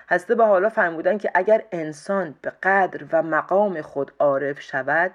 حضرت 0.08 0.32
به 0.32 0.46
حالا 0.46 0.68
فرمودن 0.68 1.18
که 1.18 1.30
اگر 1.34 1.62
انسان 1.72 2.34
به 2.42 2.52
قدر 2.62 3.04
و 3.12 3.22
مقام 3.22 3.82
خود 3.82 4.12
عارف 4.18 4.60
شود 4.60 5.10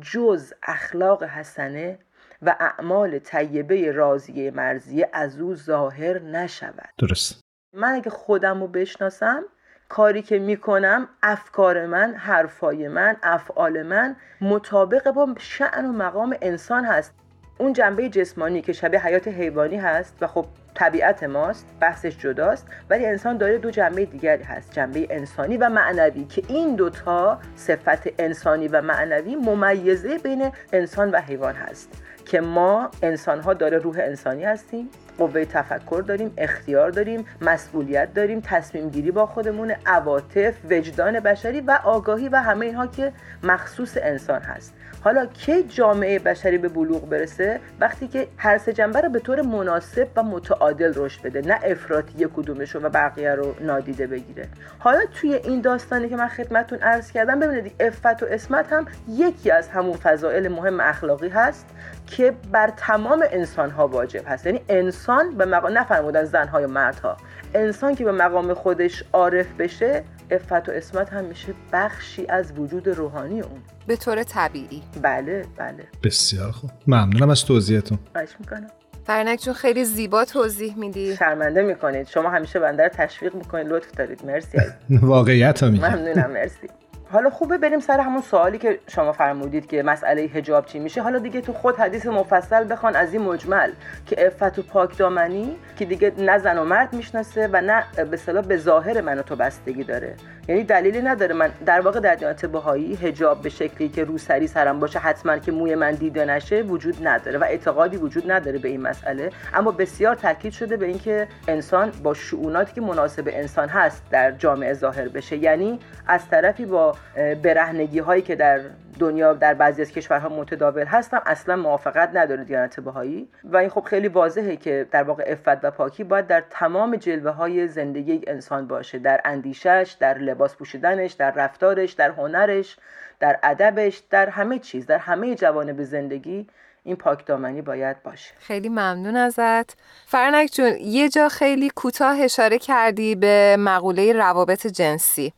جز 0.00 0.52
اخلاق 0.62 1.24
حسنه 1.24 1.98
و 2.42 2.56
اعمال 2.60 3.18
طیبه 3.18 3.92
راضیه 3.92 4.50
مرزیه 4.50 5.08
از 5.12 5.40
او 5.40 5.54
ظاهر 5.54 6.18
نشود. 6.18 6.88
درست. 6.98 7.40
من 7.74 7.92
اگه 7.92 8.10
خودم 8.10 8.60
رو 8.60 8.68
بشناسم 8.68 9.42
کاری 9.88 10.22
که 10.22 10.38
می‌کنم 10.38 11.08
افکار 11.22 11.86
من 11.86 12.14
حرفای 12.14 12.88
من 12.88 13.16
افعال 13.22 13.82
من 13.82 14.16
مطابق 14.40 15.10
با 15.10 15.34
شعن 15.38 15.86
و 15.86 15.92
مقام 15.92 16.36
انسان 16.42 16.84
هست. 16.84 17.14
اون 17.58 17.72
جنبه 17.72 18.08
جسمانی 18.08 18.62
که 18.62 18.72
شبیه 18.72 19.06
حیات 19.06 19.28
حیوانی 19.28 19.76
هست 19.76 20.16
و 20.20 20.26
خب 20.26 20.46
طبیعت 20.74 21.22
ماست 21.22 21.66
بحثش 21.80 22.18
جداست 22.18 22.66
ولی 22.90 23.06
انسان 23.06 23.36
داره 23.36 23.58
دو 23.58 23.70
جنبه 23.70 24.04
دیگری 24.04 24.42
هست 24.42 24.72
جنبه 24.72 25.06
انسانی 25.10 25.56
و 25.56 25.68
معنوی 25.68 26.24
که 26.24 26.42
این 26.48 26.76
دوتا 26.76 27.38
صفت 27.56 28.08
انسانی 28.18 28.68
و 28.68 28.82
معنوی 28.82 29.36
ممیزه 29.36 30.18
بین 30.18 30.52
انسان 30.72 31.10
و 31.10 31.20
حیوان 31.20 31.54
هست. 31.54 32.02
که 32.32 32.40
ما 32.40 32.90
انسان 33.02 33.40
ها 33.40 33.54
داره 33.54 33.78
روح 33.78 33.96
انسانی 33.98 34.44
هستیم. 34.44 34.88
قوه 35.18 35.44
تفکر 35.44 36.04
داریم 36.06 36.32
اختیار 36.38 36.90
داریم 36.90 37.24
مسئولیت 37.40 38.14
داریم 38.14 38.40
تصمیم 38.40 38.88
گیری 38.88 39.10
با 39.10 39.26
خودمون 39.26 39.74
عواطف 39.86 40.54
وجدان 40.70 41.20
بشری 41.20 41.60
و 41.60 41.78
آگاهی 41.84 42.28
و 42.28 42.36
همه 42.36 42.66
اینها 42.66 42.86
که 42.86 43.12
مخصوص 43.42 43.98
انسان 44.02 44.40
هست. 44.40 44.74
حالا 45.04 45.26
کی 45.26 45.62
جامعه 45.62 46.18
بشری 46.18 46.58
به 46.58 46.68
بلوغ 46.68 47.08
برسه؟ 47.08 47.60
وقتی 47.80 48.08
که 48.08 48.28
هر 48.36 48.58
سه 48.58 48.72
جنبه 48.72 49.00
رو 49.00 49.08
به 49.08 49.18
طور 49.18 49.42
مناسب 49.42 50.08
و 50.16 50.22
متعادل 50.22 50.92
رشد 50.96 51.22
بده 51.22 51.40
نه 51.40 51.58
افراطی 51.64 52.26
کدومش 52.36 52.76
و 52.76 52.80
بقیه 52.80 53.34
رو 53.34 53.54
نادیده 53.60 54.06
بگیره. 54.06 54.48
حالا 54.78 55.00
توی 55.20 55.34
این 55.34 55.60
داستانی 55.60 56.08
که 56.08 56.16
من 56.16 56.28
خدمتتون 56.28 56.78
عرض 56.78 57.12
کردم 57.12 57.40
ببینید 57.40 57.72
افت 57.80 58.22
و 58.22 58.26
اسمت 58.26 58.72
هم 58.72 58.86
یکی 59.08 59.50
از 59.50 59.68
همون 59.68 59.96
فضائل 59.96 60.48
مهم 60.48 60.80
اخلاقی 60.80 61.28
هست 61.28 61.66
که 62.06 62.32
بر 62.52 62.72
تمام 62.76 63.24
انسان 63.30 63.70
ها 63.70 63.88
واجب 63.88 64.22
هست. 64.26 64.46
یعنی 64.46 64.60
انسان 64.68 65.01
به 65.38 65.44
مقام 65.44 65.78
نفرمودن 65.78 66.24
زن 66.24 66.48
های 66.48 66.66
مردها. 66.66 67.16
انسان 67.54 67.94
که 67.94 68.04
به 68.04 68.12
مقام 68.12 68.54
خودش 68.54 69.04
عارف 69.12 69.46
بشه 69.58 70.04
افت 70.30 70.68
و 70.68 70.72
اسمت 70.72 71.12
هم 71.12 71.24
میشه 71.24 71.54
بخشی 71.72 72.26
از 72.28 72.52
وجود 72.58 72.88
روحانی 72.88 73.40
اون. 73.40 73.60
به 73.86 73.96
طور 73.96 74.22
طبیعی. 74.22 74.82
بله 75.02 75.44
بله. 75.56 75.84
بسیار 76.04 76.50
خوب. 76.50 76.70
ممنونم 76.86 77.30
از 77.30 77.44
توضیحتون. 77.44 77.98
خواهش 78.12 78.36
می‌کنم. 78.40 78.66
فرنک 79.06 79.40
چون 79.40 79.54
خیلی 79.54 79.84
زیبا 79.84 80.24
توضیح 80.24 80.78
میدی. 80.78 81.16
شرمنده 81.16 81.62
می‌کنید. 81.62 82.08
شما 82.08 82.30
همیشه 82.30 82.58
بنده 82.60 82.82
رو 82.82 82.88
تشویق 82.88 83.34
می‌کنید. 83.34 83.66
لطف 83.66 83.90
دارید. 83.90 84.26
مرسی. 84.26 84.58
واقعیت 85.02 85.64
میگم 85.64 85.88
ممنونم. 85.88 86.30
مرسی. 86.30 86.68
حالا 87.12 87.30
خوبه 87.30 87.58
بریم 87.58 87.80
سر 87.80 88.00
همون 88.00 88.22
سوالی 88.22 88.58
که 88.58 88.78
شما 88.88 89.12
فرمودید 89.12 89.66
که 89.66 89.82
مسئله 89.82 90.26
حجاب 90.26 90.66
چی 90.66 90.78
میشه. 90.78 91.02
حالا 91.02 91.18
دیگه 91.18 91.40
تو 91.40 91.52
خود 91.52 91.76
حدیث 91.76 92.06
مفصل 92.06 92.72
بخوان 92.72 92.96
از 92.96 93.12
این 93.12 93.22
مجمل 93.22 93.72
که 94.06 94.16
عفت 94.16 94.58
و 94.58 94.62
پاک 94.62 94.98
دامنی 94.98 95.56
که 95.76 95.84
دیگه 95.84 96.12
نه 96.18 96.38
زن 96.38 96.58
و 96.58 96.64
مرد 96.64 96.92
می‌شناسه 96.92 97.48
و 97.52 97.60
نه 97.60 98.04
به 98.10 98.16
صلاح 98.16 98.44
به 98.44 98.56
ظاهر 98.56 99.00
من 99.00 99.18
و 99.18 99.22
تو 99.22 99.36
بستگی 99.36 99.84
داره. 99.84 100.14
یعنی 100.48 100.64
دلیلی 100.64 101.02
نداره 101.02 101.34
من 101.34 101.50
در 101.66 101.80
واقع 101.80 102.00
در 102.00 102.14
دیانت 102.14 102.46
بهایی 102.46 102.94
حجاب 102.94 103.42
به 103.42 103.48
شکلی 103.48 103.88
که 103.88 104.04
روسری 104.04 104.46
سرم 104.46 104.80
باشه 104.80 104.98
حتما 104.98 105.38
که 105.38 105.52
موی 105.52 105.74
من 105.74 105.92
دیده 105.92 106.24
نشه 106.24 106.62
وجود 106.62 107.06
نداره 107.06 107.38
و 107.38 107.44
اعتقادی 107.44 107.96
وجود 107.96 108.32
نداره 108.32 108.58
به 108.58 108.68
این 108.68 108.80
مسئله. 108.80 109.30
اما 109.54 109.70
بسیار 109.70 110.14
تاکید 110.14 110.52
شده 110.52 110.76
به 110.76 110.86
اینکه 110.86 111.28
انسان 111.48 111.92
با 112.02 112.14
شعوناتی 112.14 112.72
که 112.74 112.80
مناسب 112.80 113.28
انسان 113.32 113.68
هست 113.68 114.02
در 114.10 114.30
جامعه 114.30 114.74
ظاهر 114.74 115.08
بشه. 115.08 115.36
یعنی 115.36 115.78
از 116.06 116.28
طرفی 116.28 116.66
با 116.66 116.94
برهنگی 117.42 117.98
هایی 117.98 118.22
که 118.22 118.36
در 118.36 118.60
دنیا 118.98 119.32
در 119.32 119.54
بعضی 119.54 119.82
از 119.82 119.90
کشورها 119.90 120.28
متداول 120.28 120.84
هستم 120.84 121.22
اصلا 121.26 121.56
موافقت 121.56 122.10
نداره 122.14 122.44
دیانت 122.44 122.80
بهایی 122.80 123.28
و 123.44 123.56
این 123.56 123.68
خب 123.68 123.80
خیلی 123.80 124.08
واضحه 124.08 124.56
که 124.56 124.86
در 124.90 125.02
واقع 125.02 125.24
افت 125.26 125.64
و 125.64 125.70
پاکی 125.70 126.04
باید 126.04 126.26
در 126.26 126.44
تمام 126.50 126.96
جلوه 126.96 127.30
های 127.30 127.68
زندگی 127.68 128.20
انسان 128.26 128.66
باشه. 128.66 128.98
در 128.98 129.20
اندیشش 129.24 129.96
در 130.00 130.18
لباس 130.18 130.56
پوشیدنش 130.56 131.12
در 131.12 131.30
رفتارش 131.30 131.92
در 131.92 132.10
هنرش 132.10 132.76
در 133.20 133.38
ادبش 133.42 134.02
در 134.10 134.28
همه 134.28 134.58
چیز 134.58 134.86
در 134.86 134.98
همه 134.98 135.34
جوانب 135.34 135.82
زندگی 135.82 136.46
این 136.84 136.96
پاک 136.96 137.26
دامنی 137.26 137.62
باید 137.62 138.02
باشه. 138.02 138.34
خیلی 138.38 138.68
ممنون 138.68 139.16
ازت. 139.16 139.76
فرنک 140.06 140.50
جون 140.52 140.72
یه 140.80 141.08
جا 141.08 141.28
خیلی 141.28 141.70
کوتاه 141.70 142.20
اشاره 142.20 142.58
کردی 142.58 143.14
به 143.14 143.56
مقوله 143.58 144.12
روابط 144.12 144.66
جنسی. 144.66 145.32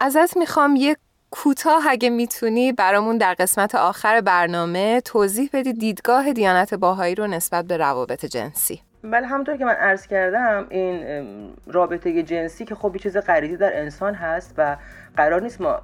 ازت 0.00 0.36
می‌خوام 0.36 0.76
یه 0.76 0.96
کوتاه 1.30 1.84
اگه 1.88 2.10
می‌تونی 2.10 2.72
برامون 2.72 3.18
در 3.18 3.34
قسمت 3.34 3.74
آخر 3.74 4.20
برنامه 4.20 5.00
توضیح 5.00 5.50
بدی 5.52 5.72
دیدگاه 5.72 6.32
دیانت 6.32 6.74
باهایی 6.74 7.14
رو 7.14 7.26
نسبت 7.26 7.64
به 7.64 7.76
روابط 7.76 8.24
جنسی. 8.24 8.80
بله 9.04 9.26
همونطور 9.26 9.56
که 9.56 9.64
من 9.64 9.72
عرض 9.72 10.06
کردم 10.06 10.66
این 10.70 11.04
رابطه 11.66 12.22
جنسی 12.22 12.64
که 12.64 12.74
خب 12.74 12.90
یه 12.94 13.00
چیز 13.00 13.16
غریزی 13.16 13.56
در 13.56 13.80
انسان 13.80 14.14
هست 14.14 14.54
و 14.58 14.76
قرار 15.16 15.42
نیست 15.42 15.60
ما 15.60 15.80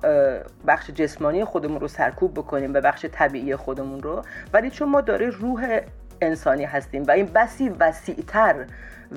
بخش 0.66 0.90
جسمانی 0.90 1.44
خودمون 1.44 1.80
رو 1.80 1.88
سرکوب 1.88 2.34
بکنیم 2.34 2.72
به 2.72 2.80
بخش 2.80 3.06
طبیعی 3.12 3.56
خودمون 3.56 4.02
رو. 4.02 4.22
ولی 4.52 4.70
چون 4.70 4.88
ما 4.88 5.00
داره 5.00 5.26
روح 5.26 5.80
انسانی 6.20 6.64
هستیم 6.64 7.04
و 7.04 7.10
این 7.10 7.26
بسی 7.26 7.68
وسیعتر 7.68 8.66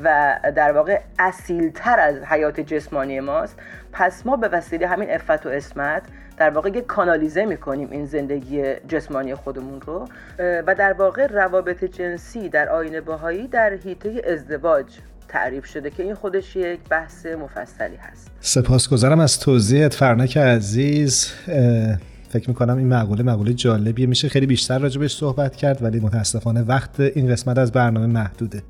و 0.04 0.39
در 0.56 0.72
واقع 0.72 1.00
اصیلتر 1.20 2.00
از 2.00 2.16
حیات 2.16 2.60
جسمانی 2.60 3.20
ماست. 3.20 3.56
پس 3.91 4.26
ما 4.26 4.36
به 4.36 4.48
وسیله 4.48 4.88
همین 4.88 5.10
افت 5.12 5.46
و 5.46 5.50
اسمت 5.50 6.02
در 6.38 6.50
واقع 6.50 6.70
یک 6.70 6.86
کانالیزه 6.86 7.46
می‌کنیم 7.46 7.88
این 7.91 8.06
زندگی 8.06 8.64
جسمانی 8.88 9.36
خودمون 9.36 9.82
رو 9.82 10.08
و 10.39 10.76
در 10.78 10.94
واقع 10.94 11.28
روابط 11.28 11.84
جنسی 11.84 12.50
در 12.50 12.70
آین 12.70 13.02
باهایی 13.02 13.48
در 13.48 13.74
حیطه 13.84 14.22
ازدواج 14.34 14.86
تعریف 15.28 15.66
شده 15.66 15.89
که 15.89 16.04
این 16.04 16.14
خودش 16.14 16.56
یک 16.56 16.80
بحث 16.89 17.26
مفصلی 17.26 17.96
هست. 17.96 18.32
سپاسگزارم 18.41 19.20
از 19.20 19.39
توضیحت 19.39 19.94
فرنک 19.94 20.38
عزیز. 20.38 21.32
فکر 22.30 22.50
می‌کنم 22.50 22.78
این 22.78 22.88
مقوله 22.88 23.24
مقوله 23.24 23.54
جالبیه. 23.54 24.08
میشه 24.08 24.30
خیلی 24.30 24.46
بیشتر 24.46 24.80
راجبش 24.80 25.16
صحبت 25.16 25.56
کرد 25.56 25.84
ولی 25.84 26.00
متاسفانه 26.00 26.62
وقت 26.62 27.00
این 27.00 27.32
قسمت 27.32 27.58
از 27.58 27.72
برنامه 27.72 28.08
محدوده. 28.08 28.62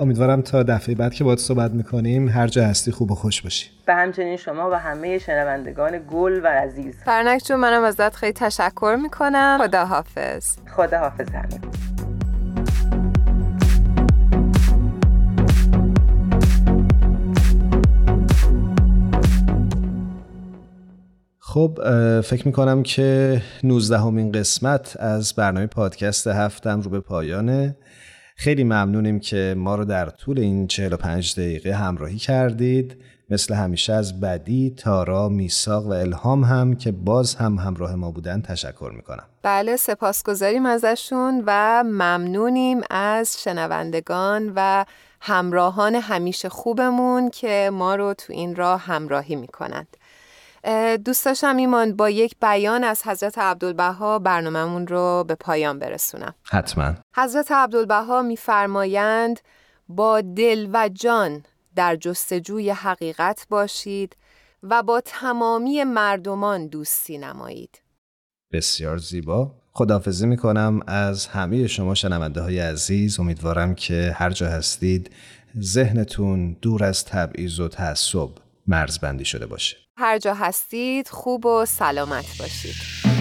امیدوارم 0.00 0.42
تا 0.42 0.62
دفعه 0.62 0.94
بعد 0.94 1.14
که 1.14 1.24
با 1.24 1.29
هم 1.29 1.38
صحبت 1.38 1.70
می‌کنیم 1.70 2.28
هر 2.28 2.46
جا 2.46 2.64
هستی 2.64 2.90
خوب 2.90 3.10
و 3.10 3.14
خوش 3.14 3.42
باشی. 3.42 3.70
به 3.86 3.94
همچنین 3.94 4.36
شما 4.36 4.70
و 4.70 4.74
همه 4.74 5.18
شنوندگان 5.18 6.00
گل 6.10 6.40
و 6.44 6.46
عزیز. 6.46 6.94
فرنک 7.04 7.42
جون 7.46 7.56
منم 7.60 7.84
ازت 7.84 8.16
خیلی 8.16 8.32
تشکر 8.32 8.98
می‌کنم. 9.02 9.58
خدا 9.62 9.84
حافظ 9.84 10.56
خدا 10.76 10.98
حافظ 10.98 11.28
همین 11.30 11.60
خب 21.38 21.78
فکر 22.20 22.46
می‌کنم 22.46 22.82
که 22.82 23.42
19 23.64 23.98
همین 23.98 24.32
قسمت 24.32 24.96
از 25.00 25.34
برنامه 25.34 25.66
پادکست 25.66 26.26
هفتم 26.26 26.80
رو 26.80 26.90
به 26.90 27.00
پایانه 27.00 27.76
خیلی 28.34 28.64
ممنونیم 28.64 29.20
که 29.20 29.54
ما 29.58 29.74
رو 29.74 29.84
در 29.84 30.06
طول 30.10 30.38
این 30.38 30.66
45 30.66 31.32
دقیقه 31.34 31.72
همراهی 31.72 32.18
کردید. 32.18 32.96
مثل 33.30 33.54
همیشه 33.54 33.92
از 33.92 34.20
بدی، 34.20 34.74
تارا، 34.76 35.28
میساق 35.28 35.86
و 35.86 35.90
الهام 35.90 36.44
هم 36.44 36.76
که 36.76 36.92
باز 36.92 37.34
هم 37.34 37.58
همراه 37.58 37.94
ما 37.94 38.10
بودن 38.10 38.40
تشکر 38.40 38.92
می‌کنم. 38.96 39.24
بله 39.42 39.76
سپاسگزاریم 39.76 40.66
ازشون 40.66 41.42
و 41.46 41.82
ممنونیم 41.86 42.80
از 42.90 43.42
شنوندگان 43.42 44.52
و 44.56 44.84
همراهان 45.20 45.94
همیشه 45.94 46.48
خوبمون 46.48 47.30
که 47.30 47.70
ما 47.72 47.94
رو 47.94 48.14
تو 48.14 48.32
این 48.32 48.56
راه 48.56 48.80
همراهی 48.80 49.36
می‌کنند. 49.36 49.96
دوست 51.04 51.24
داشتم 51.24 51.56
ایمان 51.56 51.96
با 51.96 52.10
یک 52.10 52.36
بیان 52.40 52.84
از 52.84 53.02
حضرت 53.06 53.38
عبدالبها 53.38 54.18
برنامهمون 54.18 54.86
رو 54.86 55.24
به 55.28 55.34
پایان 55.34 55.78
برسونم. 55.78 56.34
حتما. 56.44 56.94
حضرت 57.16 57.52
عبدالبها 57.52 58.22
میفرمایند 58.22 59.40
با 59.88 60.20
دل 60.20 60.68
و 60.72 60.88
جان 60.88 61.44
در 61.76 61.96
جستجوی 61.96 62.70
حقیقت 62.70 63.46
باشید 63.50 64.16
و 64.62 64.82
با 64.82 65.00
تمامی 65.04 65.84
مردمان 65.84 66.66
دوستی 66.66 67.18
نمایید. 67.18 67.82
بسیار 68.52 68.98
زیبا. 68.98 69.50
خداحافظی 69.72 70.26
می‌کنم 70.26 70.80
از 70.86 71.26
همه 71.26 71.66
شما 71.66 71.94
شنونده 71.94 72.40
های 72.40 72.58
عزیز. 72.60 73.20
امیدوارم 73.20 73.74
که 73.74 74.12
هر 74.16 74.30
جا 74.30 74.48
هستید 74.48 75.10
ذهنتون 75.60 76.56
دور 76.62 76.84
از 76.84 77.04
تبعیض 77.04 77.60
و 77.60 77.68
تعصب 77.68 78.28
مرزبندی 78.66 79.24
شده 79.24 79.46
باشه. 79.46 79.76
هر 79.96 80.18
جا 80.18 80.34
هستید 80.34 81.08
خوب 81.08 81.46
و 81.46 81.64
سلامت 81.66 82.38
باشید. 82.38 83.13